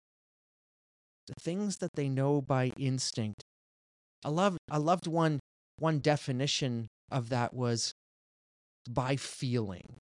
The 1.29 1.35
things 1.40 1.79
that 1.79 1.94
they 1.94 2.09
know 2.09 2.40
by 2.40 2.72
instinct 2.79 3.42
I 4.24 4.29
loved 4.29 4.59
I 4.70 4.79
loved 4.79 5.07
one 5.07 5.40
one 5.79 6.00
definition 6.00 6.88
of 7.11 7.29
that 7.29 7.55
was 7.55 7.92
by 8.88 9.16
feeling. 9.16 10.00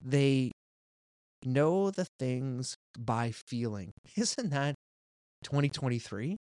They 0.00 0.52
know 1.44 1.90
the 1.90 2.06
things 2.18 2.76
by 2.98 3.32
feeling. 3.32 3.92
Isn't 4.16 4.50
that 4.50 4.74
2023? 5.44 6.36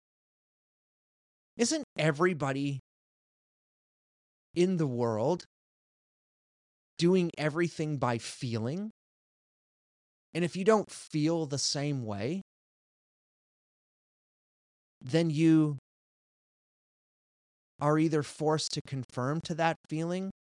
Isn't 1.57 1.83
everybody 1.97 2.79
in 4.55 4.77
the 4.77 4.87
world 4.87 5.45
doing 6.97 7.29
everything 7.37 7.97
by 7.97 8.17
feeling? 8.17 8.91
And 10.33 10.43
if 10.43 10.55
you 10.55 10.63
don't 10.63 10.89
feel 10.89 11.45
the 11.45 11.59
same 11.59 12.05
way, 12.05 12.41
then 15.03 15.29
you 15.29 15.77
are 17.79 17.99
either 17.99 18.23
forced 18.23 18.73
to 18.73 18.81
confirm 18.87 19.41
to 19.41 19.53
that 19.55 19.75
feeling 19.89 20.31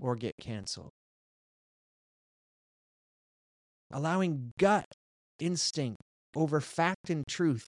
or 0.00 0.14
get 0.14 0.34
canceled. 0.40 0.90
Allowing 3.90 4.52
gut 4.58 4.84
instinct 5.40 5.96
over 6.36 6.60
fact 6.60 7.08
and 7.08 7.24
truth. 7.26 7.64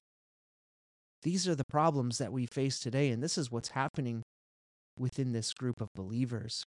These 1.22 1.48
are 1.48 1.54
the 1.54 1.64
problems 1.64 2.18
that 2.18 2.32
we 2.32 2.46
face 2.46 2.78
today, 2.78 3.08
and 3.08 3.22
this 3.22 3.38
is 3.38 3.50
what's 3.50 3.70
happening 3.70 4.22
within 4.98 5.32
this 5.32 5.54
group 5.54 5.80
of 5.80 5.88
believers. 5.94 6.62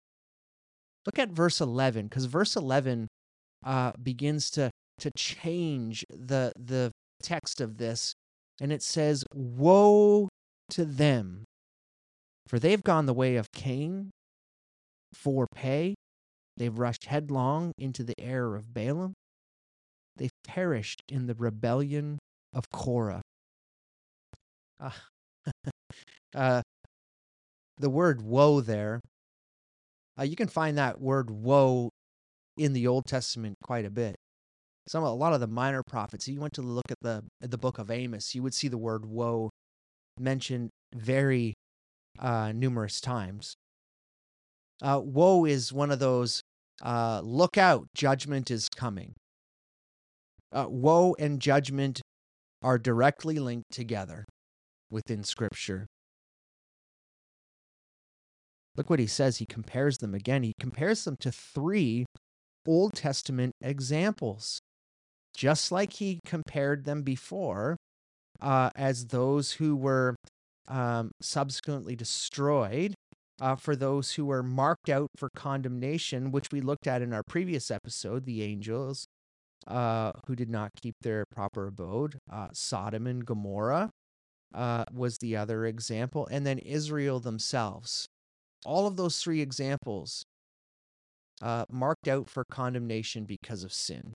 Look 1.07 1.18
at 1.18 1.31
verse 1.31 1.61
11, 1.61 2.07
because 2.07 2.27
verse 2.27 2.57
11 2.57 3.09
uh, 3.64 3.92
begins 4.03 4.51
to, 4.51 4.70
to 4.98 5.11
change 5.12 6.05
the, 6.11 6.53
the 6.59 6.90
text 7.22 7.61
of 7.61 7.78
this, 7.78 8.14
and 8.61 8.72
it 8.72 8.83
says, 8.83 9.24
Woe 9.35 10.28
to 10.70 10.85
them, 10.85 11.44
for 12.46 12.59
they've 12.59 12.83
gone 12.83 13.07
the 13.07 13.14
way 13.14 13.37
of 13.37 13.52
Cain 13.52 14.11
for 15.12 15.46
pay. 15.54 15.94
They've 16.57 16.76
rushed 16.76 17.07
headlong 17.07 17.72
into 17.78 18.02
the 18.02 18.14
error 18.18 18.57
of 18.57 18.74
Balaam. 18.74 19.14
They've 20.16 20.31
perished 20.44 21.02
in 21.09 21.26
the 21.26 21.35
rebellion 21.35 22.18
of 22.52 22.64
Korah. 22.72 23.22
Uh, 24.81 24.90
uh, 26.35 26.62
the 27.78 27.90
word 27.90 28.22
woe 28.22 28.61
there, 28.61 29.00
uh, 30.18 30.24
you 30.24 30.35
can 30.35 30.48
find 30.48 30.76
that 30.76 31.00
word 31.00 31.31
woe 31.31 31.90
in 32.57 32.72
the 32.72 32.87
Old 32.87 33.07
Testament 33.07 33.57
quite 33.62 33.85
a 33.85 33.90
bit. 33.90 34.16
Some 34.88 35.05
a 35.05 35.12
lot 35.12 35.35
of 35.35 35.40
the 35.40 35.46
minor 35.46 35.83
prophets. 35.83 36.27
If 36.27 36.35
you 36.35 36.40
went 36.40 36.55
to 36.55 36.62
look 36.62 36.90
at 36.90 36.98
the 37.03 37.24
at 37.42 37.51
the 37.51 37.59
book 37.59 37.79
of 37.79 37.90
Amos, 37.90 38.35
you 38.35 38.42
would 38.42 38.55
see 38.55 38.68
the 38.68 38.79
word 38.79 39.05
woe 39.05 39.51
mentioned 40.18 40.70
very 40.94 41.55
uh, 42.18 42.53
numerous 42.53 43.01
times. 43.01 43.55
Uh, 44.81 45.01
woe 45.03 45.44
is 45.44 45.72
one 45.72 45.90
of 45.90 45.98
those 45.98 46.42
uh, 46.83 47.20
look 47.22 47.59
out, 47.59 47.88
judgment 47.94 48.51
is 48.51 48.68
coming. 48.68 49.14
Uh, 50.53 50.66
woe 50.68 51.14
and 51.18 51.40
judgment 51.40 52.01
are 52.62 52.79
directly 52.79 53.38
linked 53.38 53.70
together 53.70 54.24
within 54.90 55.22
Scripture. 55.22 55.87
Look 58.77 58.88
what 58.88 59.01
he 59.01 59.07
says. 59.07 59.38
He 59.38 59.46
compares 59.46 59.98
them 59.98 60.14
again. 60.14 60.44
He 60.44 60.55
compares 60.59 61.05
them 61.05 61.16
to 61.20 61.33
three 61.33 62.07
Old 62.66 62.94
Testament 62.94 63.55
examples, 63.61 64.61
just 65.35 65.71
like 65.73 65.95
he 65.95 66.21
compared 66.25 66.85
them 66.85 67.03
before 67.03 67.77
uh, 68.41 68.71
as 68.77 69.07
those 69.07 69.53
who 69.53 69.77
were 69.77 70.17
um, 70.69 71.11
subsequently 71.21 71.97
destroyed. 71.97 72.95
Uh, 73.41 73.55
for 73.55 73.77
those 73.77 74.12
who 74.14 74.25
were 74.25 74.43
marked 74.43 74.88
out 74.88 75.07
for 75.17 75.31
condemnation, 75.33 76.33
which 76.33 76.51
we 76.51 76.61
looked 76.61 76.88
at 76.88 77.03
in 77.03 77.12
our 77.12 77.23
previous 77.23 77.71
episode, 77.71 78.25
the 78.25 78.43
angels 78.43 79.07
uh, 79.69 80.11
who 80.27 80.35
did 80.35 80.51
not 80.51 80.71
keep 80.81 80.97
their 81.03 81.25
proper 81.31 81.69
abode. 81.69 82.19
Uh, 82.31 82.49
Sodom 82.53 83.07
and 83.07 83.25
Gomorrah 83.25 83.91
uh, 84.55 84.85
was 84.93 85.19
the 85.19 85.37
other 85.37 85.67
example, 85.67 86.27
and 86.31 86.47
then 86.47 86.59
Israel 86.59 87.21
themselves. 87.21 88.09
All 88.64 88.87
of 88.87 88.97
those 88.97 89.19
three 89.19 89.41
examples 89.41 90.25
uh, 91.41 91.64
marked 91.71 92.09
out 92.09 92.29
for 92.29 92.45
condemnation 92.51 93.25
because 93.25 93.62
of 93.62 93.73
sin. 93.73 94.14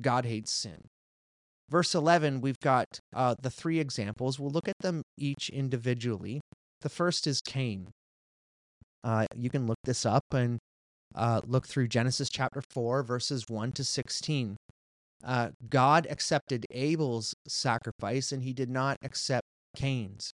God 0.00 0.24
hates 0.24 0.52
sin. 0.52 0.88
Verse 1.70 1.94
11, 1.94 2.40
we've 2.40 2.60
got 2.60 2.86
uh, 3.14 3.34
the 3.40 3.50
three 3.50 3.78
examples. 3.78 4.38
We'll 4.38 4.50
look 4.50 4.68
at 4.68 4.78
them 4.80 5.02
each 5.18 5.50
individually. 5.50 6.40
The 6.80 6.88
first 6.88 7.26
is 7.26 7.40
Cain. 7.40 7.90
Uh, 9.04 9.26
you 9.36 9.50
can 9.50 9.66
look 9.66 9.78
this 9.84 10.06
up 10.06 10.24
and 10.32 10.58
uh, 11.14 11.40
look 11.46 11.66
through 11.66 11.88
Genesis 11.88 12.30
chapter 12.30 12.62
4, 12.70 13.02
verses 13.02 13.44
1 13.48 13.72
to 13.72 13.84
16. 13.84 14.56
Uh, 15.24 15.50
God 15.68 16.06
accepted 16.08 16.64
Abel's 16.70 17.34
sacrifice 17.46 18.32
and 18.32 18.42
he 18.42 18.52
did 18.52 18.70
not 18.70 18.96
accept 19.02 19.46
Cain's. 19.76 20.32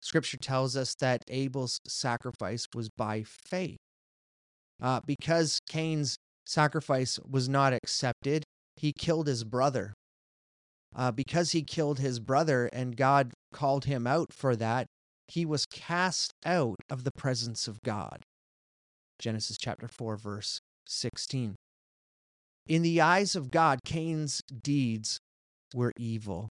Scripture 0.00 0.38
tells 0.38 0.76
us 0.76 0.94
that 0.96 1.22
Abel's 1.28 1.78
sacrifice 1.86 2.66
was 2.74 2.88
by 2.96 3.22
faith. 3.24 3.78
Uh, 4.80 5.00
because 5.06 5.60
Cain's 5.68 6.16
sacrifice 6.44 7.20
was 7.28 7.48
not 7.48 7.72
accepted, 7.72 8.42
he 8.82 8.92
killed 8.92 9.28
his 9.28 9.44
brother 9.44 9.94
uh, 10.94 11.12
because 11.12 11.52
he 11.52 11.62
killed 11.62 12.00
his 12.00 12.18
brother 12.18 12.68
and 12.72 12.96
God 12.96 13.32
called 13.54 13.84
him 13.84 14.08
out 14.08 14.32
for 14.32 14.56
that, 14.56 14.86
he 15.28 15.46
was 15.46 15.66
cast 15.66 16.32
out 16.44 16.80
of 16.90 17.04
the 17.04 17.12
presence 17.12 17.68
of 17.68 17.80
God. 17.84 18.24
Genesis 19.20 19.56
chapter 19.56 19.86
4, 19.86 20.16
verse 20.16 20.58
16. 20.86 21.54
In 22.66 22.82
the 22.82 23.00
eyes 23.00 23.36
of 23.36 23.52
God, 23.52 23.78
Cain's 23.84 24.40
deeds 24.62 25.20
were 25.72 25.92
evil. 25.96 26.48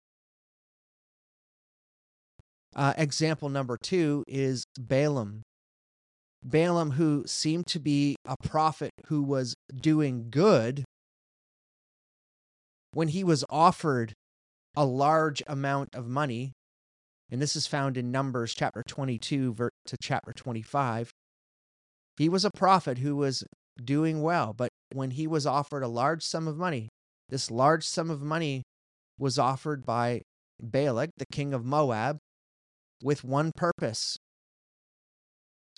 Uh, 2.75 2.95
example 2.97 3.51
number 3.51 3.77
two 3.77 4.25
is 4.27 4.65
Balaam. 4.81 5.43
Balaam, 6.43 6.93
who 6.93 7.25
seemed 7.27 7.67
to 7.67 7.79
be 7.79 8.17
a 8.27 8.37
prophet 8.43 8.91
who 9.07 9.23
was 9.23 9.55
doing 9.81 10.29
good, 10.31 10.85
when 12.95 13.09
he 13.09 13.25
was 13.25 13.45
offered 13.51 14.15
a 14.77 14.85
large 14.85 15.43
amount 15.47 15.95
of 15.95 16.09
money, 16.09 16.53
and 17.31 17.41
this 17.41 17.57
is 17.57 17.67
found 17.67 17.97
in 17.97 18.11
Numbers 18.11 18.55
chapter 18.55 18.83
22 18.87 19.55
to 19.55 19.97
chapter 20.01 20.33
25. 20.33 21.11
He 22.17 22.29
was 22.29 22.45
a 22.45 22.51
prophet 22.51 22.99
who 22.99 23.17
was 23.17 23.45
doing 23.83 24.23
well, 24.23 24.53
but 24.53 24.71
when 24.93 25.11
he 25.13 25.27
was 25.27 25.47
offered 25.47 25.83
a 25.83 25.89
large 25.89 26.23
sum 26.23 26.47
of 26.47 26.57
money, 26.57 26.89
this 27.29 27.51
large 27.51 27.85
sum 27.85 28.11
of 28.11 28.23
money 28.23 28.63
was 29.19 29.39
offered 29.39 29.85
by 29.85 30.23
Balak, 30.61 31.11
the 31.17 31.27
king 31.27 31.53
of 31.53 31.65
Moab, 31.65 32.19
with 33.03 33.25
one 33.25 33.51
purpose. 33.57 34.17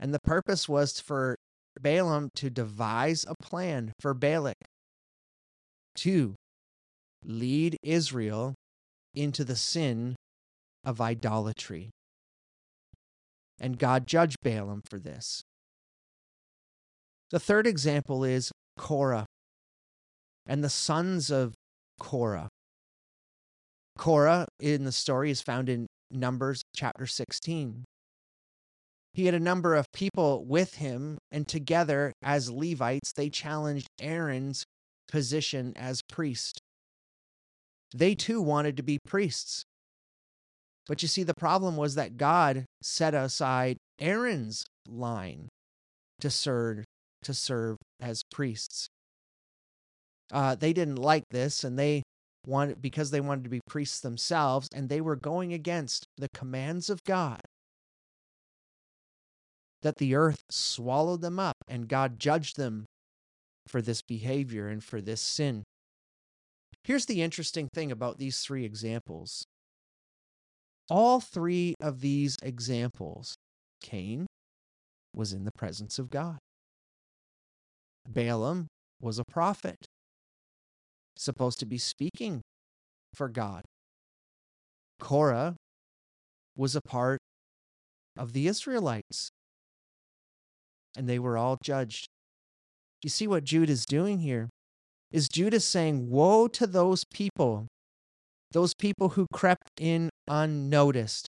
And 0.00 0.12
the 0.12 0.20
purpose 0.20 0.68
was 0.68 1.00
for 1.00 1.36
Balaam 1.80 2.28
to 2.36 2.50
devise 2.50 3.24
a 3.26 3.34
plan 3.42 3.92
for 4.00 4.12
Balak 4.12 4.56
to 5.96 6.34
lead 7.26 7.76
Israel 7.82 8.54
into 9.14 9.44
the 9.44 9.56
sin 9.56 10.16
of 10.84 11.00
idolatry. 11.00 11.90
And 13.60 13.78
God 13.78 14.06
judged 14.06 14.36
Balaam 14.42 14.82
for 14.88 14.98
this. 14.98 15.42
The 17.30 17.40
third 17.40 17.66
example 17.66 18.22
is 18.22 18.52
Korah 18.78 19.26
and 20.46 20.62
the 20.62 20.70
sons 20.70 21.30
of 21.30 21.54
Korah. 21.98 22.48
Korah 23.98 24.46
in 24.60 24.84
the 24.84 24.92
story 24.92 25.30
is 25.30 25.40
found 25.40 25.68
in 25.68 25.86
Numbers 26.10 26.62
chapter 26.76 27.06
16. 27.06 27.84
He 29.14 29.24
had 29.24 29.34
a 29.34 29.40
number 29.40 29.74
of 29.74 29.90
people 29.92 30.44
with 30.44 30.74
him, 30.74 31.16
and 31.32 31.48
together 31.48 32.12
as 32.22 32.50
Levites, 32.50 33.12
they 33.14 33.30
challenged 33.30 33.88
Aaron's 33.98 34.64
position 35.08 35.72
as 35.74 36.02
priest. 36.02 36.60
They 37.94 38.14
too 38.14 38.40
wanted 38.40 38.76
to 38.76 38.82
be 38.82 38.98
priests. 38.98 39.64
But 40.86 41.02
you 41.02 41.08
see, 41.08 41.22
the 41.22 41.34
problem 41.34 41.76
was 41.76 41.94
that 41.94 42.16
God 42.16 42.64
set 42.82 43.14
aside 43.14 43.76
Aaron's 43.98 44.64
line 44.88 45.48
to 46.20 46.30
serve 46.30 46.84
to 47.22 47.34
serve 47.34 47.76
as 48.00 48.22
priests. 48.30 48.88
Uh, 50.32 50.54
they 50.54 50.72
didn't 50.72 50.96
like 50.96 51.24
this, 51.30 51.64
and 51.64 51.78
they 51.78 52.02
wanted 52.46 52.80
because 52.80 53.10
they 53.10 53.20
wanted 53.20 53.44
to 53.44 53.50
be 53.50 53.60
priests 53.66 54.00
themselves, 54.00 54.68
and 54.72 54.88
they 54.88 55.00
were 55.00 55.16
going 55.16 55.52
against 55.52 56.06
the 56.16 56.28
commands 56.34 56.88
of 56.88 57.02
God. 57.04 57.40
That 59.82 59.96
the 59.96 60.14
earth 60.14 60.40
swallowed 60.50 61.20
them 61.20 61.38
up, 61.38 61.56
and 61.68 61.88
God 61.88 62.18
judged 62.18 62.56
them 62.56 62.86
for 63.66 63.82
this 63.82 64.02
behavior 64.02 64.68
and 64.68 64.82
for 64.82 65.00
this 65.00 65.20
sin. 65.20 65.64
Here's 66.86 67.06
the 67.06 67.20
interesting 67.20 67.68
thing 67.74 67.90
about 67.90 68.18
these 68.18 68.38
three 68.38 68.64
examples 68.64 69.44
all 70.88 71.18
three 71.18 71.74
of 71.80 72.00
these 72.00 72.36
examples, 72.44 73.34
Cain 73.82 74.26
was 75.12 75.32
in 75.32 75.44
the 75.44 75.50
presence 75.58 75.98
of 75.98 76.10
God. 76.10 76.38
Balaam 78.08 78.68
was 79.02 79.18
a 79.18 79.24
prophet, 79.24 79.84
supposed 81.16 81.58
to 81.58 81.66
be 81.66 81.76
speaking 81.76 82.40
for 83.14 83.28
God. 83.28 83.64
Korah 85.00 85.56
was 86.56 86.76
a 86.76 86.80
part 86.80 87.18
of 88.16 88.32
the 88.32 88.46
Israelites, 88.46 89.30
and 90.96 91.08
they 91.08 91.18
were 91.18 91.36
all 91.36 91.58
judged. 91.60 92.06
You 93.02 93.10
see 93.10 93.26
what 93.26 93.42
Jude 93.42 93.70
is 93.70 93.84
doing 93.84 94.20
here? 94.20 94.50
Is 95.16 95.30
Jude 95.30 95.54
is 95.54 95.64
saying, 95.64 96.10
Woe 96.10 96.46
to 96.48 96.66
those 96.66 97.04
people, 97.10 97.68
those 98.52 98.74
people 98.74 99.08
who 99.08 99.26
crept 99.32 99.70
in 99.80 100.10
unnoticed. 100.28 101.26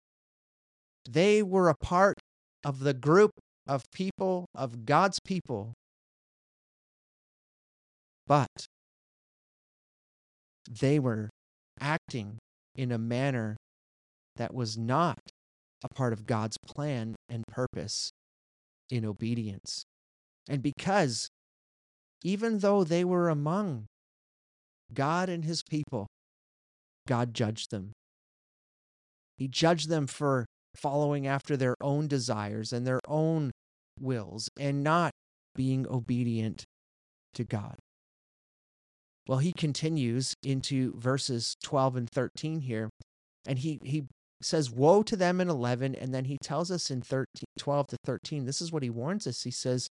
They 1.10 1.42
were 1.42 1.68
a 1.68 1.74
part 1.74 2.20
of 2.64 2.82
the 2.82 2.94
group 2.94 3.32
of 3.66 3.82
people, 3.92 4.46
of 4.54 4.86
God's 4.86 5.18
people. 5.20 5.74
But 8.28 8.68
they 10.70 11.00
were 11.00 11.32
acting 11.80 12.38
in 12.76 12.92
a 12.92 13.00
manner 13.00 13.58
that 14.36 14.54
was 14.54 14.78
not 14.78 15.18
a 15.84 15.90
part 15.92 16.14
of 16.14 16.28
God's 16.28 16.58
plan 16.68 17.16
and 17.28 17.44
purpose 17.48 18.12
in 18.92 19.06
obedience. 19.06 19.82
And 20.48 20.62
because 20.62 21.30
even 22.24 22.60
though 22.60 22.84
they 22.84 23.04
were 23.04 23.30
among 23.30 23.86
God 24.94 25.30
and 25.30 25.46
his 25.46 25.64
people, 25.64 26.08
God 27.08 27.34
judged 27.34 27.72
them. 27.72 27.92
He 29.38 29.48
judged 29.48 29.90
them 29.90 30.08
for 30.08 30.46
following 30.76 31.28
after 31.28 31.58
their 31.58 31.76
own 31.82 32.08
desires 32.08 32.72
and 32.72 32.86
their 32.86 33.00
own 33.08 33.52
wills 34.00 34.50
and 34.60 34.84
not 34.84 35.12
being 35.56 35.88
obedient 35.88 36.64
to 37.34 37.44
God. 37.44 37.76
Well, 39.28 39.40
he 39.40 39.54
continues 39.54 40.34
into 40.44 40.94
verses 40.98 41.56
12 41.64 41.96
and 41.96 42.10
13 42.10 42.62
here, 42.62 42.90
and 43.46 43.60
he, 43.60 43.80
he 43.84 44.06
says, 44.42 44.72
Woe 44.72 45.04
to 45.04 45.16
them 45.16 45.40
in 45.40 45.50
11, 45.50 45.96
and 45.96 46.14
then 46.14 46.26
he 46.26 46.38
tells 46.42 46.72
us 46.72 46.90
in 46.90 47.02
13, 47.02 47.26
12 47.58 47.88
to 47.88 47.98
13, 48.04 48.46
this 48.46 48.62
is 48.62 48.72
what 48.72 48.84
he 48.84 48.90
warns 48.90 49.28
us. 49.28 49.44
He 49.44 49.52
says, 49.52 49.88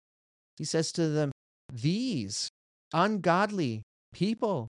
he 0.56 0.64
says 0.64 0.92
to 0.92 1.08
them, 1.08 1.32
These 1.74 2.50
ungodly 2.92 3.82
people, 4.12 4.68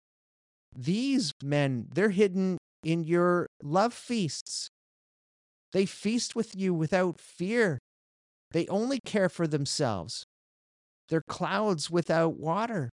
these 0.76 1.32
men, 1.44 1.88
they're 1.94 2.10
hidden 2.10 2.58
in 2.84 3.04
your 3.04 3.46
love 3.62 3.94
feasts. 3.94 4.70
They 5.74 5.86
feast 5.86 6.36
with 6.36 6.56
you 6.56 6.74
without 6.74 7.20
fear. 7.20 7.78
They 8.50 8.66
only 8.68 9.00
care 9.06 9.30
for 9.30 9.46
themselves. 9.46 10.26
They're 11.10 11.22
clouds 11.28 11.92
without 11.92 12.40
water, 12.40 12.90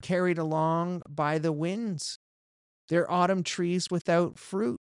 carried 0.00 0.38
along 0.38 1.02
by 1.08 1.38
the 1.38 1.52
winds. 1.52 2.18
They're 2.88 3.10
autumn 3.10 3.42
trees 3.42 3.88
without 3.90 4.38
fruit. 4.38 4.76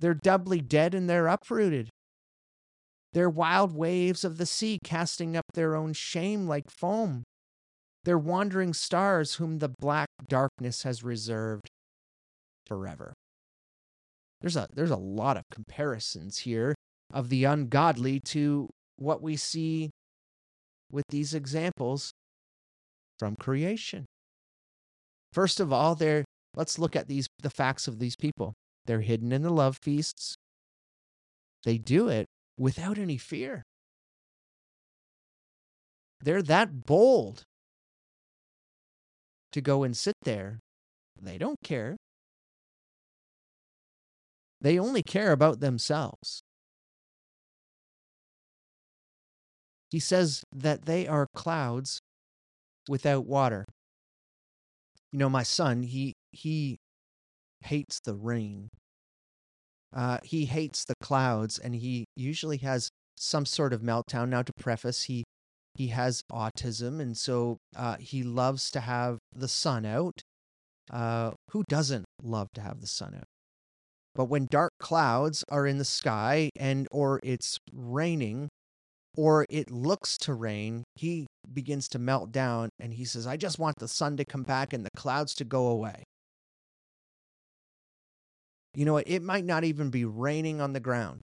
They're 0.00 0.14
doubly 0.14 0.60
dead 0.60 0.94
and 0.94 1.08
they're 1.08 1.28
uprooted. 1.28 1.90
They're 3.12 3.30
wild 3.30 3.72
waves 3.72 4.24
of 4.24 4.36
the 4.36 4.46
sea 4.46 4.80
casting 4.82 5.36
up 5.36 5.44
their 5.54 5.76
own 5.76 5.92
shame 5.92 6.48
like 6.48 6.70
foam. 6.70 7.22
They're 8.04 8.18
wandering 8.18 8.74
stars 8.74 9.34
whom 9.34 9.58
the 9.58 9.68
black 9.68 10.08
darkness 10.28 10.82
has 10.82 11.02
reserved 11.02 11.68
forever. 12.66 13.12
There's 14.40 14.56
a 14.56 14.68
there's 14.72 14.90
a 14.90 14.96
lot 14.96 15.36
of 15.36 15.42
comparisons 15.50 16.38
here 16.38 16.74
of 17.12 17.28
the 17.28 17.44
ungodly 17.44 18.20
to 18.20 18.68
what 18.96 19.22
we 19.22 19.36
see 19.36 19.90
with 20.90 21.04
these 21.08 21.34
examples 21.34 22.12
from 23.18 23.36
creation. 23.36 24.06
First 25.32 25.60
of 25.60 25.72
all, 25.72 25.94
there 25.94 26.24
let's 26.54 26.78
look 26.78 26.94
at 26.94 27.08
these 27.08 27.26
the 27.42 27.50
facts 27.50 27.88
of 27.88 27.98
these 27.98 28.16
people. 28.16 28.54
They're 28.86 29.00
hidden 29.00 29.32
in 29.32 29.42
the 29.42 29.50
love 29.50 29.78
feasts. 29.82 30.36
They 31.64 31.78
do 31.78 32.08
it 32.08 32.26
without 32.56 32.96
any 32.96 33.18
fear. 33.18 33.62
They're 36.20 36.42
that 36.42 36.86
bold 36.86 37.42
to 39.52 39.60
go 39.60 39.82
and 39.82 39.96
sit 39.96 40.14
there. 40.22 40.60
They 41.20 41.38
don't 41.38 41.58
care. 41.62 41.96
They 44.60 44.78
only 44.78 45.02
care 45.02 45.32
about 45.32 45.60
themselves. 45.60 46.42
He 49.90 50.00
says 50.00 50.42
that 50.52 50.84
they 50.84 51.06
are 51.06 51.26
clouds 51.34 52.00
without 52.88 53.26
water. 53.26 53.64
You 55.12 55.18
know, 55.18 55.30
my 55.30 55.42
son, 55.42 55.82
he 55.82 56.14
he 56.32 56.78
hates 57.60 58.00
the 58.00 58.14
rain. 58.14 58.68
Uh, 59.94 60.18
he 60.22 60.44
hates 60.44 60.84
the 60.84 60.94
clouds, 61.00 61.58
and 61.58 61.74
he 61.74 62.04
usually 62.14 62.58
has 62.58 62.90
some 63.16 63.46
sort 63.46 63.72
of 63.72 63.80
meltdown. 63.80 64.28
Now, 64.28 64.42
to 64.42 64.52
preface, 64.52 65.04
he 65.04 65.24
he 65.78 65.88
has 65.88 66.24
autism, 66.30 67.00
and 67.00 67.16
so 67.16 67.58
uh, 67.76 67.96
he 68.00 68.24
loves 68.24 68.68
to 68.72 68.80
have 68.80 69.18
the 69.32 69.46
sun 69.46 69.86
out. 69.86 70.20
Uh, 70.90 71.30
who 71.52 71.62
doesn't 71.68 72.04
love 72.20 72.48
to 72.54 72.60
have 72.60 72.80
the 72.80 72.88
sun 72.88 73.14
out? 73.14 73.28
But 74.16 74.24
when 74.24 74.48
dark 74.50 74.72
clouds 74.80 75.44
are 75.48 75.68
in 75.68 75.78
the 75.78 75.84
sky 75.84 76.50
and 76.58 76.88
or 76.90 77.20
it's 77.22 77.58
raining 77.72 78.48
or 79.16 79.46
it 79.48 79.70
looks 79.70 80.18
to 80.18 80.34
rain, 80.34 80.82
he 80.96 81.28
begins 81.52 81.86
to 81.90 82.00
melt 82.00 82.32
down 82.32 82.70
and 82.80 82.94
he 82.94 83.04
says, 83.04 83.28
I 83.28 83.36
just 83.36 83.60
want 83.60 83.76
the 83.78 83.86
sun 83.86 84.16
to 84.16 84.24
come 84.24 84.42
back 84.42 84.72
and 84.72 84.84
the 84.84 84.90
clouds 84.96 85.32
to 85.36 85.44
go 85.44 85.68
away. 85.68 86.02
You 88.74 88.84
know 88.84 88.94
what? 88.94 89.06
It 89.06 89.22
might 89.22 89.44
not 89.44 89.62
even 89.62 89.90
be 89.90 90.04
raining 90.04 90.60
on 90.60 90.72
the 90.72 90.80
ground. 90.80 91.20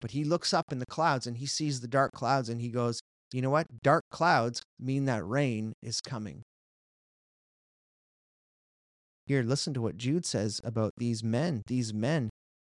But 0.00 0.12
he 0.12 0.24
looks 0.24 0.54
up 0.54 0.70
in 0.70 0.78
the 0.78 0.86
clouds 0.86 1.26
and 1.26 1.38
he 1.38 1.46
sees 1.46 1.80
the 1.80 1.88
dark 1.88 2.12
clouds 2.12 2.48
and 2.48 2.60
he 2.60 2.68
goes, 2.68 3.00
You 3.32 3.42
know 3.42 3.50
what? 3.50 3.82
Dark 3.82 4.04
clouds 4.10 4.62
mean 4.78 5.06
that 5.06 5.26
rain 5.26 5.72
is 5.82 6.00
coming. 6.00 6.42
Here, 9.26 9.42
listen 9.42 9.74
to 9.74 9.82
what 9.82 9.98
Jude 9.98 10.24
says 10.24 10.60
about 10.64 10.94
these 10.96 11.22
men. 11.22 11.62
These 11.66 11.92
men, 11.92 12.30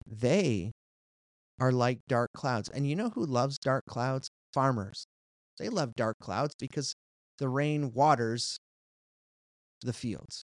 they 0.07 0.71
are 1.59 1.71
like 1.71 1.99
dark 2.07 2.31
clouds. 2.33 2.69
And 2.69 2.89
you 2.89 2.95
know 2.95 3.09
who 3.09 3.25
loves 3.25 3.59
dark 3.59 3.85
clouds? 3.85 4.29
Farmers. 4.53 5.05
They 5.59 5.69
love 5.69 5.93
dark 5.95 6.17
clouds 6.19 6.55
because 6.57 6.95
the 7.37 7.49
rain 7.49 7.91
waters 7.93 8.57
the 9.81 9.93
fields. 9.93 10.43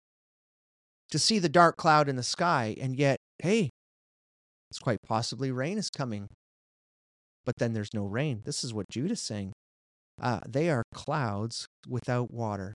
To 1.11 1.19
see 1.19 1.39
the 1.39 1.49
dark 1.49 1.77
cloud 1.77 2.09
in 2.09 2.17
the 2.17 2.23
sky, 2.23 2.77
and 2.81 2.97
yet, 2.97 3.19
hey, 3.39 3.71
it's 4.71 4.79
quite 4.79 4.99
possibly 5.03 5.51
rain 5.51 5.79
is 5.79 5.89
coming. 5.89 6.29
But 7.47 7.55
then 7.57 7.73
there's 7.73 7.95
no 7.95 8.05
rain. 8.05 8.43
This 8.45 8.63
is 8.63 8.75
what 8.75 8.91
Jude 8.91 9.13
is 9.13 9.23
saying. 9.23 9.53
Uh, 10.21 10.41
they 10.47 10.69
are 10.69 10.83
clouds 10.93 11.67
without 11.89 12.31
water 12.31 12.75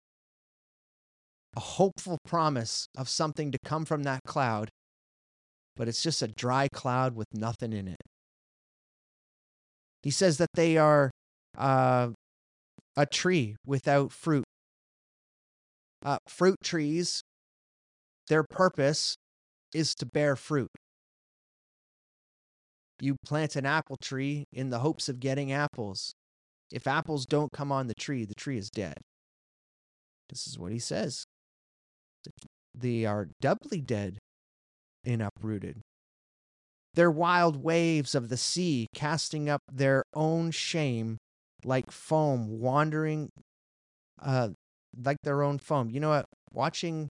a 1.58 1.60
hopeful 1.60 2.20
promise 2.24 2.88
of 2.96 3.10
something 3.10 3.52
to 3.52 3.58
come 3.66 3.84
from 3.84 4.04
that 4.04 4.22
cloud, 4.28 4.70
but 5.76 5.88
it's 5.88 6.04
just 6.04 6.22
a 6.22 6.28
dry 6.28 6.68
cloud 6.72 7.16
with 7.16 7.26
nothing 7.34 7.74
in 7.74 7.88
it. 7.88 7.98
He 10.04 10.12
says 10.12 10.38
that 10.38 10.52
they 10.54 10.78
are 10.78 11.10
uh, 11.58 12.10
a 12.96 13.06
tree 13.08 13.56
without 13.66 14.12
fruit. 14.12 14.44
Uh, 16.06 16.20
fruit 16.28 16.58
trees, 16.64 17.22
their 18.28 18.44
purpose 18.44 19.16
is 19.74 19.96
to 19.96 20.06
bear 20.06 20.36
fruit. 20.36 20.70
You 23.00 23.16
plant 23.26 23.56
an 23.56 23.66
apple 23.66 23.98
tree 23.98 24.46
in 24.52 24.70
the 24.70 24.80
hopes 24.80 25.08
of 25.08 25.20
getting 25.20 25.52
apples. 25.52 26.14
If 26.72 26.88
apples 26.88 27.26
don't 27.26 27.52
come 27.52 27.72
on 27.72 27.88
the 27.88 27.96
tree, 27.96 28.26
the 28.26 28.36
tree 28.36 28.58
is 28.58 28.70
dead. 28.70 28.98
This 30.30 30.48
is 30.48 30.58
what 30.60 30.72
he 30.72 30.80
says 30.80 31.26
they 32.76 33.06
are 33.06 33.30
doubly 33.42 33.82
dead 33.82 34.20
and 35.06 35.22
uprooted. 35.22 35.82
They're 36.94 37.12
wild 37.12 37.64
waves 37.64 38.16
of 38.16 38.30
the 38.30 38.38
sea, 38.38 38.88
casting 38.94 39.50
up 39.50 39.62
their 39.72 40.04
own 40.14 40.52
shame 40.52 41.18
like 41.64 41.92
foam, 41.92 42.60
wandering 42.60 43.30
uh, 44.22 44.50
like 45.04 45.18
their 45.24 45.44
own 45.44 45.60
foam. 45.60 45.90
You 45.90 46.00
know 46.00 46.10
what? 46.10 46.26
Watching 46.52 47.10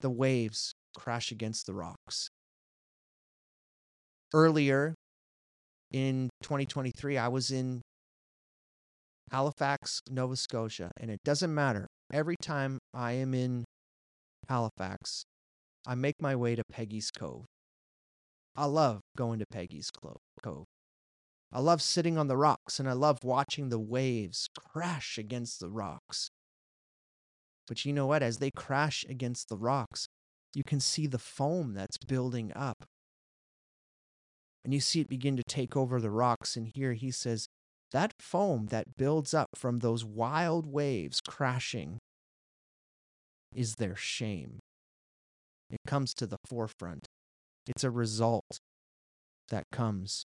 the 0.00 0.10
waves 0.10 0.72
crash 0.96 1.30
against 1.30 1.66
the 1.66 1.74
rocks. 1.74 2.28
Earlier 4.32 4.94
in 5.90 6.30
2023, 6.42 7.18
I 7.18 7.28
was 7.28 7.50
in 7.50 7.80
Halifax, 9.30 10.00
Nova 10.08 10.36
Scotia, 10.36 10.90
and 10.98 11.10
it 11.10 11.20
doesn't 11.24 11.52
matter 11.52 11.86
every 12.12 12.36
time 12.40 12.78
I 12.92 13.12
am 13.12 13.34
in 13.34 13.64
Halifax, 14.48 15.24
I 15.86 15.94
make 15.94 16.20
my 16.20 16.34
way 16.36 16.54
to 16.54 16.62
Peggy's 16.70 17.10
Cove. 17.10 17.46
I 18.56 18.66
love 18.66 19.00
going 19.16 19.38
to 19.38 19.46
Peggy's 19.50 19.90
Cove. 20.42 20.64
I 21.52 21.60
love 21.60 21.82
sitting 21.82 22.18
on 22.18 22.28
the 22.28 22.36
rocks 22.36 22.78
and 22.78 22.88
I 22.88 22.92
love 22.92 23.18
watching 23.22 23.68
the 23.68 23.78
waves 23.78 24.48
crash 24.56 25.18
against 25.18 25.60
the 25.60 25.70
rocks. 25.70 26.30
But 27.66 27.84
you 27.84 27.92
know 27.92 28.06
what? 28.06 28.22
As 28.22 28.38
they 28.38 28.50
crash 28.50 29.04
against 29.08 29.48
the 29.48 29.56
rocks, 29.56 30.06
you 30.54 30.64
can 30.64 30.80
see 30.80 31.06
the 31.06 31.18
foam 31.18 31.74
that's 31.74 31.98
building 31.98 32.52
up. 32.54 32.84
And 34.64 34.74
you 34.74 34.80
see 34.80 35.00
it 35.00 35.08
begin 35.08 35.36
to 35.36 35.42
take 35.42 35.76
over 35.76 36.00
the 36.00 36.10
rocks. 36.10 36.56
And 36.56 36.70
here 36.74 36.92
he 36.92 37.10
says, 37.10 37.48
that 37.92 38.12
foam 38.20 38.66
that 38.66 38.96
builds 38.96 39.34
up 39.34 39.48
from 39.56 39.78
those 39.78 40.04
wild 40.04 40.66
waves 40.66 41.20
crashing 41.20 41.98
is 43.54 43.76
their 43.76 43.96
shame. 43.96 44.60
It 45.70 45.80
comes 45.86 46.14
to 46.14 46.26
the 46.26 46.38
forefront. 46.46 47.06
It's 47.66 47.84
a 47.84 47.90
result 47.90 48.58
that 49.48 49.64
comes. 49.72 50.24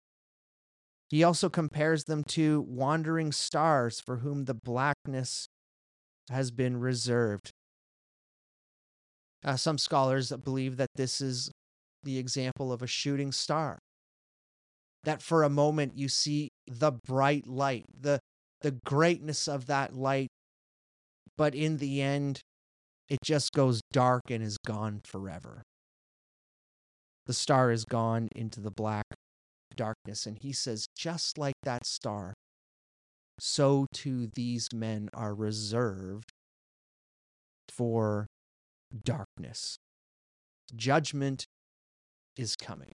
He 1.09 1.22
also 1.22 1.49
compares 1.49 2.05
them 2.05 2.24
to 2.28 2.62
wandering 2.62 3.33
stars 3.33 4.01
for 4.01 4.18
whom 4.18 4.47
the 4.47 4.55
blackness 4.55 5.47
has 6.30 6.51
been 6.51 6.78
reserved. 6.78 7.51
Uh, 9.45 9.57
some 9.57 9.78
scholars 9.78 10.33
believe 10.45 10.76
that 10.78 10.91
this 10.95 11.20
is 11.20 11.51
the 12.03 12.18
example 12.18 12.72
of 12.72 12.83
a 12.83 12.87
shooting 12.87 13.30
star. 13.30 13.78
That 15.05 15.22
for 15.22 15.42
a 15.42 15.50
moment 15.50 15.96
you 15.96 16.09
see 16.09 16.50
the 16.66 16.92
bright 16.92 17.46
light, 17.46 17.84
the, 17.98 18.20
the 18.61 18.76
greatness 18.84 19.48
of 19.48 19.66
that 19.66 19.94
light, 19.94 20.28
but 21.36 21.55
in 21.55 21.78
the 21.78 22.00
end, 22.00 22.40
it 23.09 23.18
just 23.24 23.53
goes 23.53 23.80
dark 23.92 24.22
and 24.30 24.42
is 24.42 24.59
gone 24.64 25.00
forever. 25.05 25.62
The 27.26 27.32
star 27.32 27.70
is 27.70 27.84
gone 27.84 28.28
into 28.34 28.61
the 28.61 28.70
black 28.70 29.05
darkness. 29.74 30.26
And 30.26 30.38
he 30.40 30.53
says, 30.53 30.86
just 30.96 31.38
like 31.38 31.55
that 31.62 31.86
star, 31.86 32.34
so 33.38 33.86
too 33.92 34.28
these 34.34 34.68
men 34.72 35.09
are 35.14 35.34
reserved 35.34 36.30
for 37.68 38.26
darkness. 39.05 39.76
Judgment 40.74 41.46
is 42.36 42.57
coming. 42.57 42.92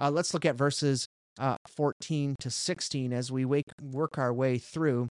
Uh, 0.00 0.10
let's 0.10 0.34
look 0.34 0.44
at 0.44 0.56
verses 0.56 1.06
uh, 1.38 1.56
14 1.68 2.36
to 2.40 2.50
16 2.50 3.12
as 3.12 3.30
we 3.30 3.44
wake, 3.44 3.64
work 3.82 4.18
our 4.18 4.32
way 4.32 4.58
through 4.58 5.08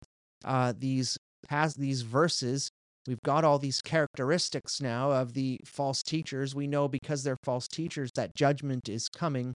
uh, 0.45 0.73
these 0.77 1.17
past 1.49 1.79
these 1.79 2.03
verses. 2.03 2.69
We've 3.07 3.23
got 3.25 3.45
all 3.45 3.59
these 3.59 3.83
characteristics 3.83 4.81
now 4.81 5.11
of 5.11 5.35
the 5.35 5.59
false 5.65 6.03
teachers. 6.03 6.55
We 6.55 6.69
know 6.69 6.87
because 6.87 7.25
they're 7.25 7.39
false 7.43 7.67
teachers 7.67 8.11
that 8.15 8.35
judgment 8.37 8.89
is 8.89 9.09
coming. 9.09 9.55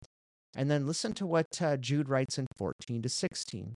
And 0.55 0.69
then 0.71 0.87
listen 0.87 1.13
to 1.15 1.25
what 1.25 1.61
uh, 1.61 1.77
Jude 1.77 2.07
writes 2.07 2.37
in 2.37 2.45
14 2.57 3.01
to 3.01 3.09
16. 3.09 3.73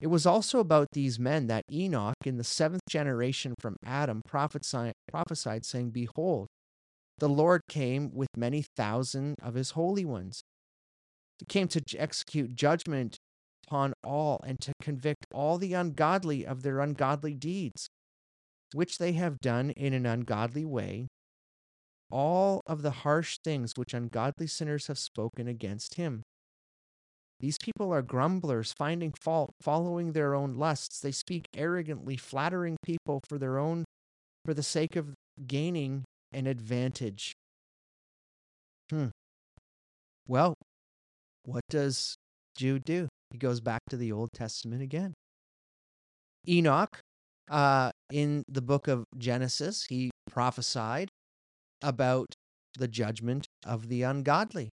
It 0.00 0.08
was 0.08 0.26
also 0.26 0.58
about 0.58 0.88
these 0.92 1.18
men 1.18 1.46
that 1.46 1.62
Enoch, 1.70 2.16
in 2.26 2.36
the 2.36 2.44
seventh 2.44 2.82
generation 2.90 3.54
from 3.60 3.76
Adam, 3.86 4.20
prophesied, 4.26 4.94
prophesied 5.08 5.64
saying, 5.64 5.90
Behold, 5.90 6.48
the 7.18 7.28
Lord 7.28 7.60
came 7.68 8.10
with 8.12 8.28
many 8.36 8.64
thousand 8.76 9.36
of 9.40 9.54
his 9.54 9.70
holy 9.70 10.04
ones. 10.04 10.42
Came 11.48 11.68
to 11.68 11.82
execute 11.98 12.54
judgment 12.54 13.16
upon 13.66 13.94
all 14.04 14.40
and 14.46 14.60
to 14.60 14.72
convict 14.80 15.26
all 15.32 15.58
the 15.58 15.74
ungodly 15.74 16.46
of 16.46 16.62
their 16.62 16.80
ungodly 16.80 17.34
deeds, 17.34 17.88
which 18.72 18.98
they 18.98 19.12
have 19.12 19.40
done 19.40 19.70
in 19.70 19.92
an 19.92 20.06
ungodly 20.06 20.64
way, 20.64 21.08
all 22.10 22.60
of 22.66 22.82
the 22.82 22.90
harsh 22.90 23.38
things 23.42 23.72
which 23.76 23.94
ungodly 23.94 24.46
sinners 24.46 24.86
have 24.86 24.98
spoken 24.98 25.48
against 25.48 25.94
him. 25.94 26.22
These 27.40 27.56
people 27.58 27.92
are 27.92 28.02
grumblers, 28.02 28.72
finding 28.72 29.12
fault, 29.20 29.50
following 29.60 30.12
their 30.12 30.34
own 30.34 30.54
lusts. 30.54 31.00
They 31.00 31.10
speak 31.10 31.48
arrogantly, 31.56 32.16
flattering 32.16 32.76
people 32.84 33.20
for 33.28 33.36
their 33.36 33.58
own 33.58 33.84
for 34.44 34.54
the 34.54 34.62
sake 34.62 34.94
of 34.94 35.14
gaining 35.46 36.04
an 36.32 36.46
advantage. 36.46 37.32
Hmm. 38.90 39.08
Well, 40.28 40.54
what 41.44 41.62
does 41.68 42.16
Jude 42.56 42.84
do? 42.84 43.08
He 43.30 43.38
goes 43.38 43.60
back 43.60 43.80
to 43.90 43.96
the 43.96 44.12
Old 44.12 44.30
Testament 44.32 44.82
again. 44.82 45.14
Enoch, 46.48 47.00
uh, 47.50 47.90
in 48.10 48.42
the 48.48 48.62
book 48.62 48.88
of 48.88 49.04
Genesis, 49.16 49.86
he 49.88 50.10
prophesied 50.30 51.08
about 51.82 52.26
the 52.78 52.88
judgment 52.88 53.46
of 53.64 53.88
the 53.88 54.02
ungodly. 54.02 54.70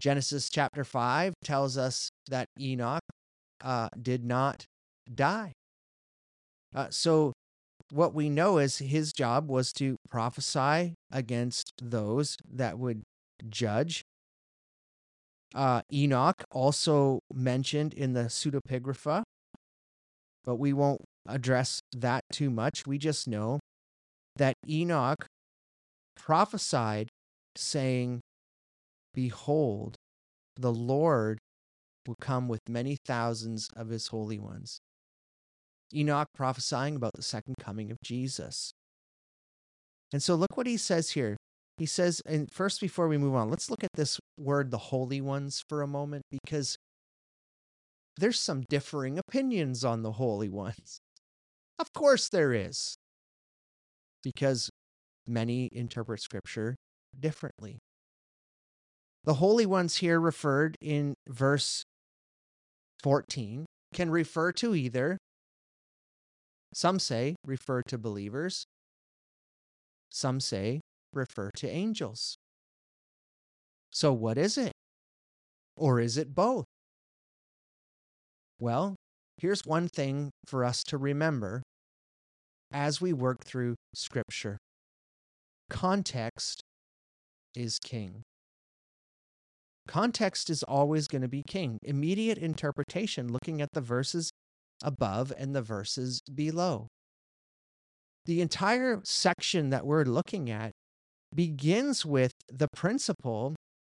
Genesis 0.00 0.48
chapter 0.50 0.84
5 0.84 1.34
tells 1.42 1.78
us 1.78 2.10
that 2.28 2.46
Enoch 2.60 3.02
uh, 3.62 3.88
did 4.00 4.24
not 4.24 4.64
die. 5.12 5.52
Uh, 6.74 6.88
so, 6.90 7.32
what 7.90 8.14
we 8.14 8.28
know 8.28 8.58
is 8.58 8.78
his 8.78 9.12
job 9.12 9.48
was 9.48 9.72
to 9.72 9.96
prophesy 10.10 10.94
against 11.12 11.72
those 11.80 12.36
that 12.50 12.78
would 12.78 13.02
judge. 13.48 14.02
Uh, 15.54 15.82
Enoch 15.92 16.42
also 16.50 17.20
mentioned 17.32 17.94
in 17.94 18.12
the 18.12 18.24
pseudepigrapha, 18.24 19.22
but 20.44 20.56
we 20.56 20.72
won't 20.72 21.02
address 21.26 21.80
that 21.92 22.22
too 22.32 22.50
much. 22.50 22.86
We 22.86 22.98
just 22.98 23.28
know 23.28 23.60
that 24.36 24.54
Enoch 24.68 25.26
prophesied 26.16 27.08
saying, 27.56 28.20
Behold, 29.14 29.96
the 30.56 30.72
Lord 30.72 31.38
will 32.06 32.16
come 32.20 32.48
with 32.48 32.60
many 32.68 32.96
thousands 33.06 33.68
of 33.76 33.88
his 33.88 34.08
holy 34.08 34.38
ones. 34.38 34.80
Enoch 35.94 36.28
prophesying 36.34 36.96
about 36.96 37.12
the 37.14 37.22
second 37.22 37.54
coming 37.60 37.90
of 37.92 37.98
Jesus. 38.02 38.72
And 40.12 40.22
so 40.22 40.34
look 40.34 40.56
what 40.56 40.66
he 40.66 40.76
says 40.76 41.10
here. 41.10 41.36
He 41.76 41.86
says, 41.86 42.22
and 42.24 42.50
first, 42.52 42.80
before 42.80 43.08
we 43.08 43.18
move 43.18 43.34
on, 43.34 43.50
let's 43.50 43.70
look 43.70 43.82
at 43.82 43.92
this 43.94 44.20
word, 44.38 44.70
the 44.70 44.78
holy 44.78 45.20
ones, 45.20 45.64
for 45.68 45.82
a 45.82 45.88
moment, 45.88 46.22
because 46.30 46.76
there's 48.16 48.38
some 48.38 48.62
differing 48.68 49.18
opinions 49.18 49.84
on 49.84 50.02
the 50.02 50.12
holy 50.12 50.48
ones. 50.48 50.98
Of 51.76 51.92
course, 51.92 52.28
there 52.28 52.52
is, 52.52 52.94
because 54.22 54.70
many 55.26 55.68
interpret 55.72 56.20
scripture 56.20 56.76
differently. 57.18 57.78
The 59.24 59.34
holy 59.34 59.66
ones 59.66 59.96
here 59.96 60.20
referred 60.20 60.76
in 60.80 61.14
verse 61.28 61.82
14 63.02 63.66
can 63.92 64.08
refer 64.08 64.52
to 64.52 64.76
either, 64.76 65.18
some 66.72 67.00
say 67.00 67.34
refer 67.44 67.82
to 67.88 67.98
believers, 67.98 68.66
some 70.10 70.38
say 70.38 70.80
refer 71.14 71.50
to 71.56 71.68
angels. 71.68 72.36
So, 73.90 74.12
what 74.12 74.38
is 74.38 74.58
it? 74.58 74.72
Or 75.76 76.00
is 76.00 76.16
it 76.16 76.34
both? 76.34 76.64
Well, 78.58 78.96
here's 79.38 79.62
one 79.64 79.88
thing 79.88 80.30
for 80.46 80.64
us 80.64 80.82
to 80.84 80.98
remember 80.98 81.62
as 82.72 83.00
we 83.00 83.12
work 83.12 83.44
through 83.44 83.76
Scripture 83.94 84.58
context 85.70 86.62
is 87.54 87.78
king. 87.78 88.22
Context 89.86 90.50
is 90.50 90.62
always 90.62 91.06
going 91.08 91.22
to 91.22 91.28
be 91.28 91.42
king. 91.46 91.78
Immediate 91.82 92.38
interpretation, 92.38 93.28
looking 93.28 93.60
at 93.60 93.72
the 93.72 93.80
verses 93.80 94.30
above 94.82 95.32
and 95.36 95.54
the 95.54 95.62
verses 95.62 96.20
below. 96.32 96.88
The 98.26 98.40
entire 98.40 99.00
section 99.04 99.70
that 99.70 99.86
we're 99.86 100.04
looking 100.04 100.50
at 100.50 100.72
begins 101.34 102.04
with 102.04 102.32
the 102.48 102.68
principle 102.74 103.54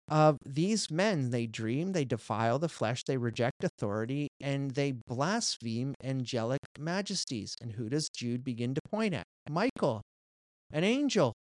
of 0.10 0.38
these 0.46 0.90
men. 0.90 1.32
They 1.32 1.48
dream, 1.48 1.92
they 1.92 2.06
defile 2.06 2.60
the 2.60 2.70
flesh, 2.70 3.04
they 3.04 3.18
reject 3.18 3.64
authority, 3.64 4.30
and 4.40 4.72
they 4.72 4.94
blaspheme 5.08 5.94
angelic 6.04 6.60
majesties. 6.80 7.56
And 7.62 7.74
who 7.74 7.90
does 7.90 8.10
Jude 8.10 8.44
begin 8.44 8.74
to 8.74 8.82
point 8.90 9.14
at? 9.14 9.26
Michael, 9.50 10.02
an 10.72 10.84
angel. 10.84 11.34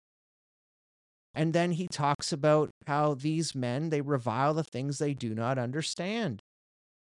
And 1.34 1.54
then 1.54 1.72
he 1.72 1.88
talks 1.88 2.32
about 2.32 2.70
how 2.88 3.14
these 3.14 3.54
men, 3.54 3.90
they 3.90 4.02
revile 4.02 4.54
the 4.54 4.64
things 4.64 4.98
they 4.98 5.14
do 5.14 5.36
not 5.36 5.58
understand 5.58 6.40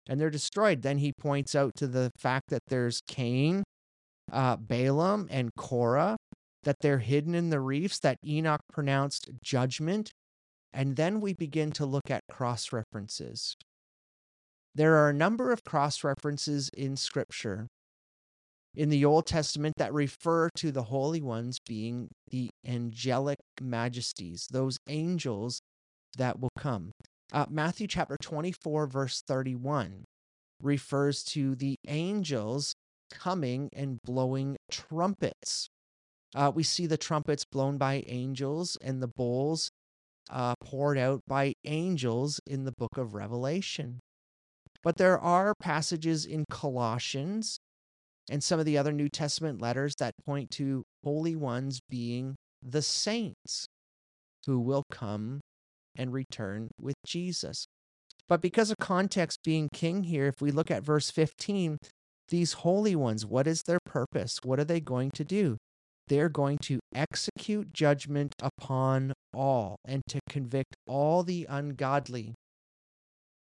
and 0.08 0.20
they're 0.20 0.30
destroyed. 0.30 0.82
Then 0.82 0.98
he 0.98 1.12
points 1.12 1.54
out 1.54 1.72
to 1.76 1.86
the 1.86 2.10
fact 2.18 2.50
that 2.50 2.62
there's 2.68 3.00
Cain, 3.08 3.64
uh, 4.32 4.56
Balaam, 4.56 5.28
and 5.30 5.50
Korah, 5.56 6.16
that 6.64 6.76
they're 6.80 6.98
hidden 6.98 7.34
in 7.34 7.50
the 7.50 7.60
reefs, 7.60 7.98
that 8.00 8.18
Enoch 8.24 8.62
pronounced 8.72 9.30
judgment. 9.42 10.12
And 10.72 10.96
then 10.96 11.20
we 11.20 11.32
begin 11.32 11.70
to 11.72 11.86
look 11.86 12.10
at 12.10 12.22
cross 12.30 12.72
references. 12.72 13.56
There 14.74 14.96
are 14.96 15.08
a 15.08 15.14
number 15.14 15.52
of 15.52 15.62
cross 15.62 16.02
references 16.02 16.68
in 16.76 16.96
Scripture 16.96 17.68
in 18.74 18.88
the 18.88 19.04
Old 19.04 19.26
Testament 19.26 19.74
that 19.78 19.92
refer 19.92 20.48
to 20.56 20.72
the 20.72 20.84
holy 20.84 21.20
ones 21.20 21.58
being 21.64 22.08
the 22.30 22.50
angelic 22.66 23.38
majesties, 23.60 24.48
those 24.50 24.78
angels 24.88 25.60
that 26.18 26.40
will 26.40 26.50
come. 26.58 26.90
Uh, 27.32 27.46
Matthew 27.48 27.86
chapter 27.86 28.16
24, 28.20 28.86
verse 28.86 29.22
31 29.26 30.04
refers 30.62 31.22
to 31.24 31.54
the 31.54 31.76
angels 31.86 32.74
coming 33.10 33.68
and 33.72 33.98
blowing 34.04 34.56
trumpets. 34.70 35.68
Uh, 36.34 36.50
we 36.54 36.62
see 36.62 36.86
the 36.86 36.96
trumpets 36.96 37.44
blown 37.44 37.78
by 37.78 38.02
angels 38.06 38.76
and 38.82 39.02
the 39.02 39.08
bowls 39.08 39.70
uh, 40.30 40.54
poured 40.60 40.98
out 40.98 41.20
by 41.26 41.54
angels 41.64 42.40
in 42.46 42.64
the 42.64 42.72
book 42.72 42.96
of 42.96 43.14
Revelation. 43.14 44.00
But 44.82 44.96
there 44.96 45.18
are 45.18 45.54
passages 45.60 46.26
in 46.26 46.44
Colossians 46.50 47.58
and 48.30 48.42
some 48.42 48.58
of 48.58 48.66
the 48.66 48.78
other 48.78 48.92
New 48.92 49.08
Testament 49.08 49.60
letters 49.60 49.94
that 49.98 50.14
point 50.24 50.50
to 50.52 50.84
holy 51.04 51.36
ones 51.36 51.80
being 51.88 52.36
the 52.62 52.82
saints 52.82 53.66
who 54.46 54.58
will 54.58 54.84
come 54.90 55.40
and 55.96 56.12
return 56.12 56.68
with 56.80 56.96
Jesus. 57.06 57.66
But 58.28 58.40
because 58.40 58.70
of 58.70 58.78
context 58.78 59.40
being 59.44 59.68
king 59.72 60.04
here, 60.04 60.26
if 60.26 60.40
we 60.40 60.50
look 60.50 60.70
at 60.70 60.82
verse 60.82 61.10
15, 61.10 61.78
these 62.28 62.54
holy 62.54 62.96
ones, 62.96 63.26
what 63.26 63.46
is 63.46 63.62
their 63.62 63.80
purpose? 63.84 64.38
What 64.42 64.58
are 64.58 64.64
they 64.64 64.80
going 64.80 65.10
to 65.12 65.24
do? 65.24 65.58
They're 66.08 66.28
going 66.28 66.58
to 66.64 66.80
execute 66.94 67.72
judgment 67.72 68.34
upon 68.42 69.14
all 69.32 69.76
and 69.84 70.02
to 70.08 70.20
convict 70.28 70.76
all 70.86 71.22
the 71.22 71.46
ungodly. 71.48 72.34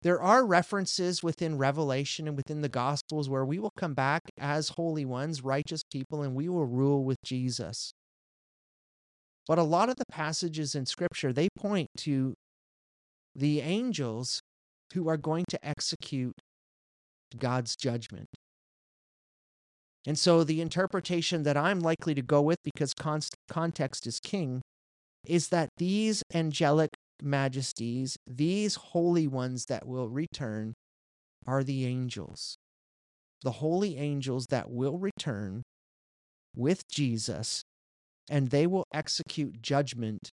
There 0.03 0.20
are 0.20 0.47
references 0.47 1.22
within 1.22 1.59
Revelation 1.59 2.28
and 2.28 2.36
within 2.36 2.61
the 2.61 2.68
Gospels 2.68 3.28
where 3.28 3.44
we 3.44 3.59
will 3.59 3.72
come 3.76 3.94
back 3.94 4.22
as 4.38 4.70
holy 4.70 5.05
ones, 5.05 5.42
righteous 5.42 5.82
people, 5.90 6.22
and 6.22 6.34
we 6.34 6.49
will 6.49 6.66
rule 6.66 7.03
with 7.03 7.18
Jesus. 7.24 7.92
But 9.49 9.59
a 9.59 9.64
lot 9.64 9.88
of 9.88 9.97
the 9.97 10.07
passages 10.11 10.74
in 10.74 10.86
Scripture, 10.86 11.32
they 11.32 11.49
point 11.59 11.88
to 11.99 12.34
the 13.34 13.61
angels 13.61 14.40
who 14.94 15.09
are 15.09 15.16
going 15.16 15.44
to 15.51 15.59
execute 15.66 16.34
God's 17.36 17.74
judgment. 17.74 18.28
And 20.07 20.17
so 20.17 20.45
the 20.45 20.61
interpretation 20.61 21.43
that 21.43 21.57
I'm 21.57 21.81
likely 21.81 22.15
to 22.15 22.23
go 22.23 22.41
with, 22.41 22.59
because 22.63 22.95
context 23.49 24.07
is 24.07 24.21
king, 24.21 24.63
is 25.27 25.49
that 25.49 25.69
these 25.79 26.23
angelic 26.33 26.91
majesties, 27.21 28.17
these 28.27 28.77
holy 28.77 29.27
ones 29.27 29.65
that 29.67 29.87
will 29.87 30.09
return, 30.09 30.75
are 31.45 31.65
the 31.65 31.85
angels. 31.87 32.57
The 33.43 33.53
holy 33.53 33.97
angels 33.97 34.47
that 34.51 34.71
will 34.71 34.99
return 34.99 35.63
with 36.55 36.83
Jesus, 36.89 37.63
and 38.31 38.51
they 38.51 38.67
will 38.67 38.85
execute 38.95 39.61
judgment 39.61 40.31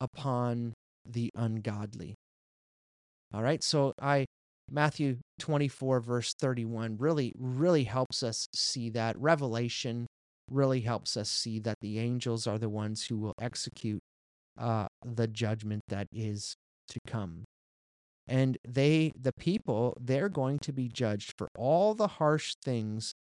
upon 0.00 0.74
the 1.08 1.30
ungodly. 1.36 2.14
All 3.32 3.42
right, 3.42 3.62
so 3.62 3.92
I 4.00 4.26
Matthew 4.70 5.18
24, 5.40 6.00
verse 6.00 6.34
31, 6.34 6.96
really, 6.98 7.32
really 7.36 7.84
helps 7.84 8.22
us 8.22 8.46
see 8.54 8.88
that. 8.90 9.18
Revelation 9.18 10.06
really 10.48 10.80
helps 10.80 11.16
us 11.16 11.28
see 11.28 11.58
that 11.60 11.78
the 11.80 11.98
angels 11.98 12.46
are 12.46 12.58
the 12.58 12.68
ones 12.68 13.06
who 13.06 13.18
will 13.18 13.34
execute 13.40 14.00
uh, 14.58 14.86
the 15.04 15.26
judgment 15.26 15.82
that 15.88 16.06
is 16.12 16.54
to 16.88 16.98
come. 17.06 17.44
And 18.28 18.58
they, 18.66 19.12
the 19.20 19.32
people, 19.32 19.96
they're 20.00 20.28
going 20.28 20.58
to 20.60 20.72
be 20.72 20.88
judged 20.88 21.34
for 21.36 21.48
all 21.56 21.94
the 21.94 22.06
harsh 22.06 22.54
things 22.62 23.12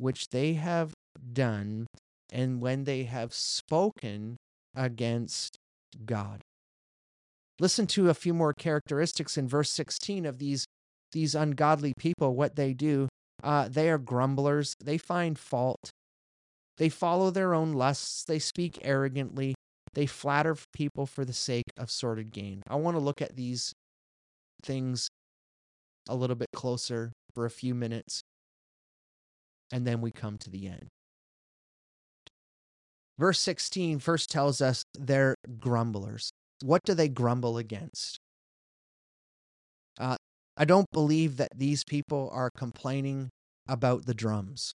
which 0.00 0.28
they 0.30 0.54
have 0.54 0.94
done 1.32 1.86
and 2.32 2.60
when 2.60 2.84
they 2.84 3.04
have 3.04 3.32
spoken 3.32 4.36
against 4.74 5.58
God. 6.04 6.40
Listen 7.60 7.86
to 7.88 8.08
a 8.08 8.14
few 8.14 8.34
more 8.34 8.52
characteristics 8.52 9.36
in 9.36 9.48
verse 9.48 9.70
16 9.70 10.26
of 10.26 10.38
these 10.38 10.66
these 11.12 11.34
ungodly 11.34 11.94
people, 11.98 12.34
what 12.34 12.56
they 12.56 12.74
do, 12.74 13.08
uh, 13.42 13.68
they 13.68 13.88
are 13.88 13.98
grumblers. 13.98 14.74
They 14.82 14.98
find 14.98 15.38
fault. 15.38 15.90
They 16.76 16.88
follow 16.88 17.30
their 17.30 17.54
own 17.54 17.72
lusts. 17.72 18.24
They 18.24 18.38
speak 18.38 18.78
arrogantly. 18.82 19.54
They 19.94 20.06
flatter 20.06 20.56
people 20.72 21.06
for 21.06 21.24
the 21.24 21.32
sake 21.32 21.64
of 21.76 21.90
sordid 21.90 22.32
gain. 22.32 22.62
I 22.68 22.76
want 22.76 22.96
to 22.96 23.02
look 23.02 23.22
at 23.22 23.36
these 23.36 23.72
things 24.62 25.08
a 26.08 26.14
little 26.14 26.36
bit 26.36 26.48
closer 26.54 27.12
for 27.34 27.44
a 27.44 27.50
few 27.50 27.74
minutes, 27.74 28.22
and 29.72 29.86
then 29.86 30.00
we 30.00 30.10
come 30.10 30.38
to 30.38 30.50
the 30.50 30.66
end. 30.66 30.88
Verse 33.18 33.40
16 33.40 33.98
first 33.98 34.30
tells 34.30 34.60
us 34.60 34.84
they're 34.96 35.34
grumblers. 35.58 36.30
What 36.62 36.82
do 36.84 36.94
they 36.94 37.08
grumble 37.08 37.58
against? 37.58 38.18
Uh, 39.98 40.16
I 40.60 40.64
don't 40.64 40.90
believe 40.92 41.36
that 41.36 41.56
these 41.56 41.84
people 41.84 42.28
are 42.32 42.50
complaining 42.50 43.30
about 43.68 44.06
the 44.06 44.14
drums. 44.14 44.72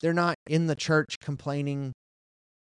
They're 0.00 0.14
not 0.14 0.36
in 0.48 0.66
the 0.66 0.74
church 0.74 1.18
complaining 1.20 1.92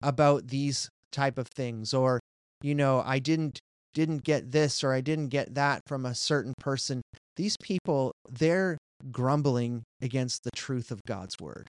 about 0.02 0.48
these 0.48 0.88
type 1.12 1.36
of 1.36 1.48
things 1.48 1.92
or 1.92 2.20
you 2.62 2.74
know, 2.74 3.02
I 3.04 3.18
didn't 3.18 3.58
didn't 3.92 4.24
get 4.24 4.52
this 4.52 4.82
or 4.82 4.92
I 4.92 5.00
didn't 5.00 5.28
get 5.28 5.54
that 5.54 5.82
from 5.86 6.06
a 6.06 6.14
certain 6.14 6.54
person. 6.60 7.02
These 7.36 7.56
people, 7.62 8.12
they're 8.28 8.78
grumbling 9.10 9.82
against 10.00 10.44
the 10.44 10.50
truth 10.54 10.90
of 10.90 11.00
God's 11.06 11.36
word. 11.40 11.68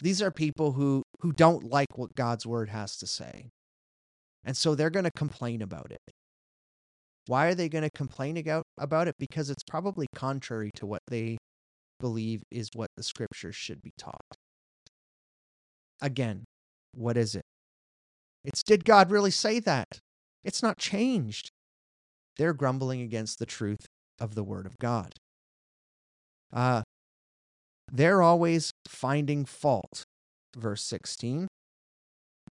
These 0.00 0.20
are 0.22 0.30
people 0.30 0.72
who 0.72 1.02
who 1.20 1.32
don't 1.32 1.64
like 1.64 1.96
what 1.96 2.14
God's 2.14 2.46
word 2.46 2.68
has 2.70 2.96
to 2.98 3.06
say. 3.06 3.48
And 4.44 4.56
so 4.56 4.74
they're 4.74 4.90
going 4.90 5.04
to 5.04 5.10
complain 5.14 5.60
about 5.62 5.92
it. 5.92 6.00
Why 7.30 7.46
are 7.46 7.54
they 7.54 7.68
going 7.68 7.84
to 7.84 7.90
complain 7.90 8.36
about, 8.38 8.64
about 8.76 9.06
it? 9.06 9.14
Because 9.16 9.50
it's 9.50 9.62
probably 9.62 10.08
contrary 10.16 10.72
to 10.74 10.84
what 10.84 11.02
they 11.06 11.38
believe 12.00 12.42
is 12.50 12.70
what 12.74 12.88
the 12.96 13.04
scriptures 13.04 13.54
should 13.54 13.80
be 13.80 13.92
taught. 13.96 14.34
Again, 16.02 16.42
what 16.92 17.16
is 17.16 17.36
it? 17.36 17.44
It's 18.42 18.64
did 18.64 18.84
God 18.84 19.12
really 19.12 19.30
say 19.30 19.60
that? 19.60 20.00
It's 20.42 20.60
not 20.60 20.76
changed. 20.76 21.50
They're 22.36 22.52
grumbling 22.52 23.00
against 23.00 23.38
the 23.38 23.46
truth 23.46 23.86
of 24.18 24.34
the 24.34 24.42
Word 24.42 24.66
of 24.66 24.76
God. 24.78 25.12
Uh, 26.52 26.82
they're 27.92 28.22
always 28.22 28.72
finding 28.88 29.44
fault. 29.44 30.02
Verse 30.56 30.82
16. 30.82 31.46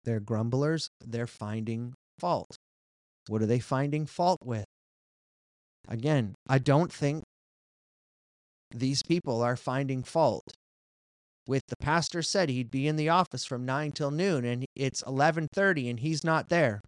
They're 0.03 0.19
grumblers, 0.19 0.89
they're 1.03 1.25
finding 1.25 1.95
fault. 2.19 2.57
What 3.27 3.41
are 3.41 3.45
they 3.45 3.59
finding 3.59 4.05
fault 4.05 4.39
with? 4.45 4.66
Again, 5.87 6.35
I 6.47 6.59
don't 6.59 6.91
think 6.91 7.23
these 8.71 9.01
people 9.01 9.41
are 9.41 9.55
finding 9.55 10.03
fault 10.03 10.43
with 11.47 11.63
the 11.69 11.77
pastor 11.77 12.21
said 12.21 12.49
he'd 12.49 12.69
be 12.69 12.87
in 12.87 12.97
the 12.97 13.09
office 13.09 13.45
from 13.45 13.65
9 13.65 13.93
till 13.93 14.11
noon 14.11 14.43
and 14.43 14.65
it's 14.75 15.01
11:30 15.03 15.89
and 15.89 15.99
he's 16.01 16.23
not 16.23 16.49
there. 16.49 16.81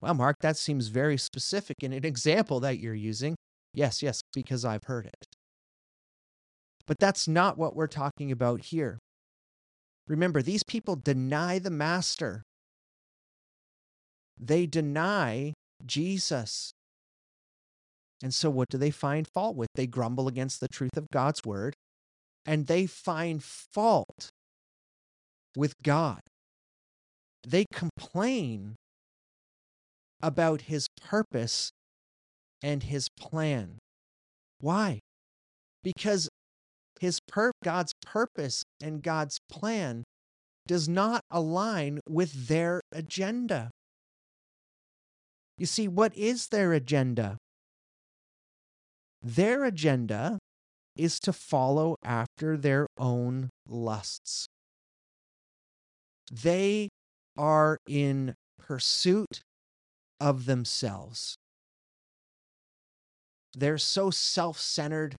Well, 0.00 0.14
Mark, 0.14 0.38
that 0.40 0.56
seems 0.56 0.88
very 0.88 1.16
specific 1.16 1.76
in 1.80 1.92
an 1.92 2.04
example 2.04 2.58
that 2.60 2.80
you're 2.80 2.94
using. 2.94 3.36
Yes, 3.72 4.02
yes, 4.02 4.20
because 4.34 4.64
I've 4.64 4.84
heard 4.84 5.06
it. 5.06 5.26
But 6.86 6.98
that's 6.98 7.28
not 7.28 7.56
what 7.56 7.76
we're 7.76 7.86
talking 7.86 8.32
about 8.32 8.62
here. 8.66 8.98
Remember, 10.08 10.42
these 10.42 10.64
people 10.64 10.96
deny 10.96 11.60
the 11.60 11.70
master. 11.70 12.42
They 14.36 14.66
deny 14.66 15.54
Jesus. 15.86 16.72
And 18.22 18.32
so, 18.32 18.50
what 18.50 18.68
do 18.68 18.78
they 18.78 18.90
find 18.90 19.26
fault 19.26 19.56
with? 19.56 19.68
They 19.74 19.86
grumble 19.86 20.28
against 20.28 20.60
the 20.60 20.68
truth 20.68 20.96
of 20.96 21.10
God's 21.10 21.44
word 21.44 21.74
and 22.46 22.66
they 22.66 22.86
find 22.86 23.42
fault 23.42 24.30
with 25.56 25.74
God. 25.82 26.20
They 27.46 27.66
complain 27.72 28.76
about 30.22 30.62
his 30.62 30.86
purpose 31.00 31.72
and 32.62 32.84
his 32.84 33.08
plan. 33.18 33.78
Why? 34.60 35.00
Because 35.82 36.28
his 37.00 37.18
per- 37.26 37.50
God's 37.64 37.92
purpose 38.06 38.62
and 38.80 39.02
God's 39.02 39.38
plan 39.50 40.04
does 40.68 40.88
not 40.88 41.22
align 41.30 41.98
with 42.08 42.46
their 42.46 42.80
agenda. 42.92 43.70
You 45.62 45.66
see, 45.66 45.86
what 45.86 46.12
is 46.16 46.48
their 46.48 46.72
agenda? 46.72 47.38
Their 49.22 49.62
agenda 49.62 50.40
is 50.96 51.20
to 51.20 51.32
follow 51.32 51.94
after 52.02 52.56
their 52.56 52.88
own 52.98 53.48
lusts. 53.68 54.48
They 56.32 56.88
are 57.38 57.78
in 57.86 58.34
pursuit 58.58 59.42
of 60.18 60.46
themselves. 60.46 61.36
They're 63.54 63.78
so 63.78 64.10
self 64.10 64.58
centered 64.58 65.14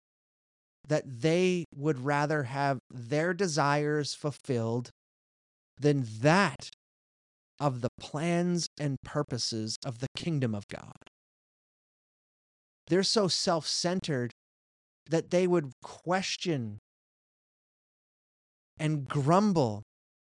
that 0.85 1.03
they 1.21 1.63
would 1.73 2.01
rather 2.01 2.43
have 2.43 2.79
their 2.91 3.33
desires 3.33 4.13
fulfilled 4.13 4.89
than 5.79 6.05
that 6.19 6.69
of 7.63 7.79
the 7.79 7.89
plans 7.97 8.67
and 8.77 8.97
purposes 9.05 9.77
of 9.85 9.99
the 9.99 10.07
kingdom 10.17 10.53
of 10.53 10.67
God. 10.67 10.97
They're 12.87 13.03
so 13.03 13.29
self 13.29 13.65
centered 13.65 14.33
that 15.09 15.31
they 15.31 15.47
would 15.47 15.71
question 15.81 16.79
and 18.77 19.07
grumble 19.07 19.83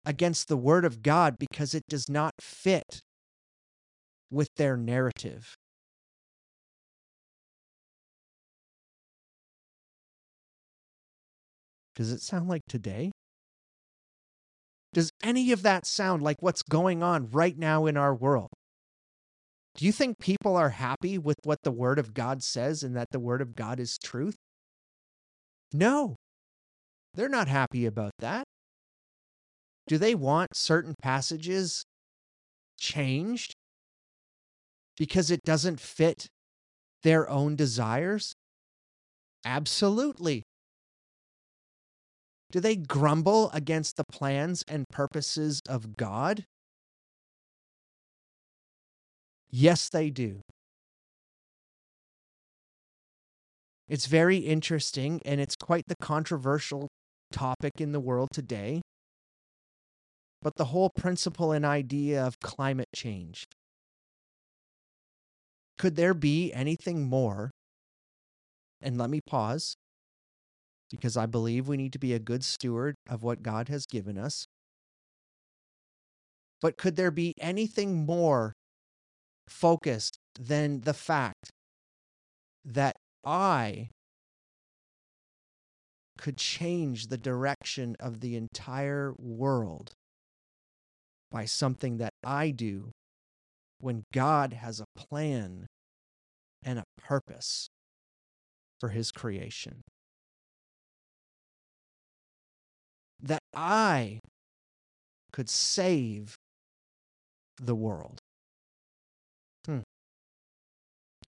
against 0.05 0.49
the 0.49 0.59
word 0.59 0.85
of 0.85 1.01
God 1.01 1.37
because 1.39 1.75
it 1.75 1.85
does 1.89 2.07
not 2.07 2.35
fit 2.39 3.01
with 4.31 4.49
their 4.57 4.77
narrative. 4.77 5.55
Does 11.97 12.13
it 12.13 12.21
sound 12.21 12.47
like 12.49 12.63
today? 12.69 13.11
Does 14.93 15.11
any 15.23 15.53
of 15.53 15.63
that 15.63 15.87
sound 15.87 16.23
like 16.23 16.37
what's 16.41 16.63
going 16.63 17.03
on 17.03 17.31
right 17.31 17.57
now 17.57 17.87
in 17.87 17.97
our 17.97 18.15
world? 18.15 18.51
Do 19.75 19.87
you 19.87 19.93
think 19.93 20.19
people 20.19 20.57
are 20.57 20.71
happy 20.71 21.17
with 21.17 21.39
what 21.45 21.59
the 21.63 21.71
Word 21.71 21.99
of 21.99 22.13
God 22.13 22.43
says 22.43 22.83
and 22.83 22.95
that 22.95 23.09
the 23.11 23.21
Word 23.21 23.41
of 23.41 23.55
God 23.55 23.81
is 23.81 23.97
truth? 23.97 24.37
No, 25.73 26.17
they're 27.15 27.29
not 27.29 27.49
happy 27.49 27.87
about 27.87 28.13
that. 28.19 28.45
Do 29.87 29.97
they 29.97 30.15
want 30.15 30.55
certain 30.55 30.95
passages 31.03 31.85
changed 32.79 33.55
because 34.99 35.31
it 35.31 35.41
doesn't 35.45 35.81
fit 35.81 36.27
their 37.03 37.29
own 37.29 37.57
desires? 37.57 38.35
Absolutely. 39.45 40.43
Do 42.53 42.61
they 42.61 42.77
grumble 42.77 43.51
against 43.53 43.97
the 43.97 44.05
plans 44.05 44.63
and 44.69 44.87
purposes 44.91 45.63
of 45.67 45.97
God? 45.97 46.45
Yes, 49.51 49.89
they 49.89 50.11
do. 50.11 50.43
It's 53.89 54.05
very 54.05 54.37
interesting 54.39 55.23
and 55.25 55.41
it's 55.41 55.57
quite 55.57 55.85
the 55.89 55.97
controversial 56.01 56.89
topic 57.33 57.81
in 57.81 57.93
the 57.93 58.01
world 58.01 58.29
today. 58.33 58.83
But 60.43 60.57
the 60.57 60.67
whole 60.67 60.91
principle 60.91 61.53
and 61.53 61.65
idea 61.65 62.23
of 62.23 62.39
climate 62.41 62.89
change. 62.95 63.45
Could 65.79 65.97
there 65.97 66.15
be 66.15 66.53
anything 66.53 67.09
more? 67.09 67.51
And 68.83 68.99
let 68.99 69.09
me 69.09 69.21
pause 69.27 69.75
because 70.93 71.17
I 71.17 71.27
believe 71.27 71.67
we 71.67 71.77
need 71.77 71.93
to 71.95 71.99
be 71.99 72.13
a 72.13 72.21
good 72.21 72.45
steward 72.45 72.95
of 73.09 73.23
what 73.23 73.43
God 73.43 73.69
has 73.69 73.87
given 73.87 74.17
us. 74.17 74.47
But 76.61 76.77
could 76.77 76.95
there 76.95 77.11
be 77.11 77.35
anything 77.41 78.07
more 78.07 78.53
focused 79.49 80.19
than 80.39 80.83
the 80.83 80.95
fact 80.95 81.51
that 82.65 82.95
I 83.25 83.89
could 86.19 86.37
change 86.37 87.09
the 87.09 87.19
direction 87.19 87.97
of 87.99 88.21
the 88.21 88.37
entire 88.37 89.13
world 89.19 89.93
by 91.33 91.47
something 91.47 91.97
that 91.97 92.13
I 92.23 92.51
do 92.51 92.93
when 93.81 94.05
God 94.13 94.53
has 94.53 94.81
a 94.81 94.87
plan 94.97 95.67
and 96.63 96.79
a 96.79 96.85
purpose 96.97 97.69
for 98.79 98.91
his 98.91 99.11
creation. 99.11 99.83
That 103.23 103.43
I 103.55 104.21
could 105.33 105.49
save 105.49 106.35
the 107.57 107.75
world. 107.75 108.19
Hmm. 109.67 109.81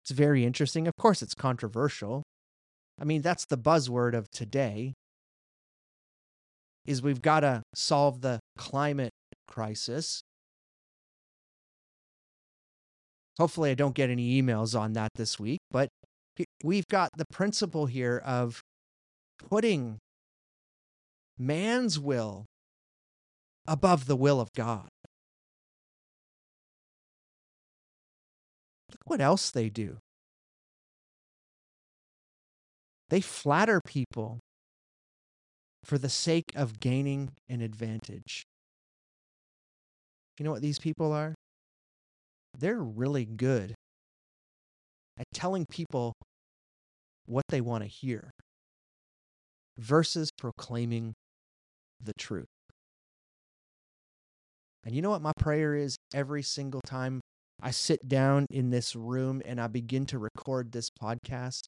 It's 0.03 0.11
very 0.11 0.45
interesting. 0.45 0.87
Of 0.87 0.93
course, 0.99 1.21
it's 1.21 1.33
controversial. 1.33 2.23
I 2.99 3.05
mean, 3.05 3.21
that's 3.21 3.45
the 3.45 3.57
buzzword 3.57 4.13
of 4.13 4.29
today 4.31 4.93
is 6.85 7.01
we've 7.01 7.21
got 7.21 7.41
to 7.41 7.61
solve 7.75 8.21
the 8.21 8.39
climate 8.57 9.11
crisis. 9.47 10.21
Hopefully 13.37 13.69
I 13.69 13.75
don't 13.75 13.93
get 13.93 14.09
any 14.09 14.41
emails 14.41 14.79
on 14.79 14.93
that 14.93 15.11
this 15.15 15.39
week, 15.39 15.59
but 15.69 15.89
we've 16.63 16.87
got 16.87 17.11
the 17.17 17.25
principle 17.31 17.85
here 17.85 18.21
of 18.25 18.61
putting 19.49 19.99
man's 21.37 21.99
will 21.99 22.45
above 23.67 24.05
the 24.05 24.15
will 24.15 24.39
of 24.39 24.49
God. 24.53 24.87
Look 28.91 29.01
what 29.05 29.21
else 29.21 29.51
they 29.51 29.69
do. 29.69 29.97
They 33.09 33.21
flatter 33.21 33.81
people 33.85 34.39
for 35.83 35.97
the 35.97 36.09
sake 36.09 36.51
of 36.55 36.79
gaining 36.79 37.31
an 37.47 37.61
advantage. 37.61 38.43
You 40.37 40.45
know 40.45 40.51
what 40.51 40.61
these 40.61 40.79
people 40.79 41.11
are? 41.13 41.33
They're 42.57 42.81
really 42.81 43.25
good 43.25 43.75
at 45.17 45.25
telling 45.33 45.65
people 45.69 46.13
what 47.25 47.43
they 47.49 47.61
want 47.61 47.83
to 47.83 47.89
hear 47.89 48.31
versus 49.77 50.29
proclaiming 50.37 51.13
the 52.01 52.13
truth. 52.17 52.47
And 54.85 54.95
you 54.95 55.01
know 55.01 55.09
what 55.09 55.21
my 55.21 55.33
prayer 55.37 55.75
is 55.75 55.97
every 56.13 56.43
single 56.43 56.81
time 56.81 57.21
I 57.61 57.71
sit 57.71 58.07
down 58.07 58.45
in 58.49 58.69
this 58.69 58.95
room 58.95 59.41
and 59.43 59.59
I 59.59 59.67
begin 59.67 60.05
to 60.07 60.19
record 60.19 60.71
this 60.71 60.89
podcast? 60.89 61.63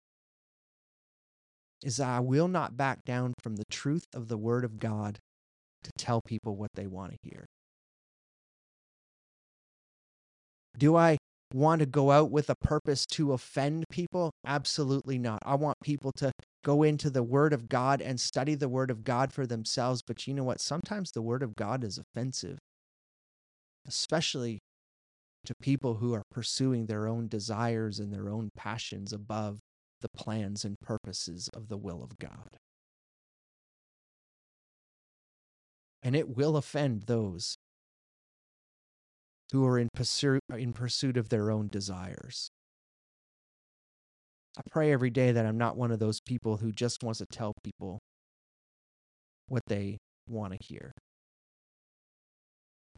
Is 1.84 2.00
I 2.00 2.20
will 2.20 2.48
not 2.48 2.78
back 2.78 3.06
down 3.06 3.34
from 3.42 3.56
the 3.56 3.66
truth 3.70 4.06
of 4.14 4.28
the 4.28 4.38
Word 4.38 4.64
of 4.66 4.80
God 4.80 5.20
to 5.84 5.92
tell 5.98 6.22
people 6.22 6.56
what 6.56 6.72
they 6.76 6.88
want 6.88 7.12
to 7.12 7.18
hear. 7.24 7.46
Do 10.78 10.96
I 10.96 11.18
want 11.54 11.80
to 11.80 11.86
go 11.86 12.12
out 12.12 12.32
with 12.32 12.50
a 12.50 12.56
purpose 12.56 13.06
to 13.08 13.34
offend 13.34 13.86
people? 13.90 14.32
Absolutely 14.46 15.18
not. 15.18 15.40
I 15.46 15.56
want 15.56 15.78
people 15.84 16.12
to 16.18 16.32
go 16.64 16.84
into 16.84 17.10
the 17.10 17.24
Word 17.24 17.54
of 17.54 17.70
God 17.70 18.02
and 18.02 18.20
study 18.20 18.56
the 18.56 18.70
Word 18.70 18.92
of 18.92 19.04
God 19.04 19.32
for 19.32 19.46
themselves. 19.46 20.02
But 20.06 20.28
you 20.28 20.34
know 20.34 20.44
what? 20.44 20.60
Sometimes 20.60 21.12
the 21.12 21.22
Word 21.22 21.44
of 21.44 21.56
God 21.56 21.84
is 21.84 21.98
offensive, 21.98 22.60
especially 23.88 24.60
to 25.46 25.54
people 25.62 25.96
who 25.96 26.14
are 26.14 26.24
pursuing 26.32 26.86
their 26.86 27.08
own 27.08 27.28
desires 27.28 28.00
and 28.00 28.14
their 28.14 28.30
own 28.30 28.50
passions 28.56 29.14
above 29.14 29.60
the 30.02 30.10
plans 30.10 30.66
and 30.66 30.76
purposes 30.80 31.50
of 31.54 31.68
the 31.70 31.78
will 31.78 32.04
of 32.04 32.18
God. 32.20 32.58
And 36.02 36.16
it 36.16 36.36
will 36.36 36.56
offend 36.56 37.04
those 37.04 37.56
who 39.52 39.66
are 39.66 39.80
in 39.80 39.90
pursuit, 39.94 40.42
in 40.50 40.74
pursuit 40.74 41.18
of 41.18 41.30
their 41.30 41.52
own 41.52 41.68
desires. 41.68 42.50
I 44.60 44.62
pray 44.70 44.92
every 44.92 45.10
day 45.10 45.32
that 45.32 45.46
I'm 45.46 45.58
not 45.58 45.78
one 45.78 45.90
of 45.90 46.00
those 46.00 46.20
people 46.20 46.58
who 46.58 46.74
just 46.74 47.02
wants 47.02 47.20
to 47.20 47.26
tell 47.26 47.54
people 47.64 48.00
what 49.48 49.64
they 49.68 49.98
want 50.28 50.52
to 50.52 50.60
hear. 50.62 50.92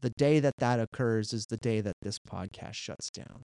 The 0.00 0.10
day 0.10 0.40
that 0.40 0.54
that 0.58 0.80
occurs 0.80 1.32
is 1.32 1.46
the 1.46 1.56
day 1.56 1.80
that 1.80 1.94
this 2.02 2.18
podcast 2.18 2.74
shuts 2.74 3.10
down. 3.10 3.42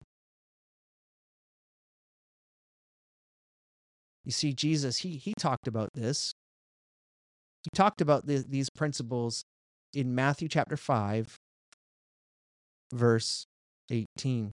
You 4.25 4.33
see, 4.33 4.55
Jesus, 4.55 4.99
he, 4.99 5.19
he 5.19 5.35
talked 5.39 5.69
about 5.69 5.91
this. 5.95 6.33
He 7.65 7.71
talked 7.77 8.01
about 8.01 8.27
the, 8.27 8.43
these 8.49 8.71
principles 8.71 9.45
in 9.93 10.15
Matthew 10.15 10.49
chapter 10.49 10.79
5, 10.79 11.37
verse 12.95 13.45
18. 13.91 14.53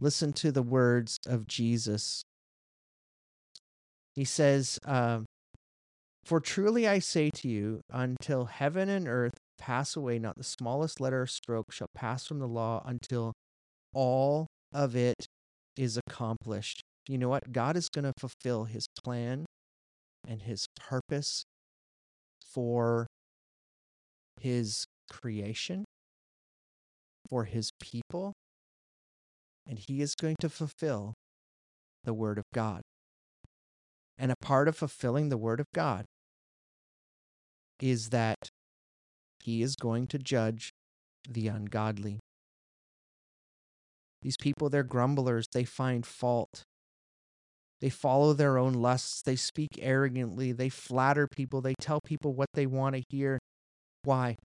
Listen 0.00 0.32
to 0.32 0.50
the 0.50 0.62
words 0.62 1.18
of 1.26 1.46
Jesus. 1.46 2.24
He 4.14 4.24
says, 4.24 4.78
uh, 4.84 5.20
For 6.24 6.40
truly 6.40 6.86
I 6.86 6.98
say 6.98 7.30
to 7.30 7.48
you, 7.48 7.80
until 7.90 8.46
heaven 8.46 8.88
and 8.88 9.08
earth 9.08 9.34
pass 9.58 9.96
away, 9.96 10.18
not 10.18 10.36
the 10.36 10.44
smallest 10.44 11.00
letter 11.00 11.22
or 11.22 11.26
stroke 11.26 11.72
shall 11.72 11.88
pass 11.94 12.26
from 12.26 12.38
the 12.38 12.48
law 12.48 12.82
until 12.84 13.32
all 13.92 14.46
of 14.72 14.96
it 14.96 15.26
is 15.76 15.98
accomplished. 16.06 16.82
You 17.08 17.18
know 17.18 17.28
what? 17.28 17.52
God 17.52 17.76
is 17.76 17.88
going 17.88 18.04
to 18.04 18.12
fulfill 18.18 18.64
his 18.64 18.86
plan 19.02 19.46
and 20.26 20.42
his 20.42 20.66
purpose 20.76 21.44
for 22.52 23.06
his 24.40 24.84
creation 25.10 25.84
for 27.30 27.44
his 27.44 27.70
people, 27.80 28.32
and 29.66 29.78
he 29.78 30.02
is 30.02 30.14
going 30.14 30.36
to 30.40 30.48
fulfill 30.48 31.14
the 32.04 32.12
word 32.12 32.38
of 32.38 32.44
God. 32.52 32.82
And 34.20 34.30
a 34.30 34.36
part 34.36 34.68
of 34.68 34.76
fulfilling 34.76 35.30
the 35.30 35.38
word 35.38 35.60
of 35.60 35.66
God 35.74 36.04
is 37.80 38.10
that 38.10 38.50
he 39.42 39.62
is 39.62 39.76
going 39.76 40.08
to 40.08 40.18
judge 40.18 40.74
the 41.26 41.48
ungodly. 41.48 42.20
These 44.20 44.36
people, 44.36 44.68
they're 44.68 44.82
grumblers. 44.82 45.46
They 45.54 45.64
find 45.64 46.04
fault. 46.04 46.64
They 47.80 47.88
follow 47.88 48.34
their 48.34 48.58
own 48.58 48.74
lusts. 48.74 49.22
They 49.22 49.36
speak 49.36 49.78
arrogantly. 49.80 50.52
They 50.52 50.68
flatter 50.68 51.26
people. 51.26 51.62
They 51.62 51.74
tell 51.80 52.00
people 52.04 52.34
what 52.34 52.48
they 52.52 52.66
want 52.66 52.96
to 52.96 53.02
hear. 53.08 53.38
Why? 54.04 54.36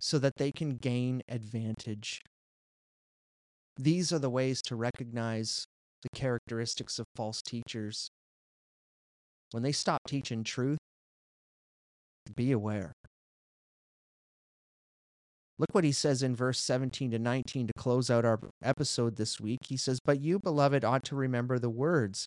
So 0.00 0.20
that 0.20 0.36
they 0.36 0.52
can 0.52 0.76
gain 0.76 1.22
advantage. 1.28 2.22
These 3.76 4.12
are 4.12 4.20
the 4.20 4.30
ways 4.30 4.62
to 4.62 4.76
recognize 4.76 5.64
the 6.02 6.08
characteristics 6.14 7.00
of 7.00 7.06
false 7.16 7.42
teachers. 7.42 8.10
When 9.52 9.62
they 9.62 9.72
stop 9.72 10.00
teaching 10.06 10.44
truth, 10.44 10.78
be 12.36 12.52
aware. 12.52 12.92
Look 15.58 15.74
what 15.74 15.84
he 15.84 15.92
says 15.92 16.22
in 16.22 16.34
verse 16.34 16.58
17 16.58 17.10
to 17.10 17.18
19 17.18 17.66
to 17.66 17.72
close 17.76 18.08
out 18.08 18.24
our 18.24 18.40
episode 18.62 19.16
this 19.16 19.38
week. 19.38 19.58
He 19.68 19.76
says, 19.76 19.98
But 20.02 20.20
you, 20.20 20.38
beloved, 20.38 20.84
ought 20.84 21.04
to 21.04 21.16
remember 21.16 21.58
the 21.58 21.68
words 21.68 22.26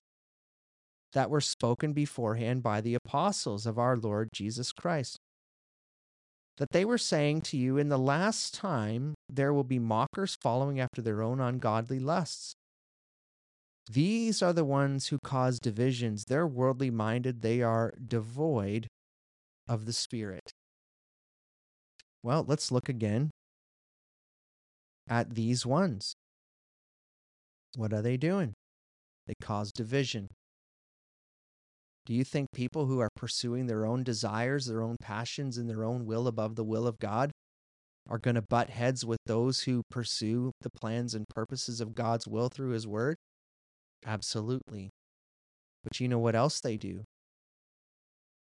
that 1.13 1.29
were 1.29 1.41
spoken 1.41 1.93
beforehand 1.93 2.61
by 2.61 2.81
the 2.81 2.95
apostles 2.95 3.65
of 3.65 3.79
our 3.79 3.97
Lord 3.97 4.29
Jesus 4.33 4.71
Christ. 4.71 5.17
That 6.57 6.71
they 6.71 6.85
were 6.85 6.99
saying 6.99 7.41
to 7.41 7.57
you, 7.57 7.77
In 7.77 7.89
the 7.89 7.97
last 7.97 8.53
time 8.53 9.15
there 9.27 9.51
will 9.53 9.63
be 9.63 9.79
mockers 9.79 10.37
following 10.39 10.79
after 10.79 11.01
their 11.01 11.23
own 11.23 11.39
ungodly 11.39 11.99
lusts. 11.99 12.53
These 13.89 14.41
are 14.41 14.53
the 14.53 14.65
ones 14.65 15.07
who 15.07 15.19
cause 15.23 15.59
divisions. 15.59 16.25
They're 16.25 16.47
worldly 16.47 16.89
minded, 16.89 17.41
they 17.41 17.61
are 17.61 17.93
devoid 18.05 18.87
of 19.67 19.85
the 19.85 19.93
Spirit. 19.93 20.51
Well, 22.21 22.45
let's 22.47 22.71
look 22.71 22.87
again 22.87 23.31
at 25.09 25.35
these 25.35 25.65
ones. 25.65 26.15
What 27.75 27.91
are 27.91 28.01
they 28.01 28.17
doing? 28.17 28.53
They 29.27 29.33
cause 29.41 29.71
division. 29.71 30.29
Do 32.05 32.13
you 32.13 32.23
think 32.23 32.51
people 32.53 32.85
who 32.85 32.99
are 32.99 33.09
pursuing 33.15 33.67
their 33.67 33.85
own 33.85 34.03
desires, 34.03 34.65
their 34.65 34.81
own 34.81 34.97
passions, 35.01 35.57
and 35.57 35.69
their 35.69 35.83
own 35.83 36.05
will 36.05 36.27
above 36.27 36.55
the 36.55 36.63
will 36.63 36.85
of 36.85 36.99
God 36.99 37.31
are 38.09 38.17
going 38.17 38.35
to 38.35 38.41
butt 38.41 38.69
heads 38.69 39.05
with 39.05 39.19
those 39.25 39.61
who 39.61 39.83
pursue 39.89 40.51
the 40.61 40.69
plans 40.69 41.13
and 41.13 41.27
purposes 41.29 41.79
of 41.79 41.95
God's 41.95 42.27
will 42.27 42.49
through 42.49 42.71
His 42.71 42.85
Word? 42.85 43.15
Absolutely. 44.05 44.89
But 45.83 45.99
you 45.99 46.07
know 46.07 46.19
what 46.19 46.35
else 46.35 46.59
they 46.59 46.77
do? 46.77 47.03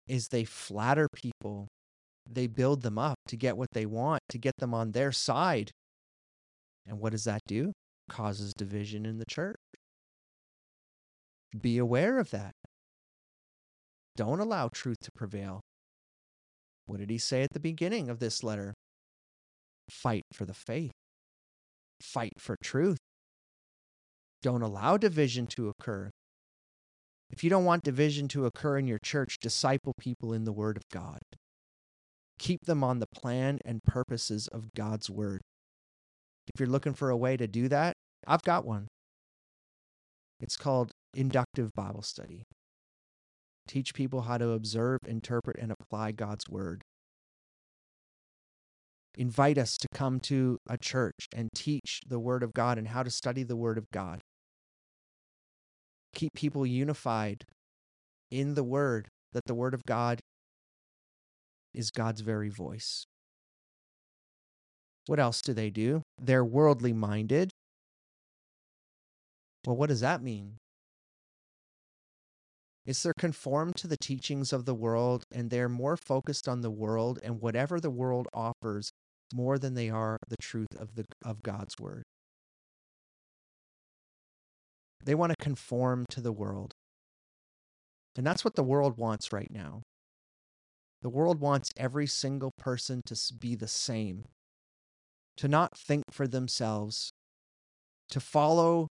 Is 0.06 0.28
they 0.28 0.44
flatter 0.44 1.08
people 1.12 1.68
they 2.30 2.46
build 2.46 2.82
them 2.82 2.98
up 2.98 3.18
to 3.28 3.36
get 3.36 3.56
what 3.56 3.70
they 3.72 3.86
want, 3.86 4.22
to 4.30 4.38
get 4.38 4.56
them 4.58 4.72
on 4.72 4.92
their 4.92 5.12
side. 5.12 5.70
And 6.86 6.98
what 6.98 7.12
does 7.12 7.24
that 7.24 7.42
do? 7.46 7.72
Causes 8.08 8.52
division 8.54 9.06
in 9.06 9.18
the 9.18 9.24
church. 9.26 9.56
Be 11.58 11.78
aware 11.78 12.18
of 12.18 12.30
that. 12.30 12.52
Don't 14.16 14.40
allow 14.40 14.68
truth 14.68 14.98
to 15.02 15.10
prevail. 15.14 15.60
What 16.86 16.98
did 16.98 17.10
he 17.10 17.18
say 17.18 17.42
at 17.42 17.52
the 17.52 17.60
beginning 17.60 18.08
of 18.08 18.18
this 18.18 18.42
letter? 18.42 18.74
Fight 19.90 20.22
for 20.32 20.44
the 20.44 20.54
faith, 20.54 20.92
fight 22.00 22.32
for 22.38 22.56
truth. 22.62 22.98
Don't 24.44 24.60
allow 24.60 24.98
division 24.98 25.46
to 25.56 25.70
occur. 25.70 26.10
If 27.30 27.42
you 27.42 27.48
don't 27.48 27.64
want 27.64 27.82
division 27.82 28.28
to 28.28 28.44
occur 28.44 28.76
in 28.76 28.86
your 28.86 28.98
church, 28.98 29.38
disciple 29.40 29.94
people 29.98 30.34
in 30.34 30.44
the 30.44 30.52
Word 30.52 30.76
of 30.76 30.82
God. 30.92 31.20
Keep 32.38 32.66
them 32.66 32.84
on 32.84 32.98
the 32.98 33.06
plan 33.06 33.58
and 33.64 33.82
purposes 33.82 34.46
of 34.48 34.74
God's 34.76 35.08
word. 35.08 35.40
If 36.46 36.60
you're 36.60 36.68
looking 36.68 36.92
for 36.92 37.08
a 37.08 37.16
way 37.16 37.38
to 37.38 37.46
do 37.46 37.68
that, 37.68 37.94
I've 38.26 38.42
got 38.42 38.66
one. 38.66 38.88
It's 40.40 40.58
called 40.58 40.90
inductive 41.14 41.70
Bible 41.74 42.02
study. 42.02 42.42
Teach 43.66 43.94
people 43.94 44.22
how 44.22 44.36
to 44.36 44.50
observe, 44.50 44.98
interpret, 45.06 45.56
and 45.58 45.72
apply 45.72 46.12
God's 46.12 46.50
word. 46.50 46.82
Invite 49.16 49.56
us 49.56 49.78
to 49.78 49.88
come 49.94 50.20
to 50.20 50.58
a 50.68 50.76
church 50.76 51.28
and 51.34 51.48
teach 51.54 52.02
the 52.06 52.18
word 52.18 52.42
of 52.42 52.52
God 52.52 52.76
and 52.76 52.88
how 52.88 53.02
to 53.02 53.10
study 53.10 53.42
the 53.42 53.56
word 53.56 53.78
of 53.78 53.90
God. 53.90 54.20
Keep 56.14 56.34
people 56.34 56.64
unified 56.64 57.44
in 58.30 58.54
the 58.54 58.64
word, 58.64 59.08
that 59.32 59.44
the 59.46 59.54
word 59.54 59.74
of 59.74 59.84
God 59.84 60.20
is 61.74 61.90
God's 61.90 62.20
very 62.20 62.48
voice. 62.48 63.04
What 65.06 65.20
else 65.20 65.42
do 65.42 65.52
they 65.52 65.70
do? 65.70 66.02
They're 66.18 66.44
worldly 66.44 66.92
minded. 66.92 67.50
Well, 69.66 69.76
what 69.76 69.88
does 69.88 70.00
that 70.00 70.22
mean? 70.22 70.56
Is 72.86 73.02
they're 73.02 73.14
conformed 73.18 73.76
to 73.76 73.86
the 73.86 73.96
teachings 73.96 74.52
of 74.52 74.66
the 74.66 74.74
world 74.74 75.24
and 75.32 75.50
they're 75.50 75.68
more 75.68 75.96
focused 75.96 76.48
on 76.48 76.60
the 76.60 76.70
world 76.70 77.18
and 77.22 77.40
whatever 77.40 77.80
the 77.80 77.90
world 77.90 78.28
offers 78.34 78.90
more 79.32 79.58
than 79.58 79.74
they 79.74 79.90
are 79.90 80.18
the 80.28 80.36
truth 80.40 80.68
of 80.78 80.94
the 80.94 81.04
of 81.24 81.42
God's 81.42 81.74
word. 81.80 82.04
They 85.04 85.14
want 85.14 85.30
to 85.30 85.44
conform 85.44 86.06
to 86.10 86.20
the 86.20 86.32
world. 86.32 86.72
And 88.16 88.26
that's 88.26 88.44
what 88.44 88.54
the 88.54 88.62
world 88.62 88.96
wants 88.96 89.32
right 89.32 89.50
now. 89.50 89.82
The 91.02 91.10
world 91.10 91.40
wants 91.40 91.68
every 91.76 92.06
single 92.06 92.52
person 92.56 93.02
to 93.06 93.16
be 93.38 93.54
the 93.54 93.68
same, 93.68 94.24
to 95.36 95.48
not 95.48 95.76
think 95.76 96.04
for 96.10 96.26
themselves, 96.26 97.10
to 98.08 98.20
follow 98.20 98.88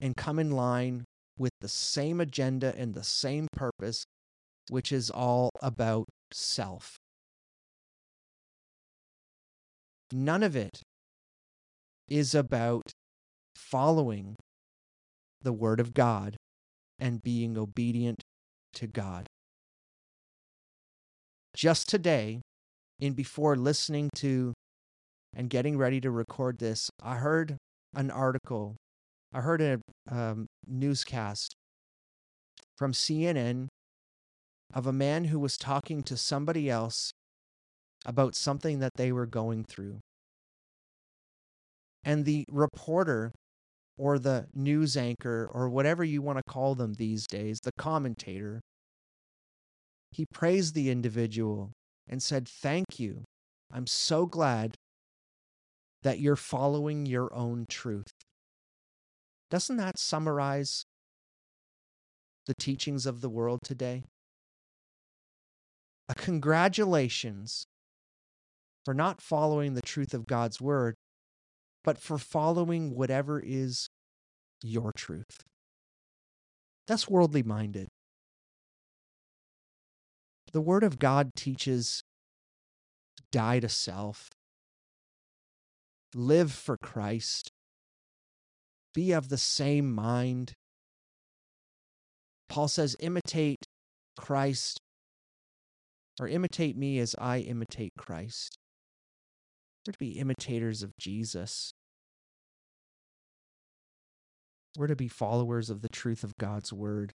and 0.00 0.16
come 0.16 0.38
in 0.38 0.50
line 0.50 1.04
with 1.38 1.52
the 1.60 1.68
same 1.68 2.20
agenda 2.20 2.74
and 2.76 2.94
the 2.94 3.04
same 3.04 3.48
purpose, 3.52 4.04
which 4.70 4.90
is 4.90 5.10
all 5.10 5.50
about 5.60 6.06
self. 6.32 6.96
None 10.10 10.42
of 10.42 10.56
it 10.56 10.80
is 12.08 12.34
about 12.34 12.92
following 13.54 14.36
the 15.46 15.52
Word 15.54 15.80
of 15.80 15.94
God 15.94 16.36
and 16.98 17.22
being 17.22 17.56
obedient 17.56 18.20
to 18.74 18.86
God 18.86 19.26
just 21.56 21.88
today, 21.88 22.42
in 23.00 23.14
before 23.14 23.56
listening 23.56 24.10
to 24.16 24.52
and 25.34 25.50
getting 25.50 25.76
ready 25.76 26.00
to 26.00 26.10
record 26.10 26.58
this, 26.58 26.90
I 27.02 27.16
heard 27.16 27.56
an 27.94 28.10
article, 28.10 28.76
I 29.32 29.40
heard 29.40 29.60
a 29.60 29.80
um, 30.10 30.46
newscast 30.66 31.54
from 32.76 32.92
CNN 32.92 33.68
of 34.74 34.86
a 34.86 34.92
man 34.92 35.24
who 35.24 35.38
was 35.38 35.56
talking 35.56 36.02
to 36.02 36.16
somebody 36.16 36.68
else 36.68 37.10
about 38.04 38.34
something 38.34 38.78
that 38.80 38.92
they 38.96 39.10
were 39.10 39.26
going 39.26 39.64
through. 39.64 40.00
And 42.04 42.24
the 42.24 42.44
reporter 42.50 43.32
or 43.98 44.18
the 44.18 44.46
news 44.54 44.96
anchor 44.96 45.48
or 45.52 45.68
whatever 45.68 46.04
you 46.04 46.20
want 46.22 46.38
to 46.38 46.44
call 46.44 46.74
them 46.74 46.94
these 46.94 47.26
days, 47.26 47.58
the 47.62 47.72
commentator, 47.78 48.60
he 50.10 50.26
praised 50.32 50.74
the 50.74 50.90
individual 50.90 51.72
and 52.08 52.22
said, 52.22 52.48
Thank 52.48 52.98
you. 52.98 53.24
I'm 53.72 53.86
so 53.86 54.26
glad 54.26 54.74
that 56.02 56.20
you're 56.20 56.36
following 56.36 57.06
your 57.06 57.34
own 57.34 57.66
truth. 57.68 58.10
Doesn't 59.50 59.76
that 59.76 59.98
summarize 59.98 60.84
the 62.46 62.54
teachings 62.54 63.06
of 63.06 63.20
the 63.20 63.28
world 63.28 63.60
today? 63.64 64.04
A 66.08 66.14
congratulations 66.14 67.64
for 68.84 68.94
not 68.94 69.20
following 69.20 69.74
the 69.74 69.82
truth 69.82 70.14
of 70.14 70.26
God's 70.26 70.60
word, 70.60 70.94
but 71.86 71.98
for 71.98 72.18
following 72.18 72.96
whatever 72.96 73.40
is 73.40 73.88
your 74.62 74.90
truth. 74.92 75.44
That's 76.88 77.08
worldly 77.08 77.44
minded. 77.44 77.86
The 80.52 80.60
Word 80.60 80.82
of 80.82 80.98
God 80.98 81.30
teaches 81.36 82.02
die 83.30 83.60
to 83.60 83.68
self, 83.68 84.30
live 86.12 86.52
for 86.52 86.76
Christ, 86.76 87.50
be 88.92 89.12
of 89.12 89.28
the 89.28 89.38
same 89.38 89.94
mind. 89.94 90.54
Paul 92.48 92.66
says, 92.66 92.96
imitate 92.98 93.64
Christ 94.18 94.80
or 96.18 96.26
imitate 96.26 96.76
me 96.76 96.98
as 96.98 97.14
I 97.18 97.38
imitate 97.38 97.92
Christ. 97.96 98.56
To 99.84 99.92
be 100.00 100.18
imitators 100.18 100.82
of 100.82 100.90
Jesus. 100.98 101.72
We're 104.76 104.86
to 104.88 104.96
be 104.96 105.08
followers 105.08 105.70
of 105.70 105.82
the 105.82 105.88
truth 105.88 106.22
of 106.22 106.36
God's 106.38 106.72
word. 106.72 107.12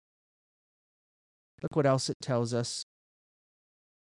Look 1.61 1.75
what 1.75 1.85
else 1.85 2.09
it 2.09 2.17
tells 2.21 2.53
us. 2.53 2.85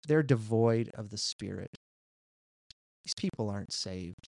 They're 0.08 0.22
devoid 0.22 0.90
of 0.94 1.10
the 1.10 1.18
Spirit. 1.18 1.76
These 3.04 3.14
people 3.16 3.50
aren't 3.50 3.72
saved. 3.72 4.28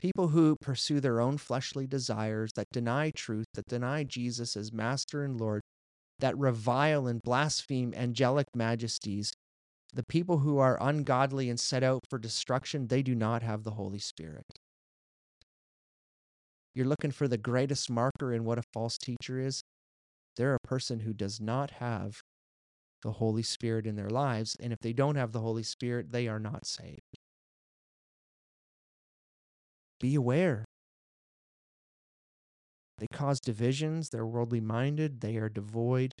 People 0.00 0.28
who 0.28 0.56
pursue 0.60 1.00
their 1.00 1.20
own 1.20 1.38
fleshly 1.38 1.86
desires, 1.86 2.52
that 2.54 2.70
deny 2.72 3.10
truth, 3.10 3.46
that 3.54 3.66
deny 3.66 4.04
Jesus 4.04 4.56
as 4.56 4.72
Master 4.72 5.24
and 5.24 5.40
Lord, 5.40 5.62
that 6.20 6.38
revile 6.38 7.06
and 7.08 7.20
blaspheme 7.22 7.92
angelic 7.96 8.46
majesties, 8.54 9.32
the 9.92 10.04
people 10.04 10.38
who 10.38 10.58
are 10.58 10.78
ungodly 10.80 11.48
and 11.50 11.58
set 11.58 11.82
out 11.82 12.04
for 12.08 12.18
destruction, 12.18 12.86
they 12.86 13.02
do 13.02 13.14
not 13.14 13.42
have 13.42 13.64
the 13.64 13.72
Holy 13.72 13.98
Spirit. 13.98 14.44
You're 16.74 16.86
looking 16.86 17.10
for 17.10 17.26
the 17.28 17.38
greatest 17.38 17.90
marker 17.90 18.32
in 18.32 18.44
what 18.44 18.58
a 18.58 18.62
false 18.72 18.98
teacher 18.98 19.40
is? 19.40 19.62
They're 20.36 20.54
a 20.54 20.66
person 20.66 21.00
who 21.00 21.12
does 21.12 21.40
not 21.40 21.72
have 21.72 22.20
the 23.02 23.12
Holy 23.12 23.42
Spirit 23.42 23.86
in 23.86 23.96
their 23.96 24.10
lives. 24.10 24.56
And 24.60 24.72
if 24.72 24.78
they 24.80 24.92
don't 24.92 25.16
have 25.16 25.32
the 25.32 25.40
Holy 25.40 25.62
Spirit, 25.62 26.12
they 26.12 26.28
are 26.28 26.38
not 26.38 26.66
saved. 26.66 27.00
Be 30.00 30.14
aware. 30.14 30.64
They 32.98 33.06
cause 33.12 33.40
divisions, 33.40 34.08
they're 34.10 34.26
worldly 34.26 34.60
minded, 34.60 35.20
they 35.20 35.36
are 35.36 35.48
devoid 35.48 36.12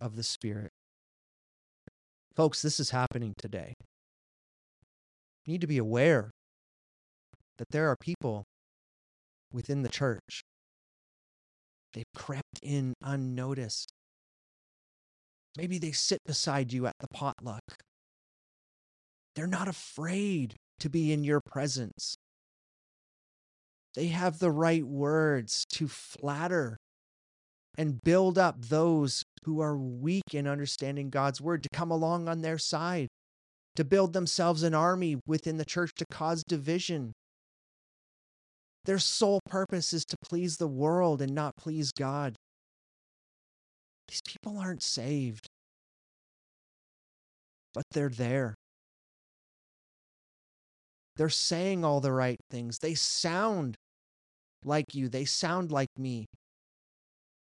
of 0.00 0.16
the 0.16 0.22
Spirit. 0.22 0.70
Folks, 2.34 2.60
this 2.62 2.78
is 2.78 2.90
happening 2.90 3.34
today. 3.38 3.74
You 5.44 5.52
need 5.52 5.60
to 5.62 5.66
be 5.66 5.78
aware 5.78 6.30
that 7.58 7.68
there 7.70 7.88
are 7.88 7.96
people 7.96 8.44
within 9.52 9.82
the 9.82 9.88
church. 9.88 10.42
They've 11.94 12.04
crept 12.14 12.60
in 12.62 12.94
unnoticed. 13.02 13.92
Maybe 15.56 15.78
they 15.78 15.92
sit 15.92 16.20
beside 16.24 16.72
you 16.72 16.86
at 16.86 16.96
the 17.00 17.08
potluck. 17.08 17.62
They're 19.34 19.46
not 19.46 19.68
afraid 19.68 20.56
to 20.80 20.88
be 20.88 21.12
in 21.12 21.24
your 21.24 21.40
presence. 21.40 22.16
They 23.94 24.08
have 24.08 24.38
the 24.38 24.50
right 24.50 24.84
words 24.84 25.66
to 25.74 25.88
flatter 25.88 26.78
and 27.76 28.02
build 28.02 28.38
up 28.38 28.66
those 28.66 29.22
who 29.44 29.60
are 29.60 29.76
weak 29.76 30.34
in 30.34 30.46
understanding 30.46 31.10
God's 31.10 31.40
word 31.40 31.62
to 31.62 31.68
come 31.72 31.90
along 31.90 32.28
on 32.28 32.40
their 32.40 32.58
side, 32.58 33.08
to 33.76 33.84
build 33.84 34.12
themselves 34.12 34.62
an 34.62 34.74
army 34.74 35.20
within 35.26 35.56
the 35.56 35.64
church 35.64 35.92
to 35.96 36.04
cause 36.10 36.42
division. 36.46 37.12
Their 38.84 38.98
sole 38.98 39.40
purpose 39.46 39.92
is 39.92 40.04
to 40.06 40.16
please 40.22 40.56
the 40.56 40.66
world 40.66 41.22
and 41.22 41.34
not 41.34 41.56
please 41.56 41.92
God. 41.92 42.34
These 44.08 44.22
people 44.26 44.58
aren't 44.58 44.82
saved, 44.82 45.46
but 47.72 47.84
they're 47.92 48.08
there. 48.08 48.54
They're 51.16 51.28
saying 51.28 51.84
all 51.84 52.00
the 52.00 52.12
right 52.12 52.40
things. 52.50 52.78
They 52.78 52.94
sound 52.94 53.76
like 54.64 54.94
you, 54.94 55.08
they 55.08 55.24
sound 55.24 55.70
like 55.70 55.90
me, 55.96 56.26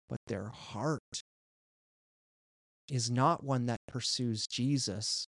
but 0.09 0.19
their 0.27 0.49
heart 0.49 1.23
is 2.89 3.11
not 3.11 3.43
one 3.43 3.67
that 3.67 3.81
pursues 3.89 4.47
Jesus, 4.47 5.27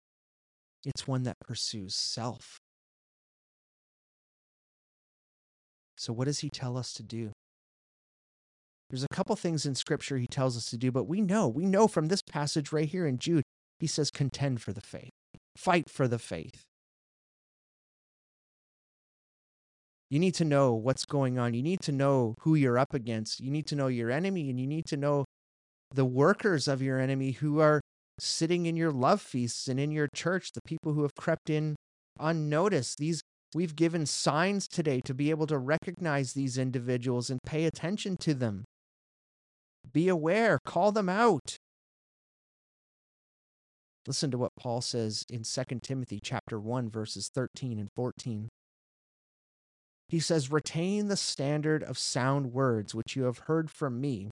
it's 0.84 1.06
one 1.06 1.24
that 1.24 1.36
pursues 1.40 1.94
self. 1.94 2.58
So, 5.96 6.12
what 6.12 6.26
does 6.26 6.40
he 6.40 6.50
tell 6.50 6.76
us 6.76 6.92
to 6.94 7.02
do? 7.02 7.32
There's 8.90 9.04
a 9.04 9.14
couple 9.14 9.34
things 9.34 9.66
in 9.66 9.74
scripture 9.74 10.18
he 10.18 10.26
tells 10.26 10.56
us 10.56 10.70
to 10.70 10.76
do, 10.76 10.92
but 10.92 11.04
we 11.04 11.20
know, 11.20 11.48
we 11.48 11.66
know 11.66 11.88
from 11.88 12.06
this 12.06 12.22
passage 12.22 12.72
right 12.72 12.88
here 12.88 13.06
in 13.06 13.18
Jude, 13.18 13.42
he 13.80 13.86
says, 13.86 14.10
contend 14.10 14.62
for 14.62 14.72
the 14.72 14.80
faith, 14.80 15.10
fight 15.56 15.90
for 15.90 16.06
the 16.06 16.18
faith. 16.18 16.62
You 20.08 20.20
need 20.20 20.34
to 20.34 20.44
know 20.44 20.72
what's 20.72 21.04
going 21.04 21.36
on. 21.36 21.54
You 21.54 21.64
need 21.64 21.80
to 21.80 21.92
know 21.92 22.36
who 22.42 22.54
you're 22.54 22.78
up 22.78 22.94
against. 22.94 23.40
You 23.40 23.50
need 23.50 23.66
to 23.66 23.74
know 23.74 23.88
your 23.88 24.10
enemy, 24.10 24.48
and 24.50 24.60
you 24.60 24.66
need 24.66 24.86
to 24.86 24.96
know 24.96 25.24
the 25.92 26.04
workers 26.04 26.68
of 26.68 26.80
your 26.80 27.00
enemy 27.00 27.32
who 27.32 27.58
are 27.58 27.80
sitting 28.20 28.66
in 28.66 28.76
your 28.76 28.92
love 28.92 29.20
feasts 29.20 29.66
and 29.66 29.80
in 29.80 29.90
your 29.90 30.08
church, 30.14 30.52
the 30.52 30.60
people 30.64 30.92
who 30.92 31.02
have 31.02 31.14
crept 31.16 31.50
in 31.50 31.74
unnoticed. 32.20 32.98
These 32.98 33.20
we've 33.54 33.76
given 33.76 34.06
signs 34.06 34.66
today 34.68 35.00
to 35.02 35.14
be 35.14 35.30
able 35.30 35.46
to 35.46 35.58
recognize 35.58 36.32
these 36.32 36.58
individuals 36.58 37.30
and 37.30 37.40
pay 37.44 37.64
attention 37.64 38.16
to 38.18 38.34
them. 38.34 38.64
Be 39.92 40.08
aware, 40.08 40.58
call 40.64 40.92
them 40.92 41.08
out. 41.08 41.56
Listen 44.06 44.30
to 44.30 44.38
what 44.38 44.52
Paul 44.58 44.80
says 44.80 45.24
in 45.28 45.42
2 45.42 45.80
Timothy 45.82 46.20
chapter 46.22 46.60
1 46.60 46.90
verses 46.90 47.30
13 47.34 47.78
and 47.78 47.88
14. 47.94 48.48
He 50.08 50.20
says, 50.20 50.52
"Retain 50.52 51.08
the 51.08 51.16
standard 51.16 51.82
of 51.82 51.98
sound 51.98 52.52
words 52.52 52.94
which 52.94 53.16
you 53.16 53.24
have 53.24 53.38
heard 53.40 53.70
from 53.70 54.00
me 54.00 54.30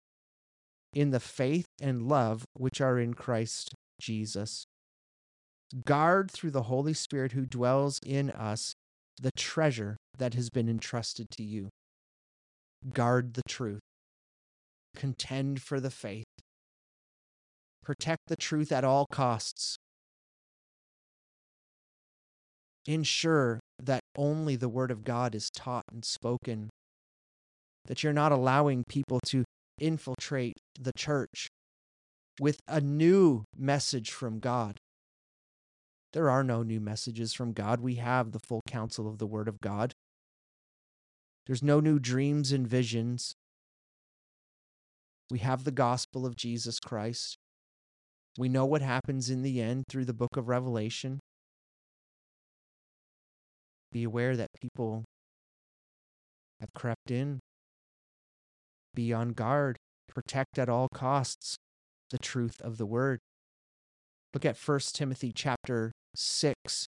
in 0.95 1.11
the 1.11 1.21
faith 1.21 1.67
and 1.81 2.09
love 2.09 2.45
which 2.55 2.81
are 2.81 2.99
in 2.99 3.15
Christ 3.15 3.75
Jesus. 4.01 4.67
Guard 5.85 6.31
through 6.31 6.53
the 6.53 6.65
Holy 6.65 6.95
Spirit 6.95 7.33
who 7.33 7.47
dwells 7.47 7.99
in 8.05 8.31
us 8.31 8.75
the 9.21 9.31
treasure 9.37 9.97
that 10.19 10.35
has 10.35 10.51
been 10.51 10.69
entrusted 10.69 11.31
to 11.31 11.43
you. 11.43 11.69
Guard 12.93 13.35
the 13.35 13.43
truth. 13.49 13.81
Contend 14.97 15.63
for 15.63 15.81
the 15.81 15.91
faith. 15.91 16.27
Protect 17.83 18.23
the 18.29 18.37
truth 18.37 18.73
at 18.73 18.85
all 18.85 19.07
costs. 19.11 19.77
Ensure 22.87 23.61
that 23.83 24.01
only 24.17 24.57
the 24.57 24.69
Word 24.69 24.91
of 24.91 25.05
God 25.05 25.35
is 25.35 25.51
taught 25.51 25.85
and 25.93 26.05
spoken, 26.05 26.71
that 27.87 28.03
you're 28.03 28.13
not 28.13 28.33
allowing 28.33 28.85
people 28.89 29.21
to 29.27 29.45
infiltrate 29.81 30.57
the 30.79 30.93
church 30.97 31.49
with 32.41 32.59
a 32.69 32.81
new 32.81 33.45
message 33.57 34.11
from 34.11 34.39
God. 34.39 34.77
There 36.15 36.31
are 36.31 36.45
no 36.45 36.63
new 36.63 36.79
messages 36.79 37.35
from 37.35 37.53
God. 37.53 37.81
We 37.81 37.97
have 37.97 38.31
the 38.31 38.39
full 38.39 38.63
counsel 38.69 39.09
of 39.09 39.19
the 39.19 39.27
Word 39.27 39.49
of 39.49 39.61
God. 39.61 39.93
There's 41.47 41.63
no 41.63 41.81
new 41.81 41.99
dreams 41.99 42.53
and 42.53 42.69
visions. 42.69 43.35
We 45.29 45.41
have 45.41 45.65
the 45.65 45.73
gospel 45.73 46.25
of 46.25 46.37
Jesus 46.37 46.79
Christ. 46.79 47.37
We 48.39 48.49
know 48.49 48.65
what 48.65 48.81
happens 48.81 49.29
in 49.29 49.43
the 49.43 49.61
end 49.61 49.87
through 49.89 50.05
the 50.05 50.15
book 50.15 50.37
of 50.37 50.47
Revelation. 50.47 51.19
Be 53.91 54.05
aware 54.05 54.37
that 54.37 54.51
people 54.63 55.03
have 56.61 56.73
crept 56.75 57.11
in. 57.11 57.41
Be 58.95 59.13
on 59.13 59.31
guard. 59.31 59.79
Protect 60.09 60.61
at 60.61 60.69
all 60.69 60.87
costs 60.95 61.57
the 62.11 62.19
truth 62.19 62.61
of 62.61 62.79
the 62.79 62.87
word. 62.87 63.19
Look 64.33 64.45
at 64.45 64.57
1 64.57 64.81
Timothy 64.93 65.33
chapter 65.35 65.91
6 66.15 66.87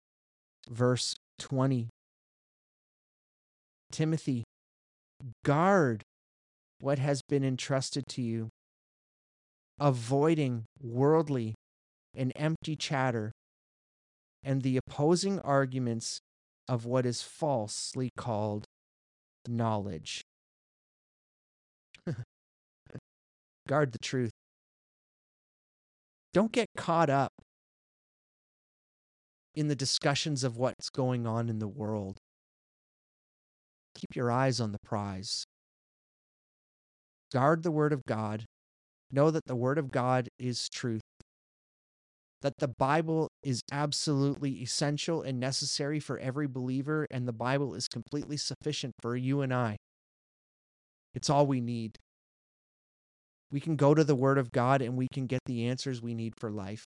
verse 0.69 1.15
20. 1.39 1.89
Timothy, 3.91 4.43
guard 5.43 6.03
what 6.79 6.99
has 6.99 7.21
been 7.21 7.43
entrusted 7.43 8.05
to 8.09 8.21
you, 8.21 8.49
avoiding 9.79 10.65
worldly 10.81 11.55
and 12.15 12.31
empty 12.35 12.75
chatter 12.75 13.31
and 14.43 14.61
the 14.61 14.77
opposing 14.77 15.39
arguments 15.39 16.19
of 16.67 16.85
what 16.85 17.05
is 17.05 17.21
falsely 17.21 18.09
called 18.17 18.65
knowledge. 19.47 20.23
Guard 23.67 23.91
the 23.93 23.99
truth. 23.99 24.31
Don't 26.33 26.51
get 26.51 26.67
caught 26.75 27.09
up 27.09 27.31
in 29.55 29.67
the 29.67 29.75
discussions 29.75 30.43
of 30.43 30.57
what's 30.57 30.89
going 30.89 31.27
on 31.27 31.49
in 31.49 31.59
the 31.59 31.67
world. 31.67 32.17
Keep 33.95 34.15
your 34.15 34.31
eyes 34.31 34.59
on 34.59 34.71
the 34.71 34.79
prize. 34.83 35.45
Guard 37.31 37.63
the 37.63 37.71
Word 37.71 37.93
of 37.93 38.03
God. 38.05 38.45
Know 39.11 39.31
that 39.31 39.45
the 39.45 39.55
Word 39.55 39.77
of 39.77 39.91
God 39.91 40.29
is 40.39 40.69
truth. 40.69 41.01
That 42.41 42.57
the 42.57 42.67
Bible 42.67 43.29
is 43.43 43.61
absolutely 43.71 44.61
essential 44.61 45.21
and 45.21 45.39
necessary 45.39 45.99
for 45.99 46.19
every 46.19 46.47
believer, 46.47 47.07
and 47.09 47.27
the 47.27 47.33
Bible 47.33 47.73
is 47.73 47.87
completely 47.87 48.37
sufficient 48.37 48.93
for 49.01 49.15
you 49.15 49.41
and 49.41 49.53
I. 49.53 49.77
It's 51.13 51.29
all 51.29 51.45
we 51.45 51.61
need. 51.61 51.97
We 53.51 53.59
can 53.59 53.75
go 53.75 53.93
to 53.93 54.03
the 54.03 54.15
Word 54.15 54.39
of 54.39 54.51
God 54.51 54.81
and 54.81 54.97
we 54.97 55.07
can 55.13 55.27
get 55.27 55.41
the 55.45 55.67
answers 55.67 56.01
we 56.01 56.15
need 56.15 56.33
for 56.39 56.49
life. 56.49 56.85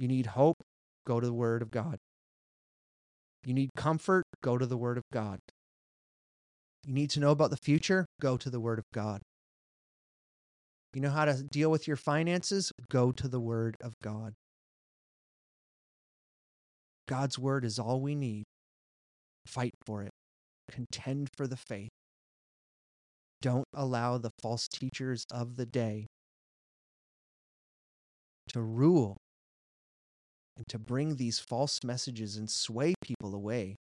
You 0.00 0.08
need 0.08 0.28
hope, 0.28 0.56
go 1.06 1.20
to 1.20 1.26
the 1.26 1.34
Word 1.34 1.60
of 1.60 1.70
God. 1.70 1.98
You 3.44 3.52
need 3.52 3.68
comfort, 3.76 4.24
go 4.42 4.56
to 4.56 4.64
the 4.64 4.78
Word 4.78 4.96
of 4.96 5.04
God. 5.12 5.40
You 6.86 6.94
need 6.94 7.10
to 7.10 7.20
know 7.20 7.32
about 7.32 7.50
the 7.50 7.58
future, 7.58 8.06
go 8.18 8.38
to 8.38 8.48
the 8.48 8.60
Word 8.60 8.78
of 8.78 8.86
God. 8.94 9.20
You 10.94 11.02
know 11.02 11.10
how 11.10 11.26
to 11.26 11.42
deal 11.42 11.70
with 11.70 11.86
your 11.86 11.98
finances? 11.98 12.72
Go 12.90 13.12
to 13.12 13.28
the 13.28 13.40
Word 13.40 13.76
of 13.82 13.92
God. 14.02 14.32
God's 17.06 17.38
Word 17.38 17.66
is 17.66 17.78
all 17.78 18.00
we 18.00 18.14
need. 18.14 18.44
Fight 19.46 19.74
for 19.84 20.02
it, 20.02 20.12
contend 20.70 21.28
for 21.36 21.46
the 21.46 21.58
faith. 21.58 21.90
Don't 23.42 23.66
allow 23.74 24.16
the 24.16 24.30
false 24.40 24.66
teachers 24.66 25.26
of 25.30 25.56
the 25.56 25.66
day 25.66 26.06
to 28.48 28.62
rule 28.62 29.18
and 30.60 30.68
to 30.68 30.78
bring 30.78 31.16
these 31.16 31.38
false 31.38 31.82
messages 31.82 32.36
and 32.36 32.50
sway 32.50 32.92
people 33.00 33.34
away 33.34 33.76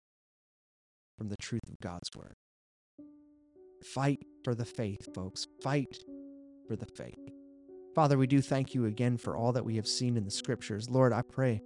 from 1.18 1.28
the 1.28 1.36
truth 1.42 1.68
of 1.68 1.80
God's 1.82 2.10
word. 2.16 2.36
Fight 3.84 4.20
for 4.44 4.54
the 4.54 4.64
faith, 4.64 5.12
folks. 5.16 5.48
Fight 5.64 5.98
for 6.68 6.76
the 6.76 6.86
faith. 6.86 7.18
Father, 7.96 8.16
we 8.16 8.28
do 8.28 8.44
thank 8.44 8.76
you 8.76 8.86
again 8.86 9.18
for 9.18 9.36
all 9.36 9.54
that 9.54 9.66
we 9.66 9.78
have 9.78 9.88
seen 9.88 10.18
in 10.18 10.24
the 10.24 10.30
scriptures. 10.30 10.88
Lord, 10.88 11.14
I 11.14 11.24
pray 11.24 11.64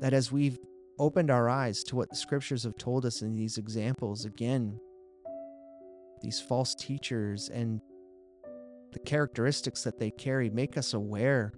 that 0.00 0.12
as 0.12 0.30
we've 0.30 0.58
opened 0.98 1.30
our 1.30 1.48
eyes 1.48 1.82
to 1.84 1.96
what 1.96 2.10
the 2.10 2.16
scriptures 2.16 2.64
have 2.64 2.76
told 2.76 3.06
us 3.06 3.22
in 3.22 3.34
these 3.34 3.56
examples, 3.56 4.26
again, 4.26 4.78
these 6.20 6.42
false 6.42 6.74
teachers 6.74 7.48
and 7.48 7.80
the 8.92 8.98
characteristics 8.98 9.82
that 9.84 9.98
they 9.98 10.10
carry 10.10 10.50
make 10.50 10.76
us 10.76 10.92
aware 10.92 11.54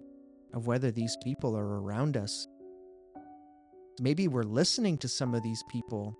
of 0.57 0.66
whether 0.66 0.90
these 0.90 1.16
people 1.22 1.54
are 1.54 1.80
around 1.80 2.16
us. 2.16 2.48
Maybe 4.00 4.26
we're 4.26 4.42
listening 4.42 4.96
to 4.98 5.09
some 5.09 5.34
of 5.34 5.42
these 5.42 5.62
people. 5.68 6.16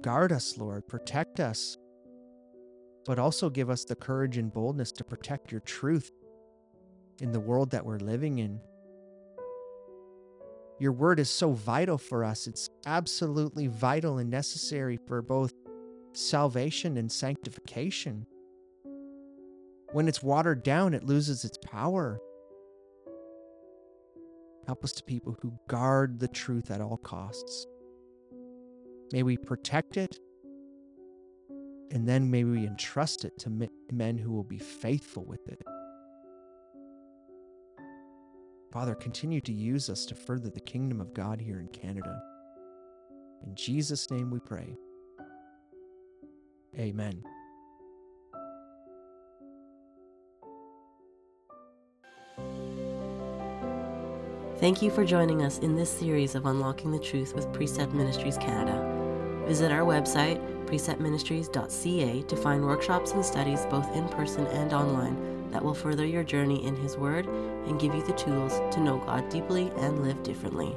Guard 0.00 0.32
us, 0.32 0.56
Lord, 0.56 0.88
protect 0.88 1.38
us, 1.38 1.76
but 3.04 3.18
also 3.18 3.50
give 3.50 3.68
us 3.68 3.84
the 3.84 3.94
courage 3.94 4.38
and 4.38 4.50
boldness 4.50 4.90
to 4.92 5.04
protect 5.04 5.52
your 5.52 5.60
truth 5.60 6.10
in 7.20 7.30
the 7.30 7.40
world 7.40 7.70
that 7.72 7.84
we're 7.84 7.98
living 7.98 8.38
in. 8.38 8.58
Your 10.78 10.92
word 10.92 11.20
is 11.20 11.28
so 11.28 11.52
vital 11.52 11.98
for 11.98 12.24
us. 12.24 12.46
It's 12.46 12.70
absolutely 12.86 13.66
vital 13.66 14.16
and 14.16 14.30
necessary 14.30 14.96
for 14.96 15.20
both 15.20 15.52
salvation 16.14 16.96
and 16.96 17.12
sanctification. 17.12 18.26
When 19.92 20.06
it's 20.06 20.22
watered 20.22 20.62
down, 20.62 20.94
it 20.94 21.04
loses 21.04 21.44
its 21.44 21.58
power. 21.58 22.20
Help 24.66 24.84
us 24.84 24.92
to 24.92 25.02
people 25.02 25.36
who 25.40 25.52
guard 25.66 26.20
the 26.20 26.28
truth 26.28 26.70
at 26.70 26.80
all 26.80 26.98
costs. 26.98 27.66
May 29.12 29.22
we 29.22 29.38
protect 29.38 29.96
it, 29.96 30.18
and 31.90 32.06
then 32.06 32.30
may 32.30 32.44
we 32.44 32.66
entrust 32.66 33.24
it 33.24 33.38
to 33.38 33.68
men 33.90 34.18
who 34.18 34.30
will 34.32 34.44
be 34.44 34.58
faithful 34.58 35.24
with 35.24 35.48
it. 35.48 35.62
Father, 38.70 38.94
continue 38.94 39.40
to 39.40 39.52
use 39.54 39.88
us 39.88 40.04
to 40.04 40.14
further 40.14 40.50
the 40.50 40.60
kingdom 40.60 41.00
of 41.00 41.14
God 41.14 41.40
here 41.40 41.58
in 41.60 41.68
Canada. 41.68 42.20
In 43.46 43.54
Jesus' 43.54 44.10
name 44.10 44.30
we 44.30 44.40
pray. 44.40 44.76
Amen. 46.78 47.22
Thank 54.58 54.82
you 54.82 54.90
for 54.90 55.04
joining 55.04 55.44
us 55.44 55.60
in 55.60 55.76
this 55.76 55.88
series 55.88 56.34
of 56.34 56.46
Unlocking 56.46 56.90
the 56.90 56.98
Truth 56.98 57.32
with 57.32 57.52
Precept 57.52 57.94
Ministries 57.94 58.36
Canada. 58.38 59.44
Visit 59.46 59.70
our 59.70 59.82
website, 59.82 60.44
preceptministries.ca, 60.66 62.22
to 62.22 62.36
find 62.36 62.64
workshops 62.64 63.12
and 63.12 63.24
studies 63.24 63.64
both 63.66 63.88
in 63.94 64.08
person 64.08 64.48
and 64.48 64.72
online 64.72 65.48
that 65.52 65.62
will 65.62 65.74
further 65.74 66.04
your 66.04 66.24
journey 66.24 66.66
in 66.66 66.74
His 66.74 66.96
Word 66.96 67.26
and 67.26 67.78
give 67.78 67.94
you 67.94 68.02
the 68.02 68.14
tools 68.14 68.60
to 68.74 68.80
know 68.80 68.98
God 68.98 69.28
deeply 69.28 69.70
and 69.76 70.02
live 70.02 70.20
differently. 70.24 70.74